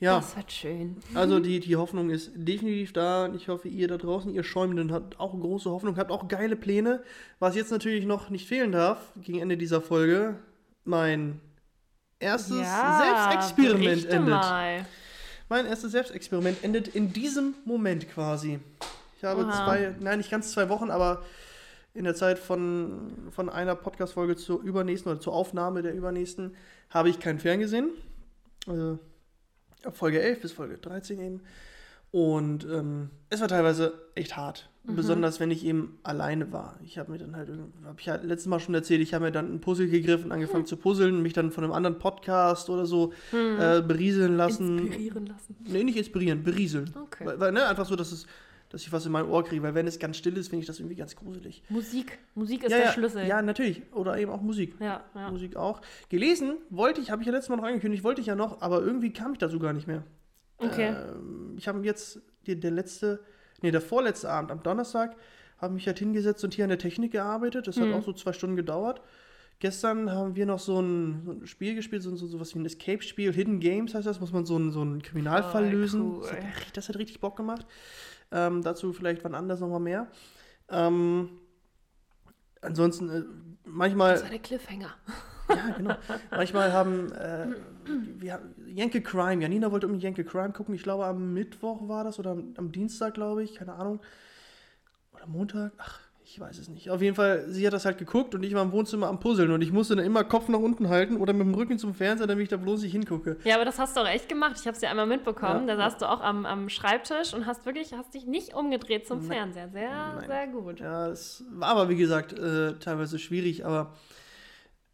Ja, 0.01 0.15
das 0.15 0.37
wird 0.37 0.49
schön. 0.51 0.97
also 1.13 1.41
die, 1.41 1.59
die 1.59 1.75
Hoffnung 1.75 2.09
ist 2.09 2.31
definitiv 2.33 2.93
da. 2.93 3.25
und 3.25 3.35
Ich 3.35 3.49
hoffe, 3.49 3.67
ihr 3.67 3.87
da 3.89 3.97
draußen, 3.97 4.33
ihr 4.33 4.43
Schäumenden, 4.43 4.93
habt 4.93 5.19
auch 5.19 5.37
große 5.37 5.69
Hoffnung, 5.69 5.97
habt 5.97 6.11
auch 6.11 6.29
geile 6.29 6.55
Pläne. 6.55 7.03
Was 7.39 7.55
jetzt 7.55 7.69
natürlich 7.71 8.05
noch 8.05 8.29
nicht 8.29 8.47
fehlen 8.47 8.71
darf, 8.71 9.11
gegen 9.21 9.39
Ende 9.39 9.57
dieser 9.57 9.81
Folge, 9.81 10.39
mein 10.85 11.41
erstes 12.19 12.57
Selbstexperiment 12.57 13.83
berichte 13.83 14.09
endet. 14.09 14.33
Mal. 14.33 14.85
Mein 15.49 15.65
erstes 15.65 15.91
Selbstexperiment 15.91 16.63
endet 16.63 16.89
in 16.89 17.11
diesem 17.11 17.55
Moment 17.65 18.09
quasi. 18.09 18.59
Ich 19.17 19.23
habe 19.23 19.45
Oha. 19.45 19.65
zwei, 19.65 19.95
nein, 19.99 20.19
nicht 20.19 20.29
ganz 20.29 20.51
zwei 20.51 20.69
Wochen, 20.69 20.91
aber 20.91 21.23
in 21.93 22.03
der 22.03 22.15
Zeit 22.15 22.39
von, 22.39 23.29
von 23.31 23.49
einer 23.49 23.75
Podcast-Folge 23.75 24.35
zur 24.35 24.61
übernächsten 24.61 25.11
oder 25.11 25.19
zur 25.19 25.33
Aufnahme 25.33 25.81
der 25.81 25.93
übernächsten 25.93 26.55
habe 26.89 27.09
ich 27.09 27.19
kein 27.19 27.39
Ferngesehen. 27.39 27.89
Also 28.67 28.99
ab 29.83 29.97
Folge 29.97 30.21
11 30.21 30.41
bis 30.41 30.51
Folge 30.51 30.77
13 30.77 31.19
eben. 31.19 31.41
Und 32.11 32.65
ähm, 32.65 33.09
es 33.29 33.41
war 33.41 33.47
teilweise 33.47 33.93
echt 34.15 34.35
hart. 34.35 34.69
Mhm. 34.83 34.95
Besonders 34.95 35.39
wenn 35.39 35.51
ich 35.51 35.63
eben 35.63 35.99
alleine 36.03 36.51
war. 36.51 36.79
Ich 36.83 36.97
habe 36.97 37.11
mir 37.11 37.19
dann 37.19 37.35
halt, 37.35 37.49
habe 37.49 37.99
ich 37.99 38.05
ja 38.05 38.15
letztes 38.15 38.47
Mal 38.47 38.59
schon 38.59 38.73
erzählt, 38.73 39.01
ich 39.01 39.13
habe 39.13 39.25
mir 39.25 39.31
dann 39.31 39.53
ein 39.53 39.61
Puzzle 39.61 39.87
gegriffen, 39.87 40.31
angefangen 40.31 40.65
zu 40.65 40.77
puzzeln, 40.77 41.21
mich 41.21 41.33
dann 41.33 41.51
von 41.51 41.63
einem 41.63 41.73
anderen 41.73 41.99
Podcast 41.99 42.69
oder 42.69 42.85
so 42.85 43.13
äh, 43.31 43.81
berieseln 43.81 44.37
lassen. 44.37 44.75
Mhm. 44.75 44.79
Inspirieren 44.87 45.25
lassen. 45.27 45.55
Nee, 45.65 45.83
nicht 45.83 45.97
inspirieren, 45.97 46.43
berieseln. 46.43 46.91
Okay. 46.95 47.25
Weil, 47.25 47.39
weil, 47.39 47.51
ne, 47.51 47.67
einfach 47.67 47.85
so, 47.85 47.95
dass, 47.95 48.11
es, 48.11 48.25
dass 48.69 48.81
ich 48.81 48.91
was 48.91 49.05
in 49.05 49.11
mein 49.11 49.25
Ohr 49.25 49.43
kriege, 49.43 49.61
weil 49.61 49.75
wenn 49.75 49.85
es 49.85 49.99
ganz 49.99 50.17
still 50.17 50.35
ist, 50.37 50.47
finde 50.47 50.61
ich 50.61 50.67
das 50.67 50.79
irgendwie 50.79 50.95
ganz 50.95 51.15
gruselig. 51.15 51.61
Musik. 51.69 52.17
Musik 52.33 52.63
ist 52.63 52.71
ja, 52.71 52.77
der 52.77 52.85
ja, 52.87 52.93
Schlüssel. 52.93 53.27
Ja, 53.27 53.43
natürlich. 53.43 53.83
Oder 53.93 54.17
eben 54.17 54.31
auch 54.31 54.41
Musik. 54.41 54.73
ja. 54.79 55.03
ja. 55.13 55.29
Musik 55.29 55.55
auch. 55.55 55.81
Gelesen 56.09 56.53
wollte 56.71 57.01
ich, 57.01 57.11
habe 57.11 57.21
ich 57.21 57.27
ja 57.27 57.33
letztes 57.33 57.49
Mal 57.49 57.57
noch 57.57 57.65
angekündigt, 57.65 58.03
wollte 58.03 58.21
ich 58.21 58.27
ja 58.27 58.35
noch, 58.35 58.61
aber 58.61 58.81
irgendwie 58.81 59.13
kam 59.13 59.33
ich 59.33 59.37
dazu 59.37 59.59
gar 59.59 59.73
nicht 59.73 59.85
mehr. 59.85 60.03
Okay. 60.59 60.89
Ähm, 60.95 61.55
ich 61.57 61.67
habe 61.67 61.83
jetzt 61.85 62.21
die, 62.45 62.59
der 62.59 62.71
letzte, 62.71 63.19
nee, 63.61 63.71
der 63.71 63.81
vorletzte 63.81 64.29
Abend 64.29 64.51
am 64.51 64.61
Donnerstag, 64.63 65.15
habe 65.57 65.73
mich 65.73 65.87
halt 65.87 65.99
hingesetzt 65.99 66.43
und 66.43 66.53
hier 66.53 66.65
an 66.65 66.69
der 66.69 66.77
Technik 66.79 67.11
gearbeitet. 67.11 67.67
Das 67.67 67.77
hat 67.77 67.87
Mhm. 67.87 67.93
auch 67.93 68.03
so 68.03 68.13
zwei 68.13 68.33
Stunden 68.33 68.55
gedauert. 68.55 69.01
Gestern 69.59 70.09
haben 70.11 70.37
wir 70.37 70.45
noch 70.45 70.59
so 70.59 70.79
ein, 70.81 71.21
so 71.25 71.31
ein 71.33 71.45
Spiel 71.47 71.75
gespielt, 71.75 72.01
so, 72.01 72.15
so, 72.15 72.27
so 72.27 72.39
was 72.39 72.55
wie 72.55 72.59
ein 72.59 72.65
Escape-Spiel, 72.65 73.33
Hidden 73.33 73.59
Games 73.59 73.93
heißt 73.93 74.07
das, 74.07 74.21
muss 74.21 74.31
man 74.31 74.45
so 74.45 74.55
einen, 74.55 74.71
so 74.71 74.79
einen 74.79 75.01
Kriminalfall 75.01 75.63
Voll 75.65 75.71
lösen. 75.73 76.01
cool. 76.01 76.21
Das, 76.21 76.31
hat, 76.31 76.77
das 76.77 76.89
hat 76.89 76.95
richtig 76.97 77.19
Bock 77.19 77.35
gemacht. 77.35 77.65
Ähm, 78.31 78.61
dazu 78.63 78.93
vielleicht 78.93 79.21
wann 79.25 79.35
anders 79.35 79.59
nochmal 79.59 79.81
mehr. 79.81 80.07
Ähm, 80.69 81.29
ansonsten, 82.61 83.09
äh, 83.09 83.23
manchmal. 83.65 84.13
Das 84.13 84.23
war 84.23 84.29
der 84.29 84.39
Cliffhanger. 84.39 84.93
Ja, 85.49 85.73
genau. 85.77 85.95
Manchmal 86.31 86.71
haben 86.71 87.11
äh, 87.11 87.47
wir 88.19 88.33
haben 88.33 88.55
Yankee 88.67 89.01
Crime, 89.01 89.41
Janina 89.41 89.71
wollte 89.71 89.87
irgendwie 89.87 90.03
Yankee 90.03 90.23
Crime 90.23 90.51
gucken. 90.51 90.75
Ich 90.75 90.83
glaube, 90.83 91.05
am 91.05 91.33
Mittwoch 91.33 91.87
war 91.87 92.03
das 92.03 92.19
oder 92.19 92.31
am, 92.31 92.53
am 92.57 92.71
Dienstag, 92.71 93.13
glaube 93.13 93.43
ich, 93.43 93.55
keine 93.55 93.73
Ahnung. 93.73 93.99
Oder 95.13 95.27
Montag, 95.27 95.71
ach, 95.77 95.99
ich 96.23 96.39
weiß 96.39 96.59
es 96.59 96.69
nicht. 96.69 96.91
Auf 96.91 97.01
jeden 97.01 97.15
Fall, 97.15 97.45
sie 97.47 97.65
hat 97.65 97.73
das 97.73 97.85
halt 97.85 97.97
geguckt 97.97 98.35
und 98.35 98.43
ich 98.43 98.53
war 98.53 98.61
im 98.61 98.71
Wohnzimmer 98.71 99.07
am 99.07 99.19
Puzzeln 99.19 99.51
und 99.51 99.61
ich 99.61 99.71
musste 99.71 99.95
dann 99.95 100.05
immer 100.05 100.23
Kopf 100.23 100.47
nach 100.47 100.59
unten 100.59 100.89
halten 100.89 101.17
oder 101.17 101.33
mit 101.33 101.47
dem 101.47 101.55
Rücken 101.55 101.79
zum 101.79 101.95
Fernseher, 101.95 102.27
damit 102.27 102.43
ich 102.43 102.49
da 102.49 102.57
bloß 102.57 102.83
nicht 102.83 102.91
hingucke. 102.91 103.37
Ja, 103.43 103.55
aber 103.55 103.65
das 103.65 103.79
hast 103.79 103.97
du 103.97 104.01
auch 104.01 104.07
echt 104.07 104.29
gemacht. 104.29 104.55
Ich 104.59 104.67
habe 104.67 104.75
es 104.75 104.81
ja 104.81 104.91
einmal 104.91 105.07
mitbekommen. 105.07 105.67
Ja. 105.67 105.75
Da 105.75 105.89
saßt 105.89 106.01
du 106.01 106.05
auch 106.09 106.21
am, 106.21 106.45
am 106.45 106.69
Schreibtisch 106.69 107.33
und 107.33 107.47
hast 107.47 107.65
wirklich, 107.65 107.93
hast 107.93 108.13
dich 108.13 108.27
nicht 108.27 108.53
umgedreht 108.53 109.07
zum 109.07 109.19
Nein. 109.19 109.27
Fernseher. 109.27 109.69
Sehr, 109.69 109.89
Nein. 109.89 110.27
sehr 110.27 110.47
gut. 110.47 110.79
Ja, 110.79 111.07
es 111.07 111.43
war 111.49 111.69
aber, 111.69 111.89
wie 111.89 111.95
gesagt, 111.95 112.37
äh, 112.37 112.73
teilweise 112.75 113.17
schwierig, 113.17 113.65
aber 113.65 113.93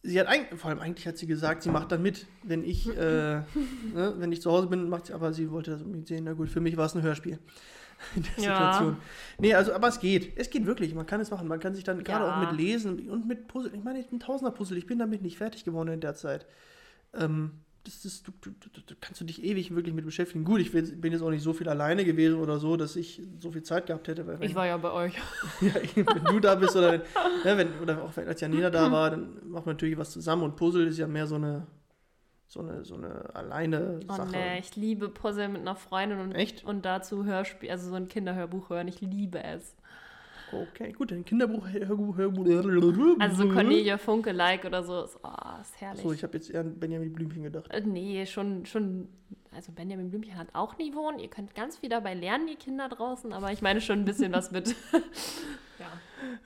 sie 0.05 0.19
hat 0.19 0.27
eigentlich, 0.27 0.59
vor 0.59 0.69
allem 0.69 0.79
eigentlich 0.79 1.07
hat 1.07 1.17
sie 1.17 1.27
gesagt, 1.27 1.63
sie 1.63 1.69
macht 1.69 1.91
dann 1.91 2.01
mit, 2.01 2.27
wenn 2.43 2.63
ich, 2.63 2.87
äh, 2.87 3.41
ne, 3.41 3.45
wenn 4.17 4.31
ich 4.31 4.41
zu 4.41 4.51
Hause 4.51 4.67
bin, 4.67 4.87
macht 4.89 5.07
sie, 5.07 5.13
aber 5.13 5.33
sie 5.33 5.49
wollte 5.51 5.71
das 5.71 5.81
unbedingt 5.81 6.07
sehen. 6.07 6.23
Na 6.25 6.33
gut, 6.33 6.49
für 6.49 6.61
mich 6.61 6.77
war 6.77 6.85
es 6.85 6.95
ein 6.95 7.01
Hörspiel. 7.01 7.39
In 8.15 8.23
der 8.23 8.43
Ja. 8.43 8.73
Situation. 8.73 8.97
Nee, 9.39 9.53
also, 9.53 9.73
aber 9.73 9.87
es 9.87 9.99
geht. 9.99 10.33
Es 10.37 10.49
geht 10.49 10.65
wirklich. 10.65 10.93
Man 10.93 11.05
kann 11.05 11.21
es 11.21 11.31
machen. 11.31 11.47
Man 11.47 11.59
kann 11.59 11.73
sich 11.75 11.83
dann 11.85 12.03
gerade 12.03 12.25
Ja. 12.25 12.35
auch 12.35 12.39
mit 12.51 12.59
Lesen 12.59 13.09
und 13.09 13.25
mit 13.27 13.47
Puzzle. 13.47 13.73
Ich 13.73 13.83
meine, 13.83 13.99
ich 13.99 14.07
bin 14.07 14.19
Tausender-Puzzle. 14.19 14.77
Ich 14.77 14.85
bin 14.85 14.99
damit 14.99 15.21
nicht 15.21 15.37
fertig 15.37 15.63
geworden 15.63 15.89
in 15.89 16.01
der 16.01 16.13
Zeit. 16.13 16.45
Ähm, 17.13 17.51
das 17.86 18.04
ist, 18.04 18.28
du, 18.28 18.32
du, 18.41 18.50
du, 18.52 18.95
kannst 19.00 19.21
du 19.21 19.26
dich 19.26 19.43
ewig 19.43 19.74
wirklich 19.74 19.93
mit 19.95 20.04
beschäftigen. 20.06 20.43
Gut, 20.43 20.60
ich 20.60 20.71
bin 20.74 21.12
jetzt 21.12 21.21
auch 21.21 21.30
nicht 21.30 21.43
so 21.43 21.54
viel 21.54 21.69
alleine 21.69 22.04
gewesen 22.04 22.39
oder 22.39 22.60
so, 22.60 22.76
dass 22.78 22.95
ich 22.95 23.21
so 23.39 23.52
viel 23.52 23.63
Zeit 23.63 23.86
gehabt 23.86 24.08
hätte. 24.08 24.28
Wenn- 24.28 24.41
Ich 24.41 24.56
war 24.56 24.65
ja 24.65 24.76
bei 24.78 24.91
euch. 24.91 25.13
ja, 25.62 25.74
wenn 25.95 26.24
du 26.26 26.39
da 26.39 26.56
bist 26.56 26.76
oder, 26.76 26.91
wenn, 26.93 27.02
ja, 27.45 27.58
wenn, 27.58 27.80
oder 27.82 28.02
auch 28.04 28.15
wenn, 28.17 28.28
als 28.28 28.41
Janina 28.41 28.69
da 28.69 28.91
war, 28.91 29.12
dann 29.12 29.50
macht 29.50 29.65
man 29.65 29.76
natürlich 29.76 29.98
was 29.98 30.12
zusammen 30.12 30.43
und 30.43 30.56
Puzzle 30.56 30.88
ist 30.88 30.98
ja 30.98 31.08
mehr 31.08 31.28
so 31.28 31.36
eine 31.36 31.65
so 32.48 32.60
eine, 32.60 32.86
so 32.86 32.95
eine 32.95 33.34
alleine 33.36 34.00
Oh 34.08 34.13
Sache. 34.13 34.30
nee, 34.32 34.60
ich 34.60 34.76
liebe 34.76 35.10
Puzzle 35.10 35.50
mit 35.50 35.62
einer 35.62 35.76
Freundin 35.76 36.19
und, 36.19 36.32
Echt? 36.34 36.63
und 36.63 36.86
dazu 36.86 37.26
Hörspiel, 37.26 37.71
also 37.71 37.89
so 37.89 37.95
ein 37.95 38.08
Kinderhörbuch 38.08 38.69
hören. 38.69 38.88
Ich 38.88 39.02
liebe 39.02 39.43
es. 39.43 39.76
Okay, 40.51 40.91
gut, 40.93 41.12
ein 41.12 41.25
Kinderbuch. 41.25 41.65
Also 43.19 43.43
so 43.43 43.49
Cornelia 43.49 43.97
Funke-like 43.97 44.65
oder 44.65 44.84
so. 44.84 45.03
Ist, 45.03 45.17
oh, 45.23 45.29
ist 45.62 45.81
herrlich. 45.81 46.01
So, 46.03 46.13
ich 46.13 46.23
habe 46.23 46.38
jetzt 46.38 46.49
eher 46.49 46.62
an 46.62 46.79
Benjamin 46.79 47.12
Blümchen 47.13 47.43
gedacht. 47.43 47.71
Äh, 47.71 47.81
Nee, 47.81 48.25
schon, 48.25 48.65
schon, 48.65 49.08
also 49.51 49.71
Benjamin 49.71 50.10
Blümchen 50.10 50.38
hat 50.38 50.47
auch 50.53 50.77
Niveau 50.77 51.08
und 51.08 51.19
ihr 51.19 51.29
könnt 51.29 51.55
ganz 51.55 51.77
viel 51.77 51.89
dabei 51.89 52.13
lernen, 52.13 52.47
die 52.47 52.55
Kinder 52.55 52.89
draußen, 52.89 53.34
aber 53.34 53.51
ich 53.51 53.62
meine 53.62 53.81
schon 53.81 53.99
ein 53.99 54.05
bisschen 54.05 54.31
was 54.34 54.51
mit 54.51 54.75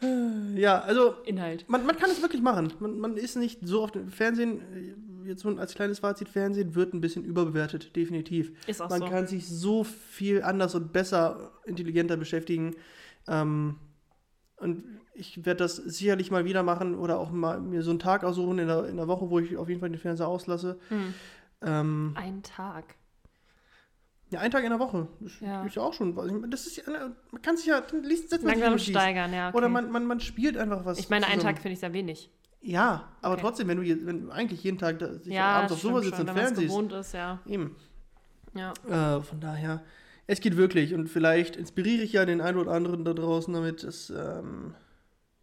ja, 0.01 0.07
Ja, 0.55 0.79
also 0.81 1.13
Inhalt. 1.25 1.65
man, 1.67 1.85
man 1.85 1.97
kann 1.97 2.09
es 2.09 2.21
wirklich 2.21 2.41
machen. 2.41 2.73
Man, 2.79 2.99
man 2.99 3.17
ist 3.17 3.35
nicht 3.35 3.59
so 3.63 3.83
auf 3.83 3.91
dem 3.91 4.09
Fernsehen, 4.09 4.61
jetzt 5.25 5.41
so 5.41 5.49
als 5.57 5.75
kleines 5.75 5.99
Fazit, 5.99 6.29
Fernsehen 6.29 6.75
wird 6.75 6.93
ein 6.93 7.01
bisschen 7.01 7.23
überbewertet, 7.23 7.95
definitiv. 7.95 8.51
Ist 8.67 8.81
auch 8.81 8.89
Man 8.89 9.01
so. 9.01 9.07
kann 9.07 9.27
sich 9.27 9.47
so 9.47 9.83
viel 9.83 10.41
anders 10.41 10.73
und 10.75 10.91
besser, 10.93 11.51
intelligenter 11.65 12.17
beschäftigen. 12.17 12.75
Ähm, 13.27 13.75
und 14.59 14.83
ich 15.13 15.45
werde 15.45 15.57
das 15.63 15.75
sicherlich 15.75 16.31
mal 16.31 16.45
wieder 16.45 16.63
machen 16.63 16.95
oder 16.95 17.17
auch 17.19 17.31
mal 17.31 17.59
mir 17.59 17.81
so 17.83 17.89
einen 17.91 17.99
Tag 17.99 18.23
aussuchen 18.23 18.59
in 18.59 18.67
der, 18.67 18.85
in 18.85 18.97
der 18.97 19.07
Woche, 19.07 19.29
wo 19.29 19.39
ich 19.39 19.57
auf 19.57 19.67
jeden 19.69 19.79
Fall 19.81 19.89
den 19.89 19.99
Fernseher 19.99 20.27
auslasse. 20.27 20.79
Hm. 20.89 21.13
Ähm, 21.61 22.13
Ein 22.15 22.41
Tag. 22.43 22.95
ja, 24.31 24.39
ein 24.39 24.51
Tag 24.51 24.63
in 24.63 24.69
der 24.69 24.79
Woche. 24.79 25.07
Das 25.19 25.39
Ja. 25.41 25.63
ist 25.65 25.75
ja 25.75 25.81
auch 25.81 25.93
schon. 25.93 26.15
Das 26.49 26.67
ist 26.67 26.77
ja, 26.77 26.83
man 27.31 27.41
kann 27.41 27.57
sich 27.57 27.65
ja, 27.65 27.81
dann 27.81 28.03
liest, 28.03 28.29
setzt 28.29 28.43
man 28.45 28.53
sich 28.55 28.61
Langsam 28.63 28.77
liest. 28.77 28.89
steigern, 28.89 29.33
ja. 29.33 29.49
Okay. 29.49 29.57
Oder 29.57 29.69
man, 29.69 29.91
man, 29.91 30.05
man 30.05 30.19
spielt 30.19 30.55
einfach 30.57 30.85
was. 30.85 30.99
ich 30.99 31.09
meine, 31.09 31.27
einen. 31.27 31.41
Tag 31.41 31.57
finde 31.59 31.73
ich 31.73 31.79
sehr 31.79 31.91
wenig. 31.93 32.29
Ja, 32.61 33.07
aber 33.21 33.33
Okay. 33.35 33.41
trotzdem, 33.41 33.67
wenn 33.69 33.77
du, 33.77 33.83
je- 33.83 34.05
wenn 34.05 34.25
du 34.27 34.31
eigentlich 34.31 34.63
jeden 34.63 34.77
Tag 34.77 34.99
da, 34.99 35.13
sich 35.13 35.33
ja, 35.33 35.45
abends 35.57 35.71
auf 35.73 35.79
stimmt 35.79 36.03
sitzt 36.03 36.19
und 36.19 36.29
fernsiehst. 36.29 36.67
gewohnt 36.67 36.91
ist, 36.93 37.13
ja. 37.13 37.39
Eben. 37.45 37.75
ja. 38.53 38.73
Äh, 39.17 39.21
von 39.21 39.39
daher, 39.39 39.81
es 40.29 40.41
geht 40.41 40.57
wirklich 40.57 40.93
und 40.93 41.07
vielleicht 41.07 41.55
inspiriere 41.55 42.03
ich 42.03 42.13
ja 42.13 42.23
den 42.23 42.39
einen 42.39 42.57
oder 42.59 42.71
anderen 42.71 43.03
da 43.03 43.13
draußen 43.13 43.51
damit. 43.51 43.83
Es, 43.83 44.11
ähm, 44.11 44.75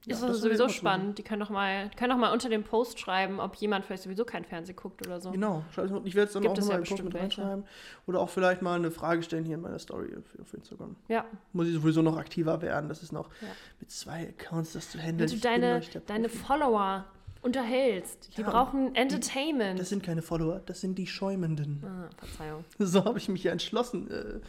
ja, 0.04 0.14
ist 0.14 0.22
das 0.22 0.38
sowieso 0.38 0.68
spannend. 0.68 1.18
Die 1.18 1.24
können 1.24 1.40
doch 1.40 1.50
mal, 1.50 1.90
können 1.96 2.10
doch 2.10 2.18
mal 2.18 2.32
unter 2.32 2.48
dem 2.48 2.62
Post 2.62 3.00
schreiben, 3.00 3.40
ob 3.40 3.56
jemand 3.56 3.84
vielleicht 3.84 4.04
sowieso 4.04 4.24
kein 4.24 4.44
Fernsehen 4.44 4.76
guckt 4.76 5.04
oder 5.04 5.20
so. 5.20 5.32
Genau, 5.32 5.64
ich 6.04 6.14
werde 6.14 6.28
es 6.28 6.34
dann 6.34 6.42
Gibt 6.42 6.52
auch 6.52 6.58
nochmal 6.58 6.74
ja 6.74 6.78
im 6.78 6.84
Post 6.84 7.02
mit 7.02 7.14
reinschreiben. 7.16 7.64
Oder 8.06 8.20
auch 8.20 8.30
vielleicht 8.30 8.62
mal 8.62 8.76
eine 8.76 8.92
Frage 8.92 9.24
stellen 9.24 9.44
hier 9.44 9.56
in 9.56 9.62
meiner 9.62 9.80
Story 9.80 10.14
auf, 10.40 10.54
Instagram. 10.54 10.94
Ja. 11.08 11.24
Muss 11.52 11.66
ich 11.66 11.74
sowieso 11.74 12.02
noch 12.02 12.16
aktiver 12.16 12.62
werden. 12.62 12.88
Das 12.88 13.02
ist 13.02 13.10
noch 13.10 13.28
Ja. 13.42 13.48
mit 13.80 13.90
zwei 13.90 14.28
Accounts 14.28 14.74
das 14.74 14.92
zu 14.92 14.98
handeln. 14.98 15.28
Wenn 15.28 15.36
du 15.36 15.42
deine, 15.42 15.80
deine. 16.06 16.28
Follower 16.28 17.06
unterhältst, 17.46 18.36
die 18.36 18.42
Ja, 18.42 18.50
brauchen 18.50 18.94
Entertainment. 18.94 19.78
Das 19.80 19.88
sind 19.88 20.02
keine 20.02 20.20
Follower, 20.22 20.60
das 20.66 20.80
sind 20.82 20.96
die 20.98 21.06
Schäumenden. 21.06 21.82
ah, 21.84 22.10
Verzeihung, 22.18 22.64
So 22.78 23.04
habe 23.04 23.18
ich 23.18 23.28
mich 23.28 23.42
ja 23.44 23.52
entschlossen, 23.52 24.10
äh, 24.10 24.40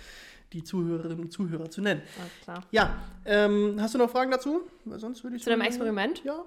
die 0.53 0.63
Zuhörerinnen 0.63 1.19
und 1.19 1.31
Zuhörer 1.31 1.69
zu 1.69 1.81
nennen. 1.81 2.01
alles 2.19 2.31
klar. 2.43 2.63
Ja, 2.71 2.95
ähm, 3.25 3.77
hast 3.79 3.93
du 3.93 3.97
noch 3.97 4.09
Fragen 4.09 4.31
dazu? 4.31 4.61
Weil 4.85 4.99
sonst 4.99 5.23
würde 5.23 5.35
ich 5.37 5.43
Zu 5.43 5.49
deinem 5.49 5.61
Experiment? 5.61 6.23
Ja. 6.25 6.43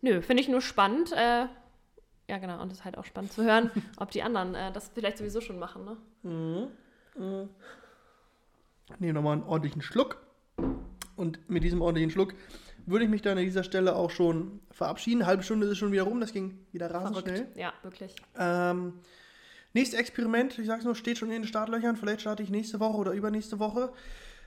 Nö, 0.00 0.22
finde 0.22 0.42
ich 0.42 0.48
nur 0.48 0.60
spannend. 0.60 1.12
Äh, 1.12 1.46
ja, 2.30 2.38
genau, 2.38 2.60
und 2.60 2.70
es 2.70 2.78
ist 2.78 2.84
halt 2.84 2.98
auch 2.98 3.04
spannend 3.04 3.32
zu 3.32 3.42
hören, 3.42 3.70
ob 3.96 4.10
die 4.10 4.22
anderen 4.22 4.54
äh, 4.54 4.70
das 4.72 4.90
vielleicht 4.94 5.18
sowieso 5.18 5.40
schon 5.40 5.58
machen, 5.58 5.84
ne? 5.84 5.96
Mhm. 6.22 6.68
Mhm. 7.24 7.48
Nehmen 8.98 9.14
nochmal 9.14 9.34
einen 9.34 9.42
ordentlichen 9.44 9.82
Schluck. 9.82 10.18
Und 11.16 11.48
mit 11.50 11.64
diesem 11.64 11.80
ordentlichen 11.82 12.10
Schluck 12.10 12.34
würde 12.90 13.04
ich 13.04 13.10
mich 13.10 13.22
dann 13.22 13.38
an 13.38 13.44
dieser 13.44 13.64
Stelle 13.64 13.94
auch 13.94 14.10
schon 14.10 14.60
verabschieden. 14.70 15.26
Halbe 15.26 15.42
Stunde 15.42 15.66
ist 15.66 15.72
es 15.72 15.78
schon 15.78 15.92
wieder 15.92 16.04
rum, 16.04 16.20
das 16.20 16.32
ging 16.32 16.58
wieder 16.72 16.90
rasend 16.90 17.18
schnell. 17.18 17.36
Verrückt. 17.36 17.56
Ja, 17.56 17.72
wirklich. 17.82 18.14
Ähm, 18.38 18.94
nächstes 19.74 19.98
Experiment, 19.98 20.58
ich 20.58 20.66
sag's 20.66 20.84
nur, 20.84 20.94
steht 20.94 21.18
schon 21.18 21.28
in 21.28 21.42
den 21.42 21.48
Startlöchern. 21.48 21.96
Vielleicht 21.96 22.22
starte 22.22 22.42
ich 22.42 22.50
nächste 22.50 22.80
Woche 22.80 22.96
oder 22.96 23.12
übernächste 23.12 23.58
Woche. 23.58 23.92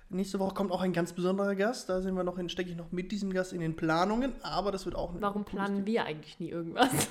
Nächste 0.09 0.39
Woche 0.39 0.53
kommt 0.53 0.71
auch 0.71 0.81
ein 0.81 0.91
ganz 0.91 1.13
besonderer 1.13 1.55
Gast. 1.55 1.87
Da 1.87 2.01
sind 2.01 2.15
wir 2.15 2.23
noch 2.23 2.37
in, 2.37 2.49
stecke 2.49 2.69
ich 2.69 2.75
noch 2.75 2.91
mit 2.91 3.11
diesem 3.11 3.31
Gast 3.31 3.53
in 3.53 3.61
den 3.61 3.75
Planungen, 3.75 4.33
aber 4.41 4.71
das 4.71 4.85
wird 4.85 4.95
auch 4.95 5.13
ein 5.13 5.21
Warum 5.21 5.45
planen 5.45 5.85
wir 5.85 6.03
eigentlich 6.05 6.39
nie 6.39 6.49
irgendwas? 6.49 6.89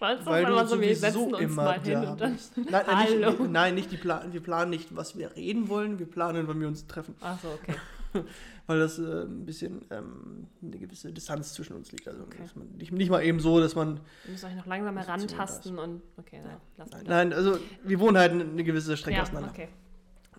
Weil 0.00 0.24
Weil 0.24 0.44
du 0.46 0.66
so, 0.66 0.80
wir 0.80 0.96
setzen 0.96 1.34
uns 1.34 1.40
immer 1.40 1.64
mal 1.64 1.80
hin 1.80 1.98
und 1.98 2.20
dann. 2.20 2.38
Nein, 2.56 2.66
nein, 2.70 2.84
Hallo. 2.86 3.30
nicht, 3.30 3.50
nein, 3.50 3.74
nicht 3.74 3.92
die 3.92 3.96
Plan 3.96 4.32
wir 4.32 4.42
planen 4.42 4.70
nicht, 4.70 4.96
was 4.96 5.16
wir 5.16 5.36
reden 5.36 5.68
wollen, 5.68 5.98
wir 5.98 6.06
planen, 6.06 6.48
wann 6.48 6.60
wir 6.60 6.68
uns 6.68 6.86
treffen. 6.86 7.14
Ach 7.20 7.38
so, 7.40 7.48
okay. 7.48 7.74
Weil 8.66 8.78
das 8.78 8.98
äh, 8.98 9.22
ein 9.24 9.44
bisschen 9.46 9.84
ähm, 9.90 10.46
eine 10.62 10.78
gewisse 10.78 11.12
Distanz 11.12 11.54
zwischen 11.54 11.74
uns 11.74 11.90
liegt. 11.92 12.06
Also 12.08 12.22
Okay. 12.24 12.42
nicht, 12.76 12.92
nicht 12.92 13.10
mal 13.10 13.22
eben 13.22 13.40
so, 13.40 13.60
dass 13.60 13.74
man. 13.74 14.00
Ihr 14.26 14.32
müsst 14.32 14.44
euch 14.44 14.54
noch 14.54 14.66
langsam 14.66 14.94
Das 14.94 15.04
ist 15.04 15.08
herantasten 15.08 15.78
und. 15.78 16.02
Okay, 16.16 16.40
na, 16.44 16.60
lass 16.76 16.90
Nein, 16.90 17.04
mal. 17.04 17.08
nein, 17.10 17.32
also 17.32 17.58
wir 17.84 18.00
wohnen 18.00 18.18
halt 18.18 18.32
eine 18.32 18.64
gewisse 18.64 18.96
Strecke 18.96 19.16
Ja, 19.16 19.22
auseinander. 19.22 19.50
okay. 19.50 19.68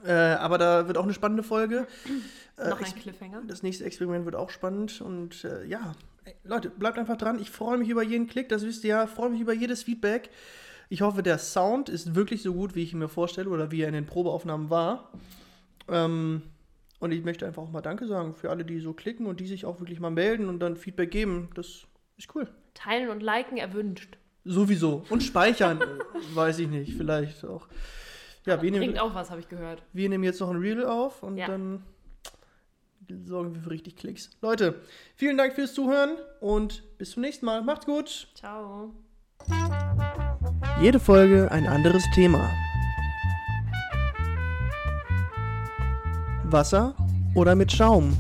Äh, 0.05 0.11
aber 0.13 0.57
da 0.57 0.87
wird 0.87 0.97
auch 0.97 1.03
eine 1.03 1.13
spannende 1.13 1.43
Folge. 1.43 1.85
Äh, 2.57 2.69
Noch 2.69 2.79
ein 2.81 2.95
Cliffhanger. 2.95 3.41
das 3.47 3.63
nächste 3.63 3.83
Experiment 3.83 4.23
wird 4.25 4.35
auch 4.35 4.49
spannend 4.49 5.01
und 5.01 5.43
äh, 5.43 5.65
ja, 5.65 5.93
ey, 6.23 6.35
Leute, 6.45 6.69
bleibt 6.69 6.97
einfach 6.97 7.17
dran. 7.17 7.37
Ich 7.39 7.49
freue 7.51 7.77
mich 7.77 7.89
über 7.89 8.01
jeden 8.03 8.27
Klick, 8.27 8.47
das 8.49 8.63
wisst 8.65 8.83
ihr 8.85 8.89
ja. 8.91 9.07
Freue 9.07 9.29
mich 9.29 9.41
über 9.41 9.53
jedes 9.53 9.83
Feedback. 9.83 10.29
Ich 10.87 11.01
hoffe, 11.01 11.21
der 11.21 11.37
Sound 11.37 11.89
ist 11.89 12.15
wirklich 12.15 12.41
so 12.43 12.53
gut, 12.53 12.75
wie 12.75 12.83
ich 12.83 12.93
ihn 12.93 12.99
mir 12.99 13.09
vorstelle 13.09 13.49
oder 13.49 13.71
wie 13.71 13.81
er 13.81 13.87
in 13.89 13.93
den 13.93 14.05
Probeaufnahmen 14.05 14.69
war. 14.69 15.11
Ähm, 15.89 16.43
und 16.99 17.11
ich 17.11 17.23
möchte 17.23 17.45
einfach 17.47 17.63
auch 17.63 17.71
mal 17.71 17.81
Danke 17.81 18.07
sagen 18.07 18.35
für 18.35 18.49
alle, 18.49 18.65
die 18.65 18.79
so 18.79 18.93
klicken 18.93 19.25
und 19.25 19.39
die 19.39 19.47
sich 19.47 19.65
auch 19.65 19.79
wirklich 19.79 19.99
mal 19.99 20.09
melden 20.11 20.49
und 20.49 20.59
dann 20.59 20.75
Feedback 20.77 21.11
geben. 21.11 21.49
Das 21.55 21.85
ist 22.17 22.35
cool. 22.35 22.47
Teilen 22.73 23.09
und 23.09 23.21
liken 23.23 23.57
erwünscht. 23.57 24.17
Sowieso. 24.45 25.03
Und 25.09 25.21
speichern, 25.23 25.79
weiß 26.33 26.59
ich 26.59 26.67
nicht, 26.67 26.93
vielleicht 26.95 27.43
auch. 27.45 27.67
Ja, 28.45 28.61
wir 28.61 28.71
nehmen, 28.71 28.85
Bringt 28.85 28.99
auch 28.99 29.13
was, 29.13 29.29
habe 29.29 29.41
ich 29.41 29.49
gehört. 29.49 29.83
wir 29.93 30.09
nehmen 30.09 30.23
jetzt 30.23 30.39
noch 30.39 30.49
ein 30.49 30.55
Reel 30.57 30.85
auf 30.85 31.23
und 31.23 31.37
Ja. 31.37 31.47
dann 31.47 31.83
sorgen 33.25 33.53
wir 33.55 33.61
für 33.61 33.69
richtig 33.71 33.95
Klicks. 33.95 34.29
Leute, 34.41 34.75
vielen 35.15 35.37
Dank 35.37 35.53
fürs 35.53 35.73
Zuhören 35.73 36.11
und 36.39 36.83
bis 36.97 37.11
zum 37.11 37.21
nächsten 37.21 37.45
Mal. 37.45 37.61
Macht's 37.63 37.85
gut. 37.85 38.27
Ciao. 38.35 38.93
Jede 40.81 40.99
Folge 40.99 41.51
ein 41.51 41.65
anderes 41.67 42.03
Thema. 42.15 42.49
Wasser 46.51 46.93
oder 47.35 47.55
mit 47.55 47.71
Schaum? 47.71 48.15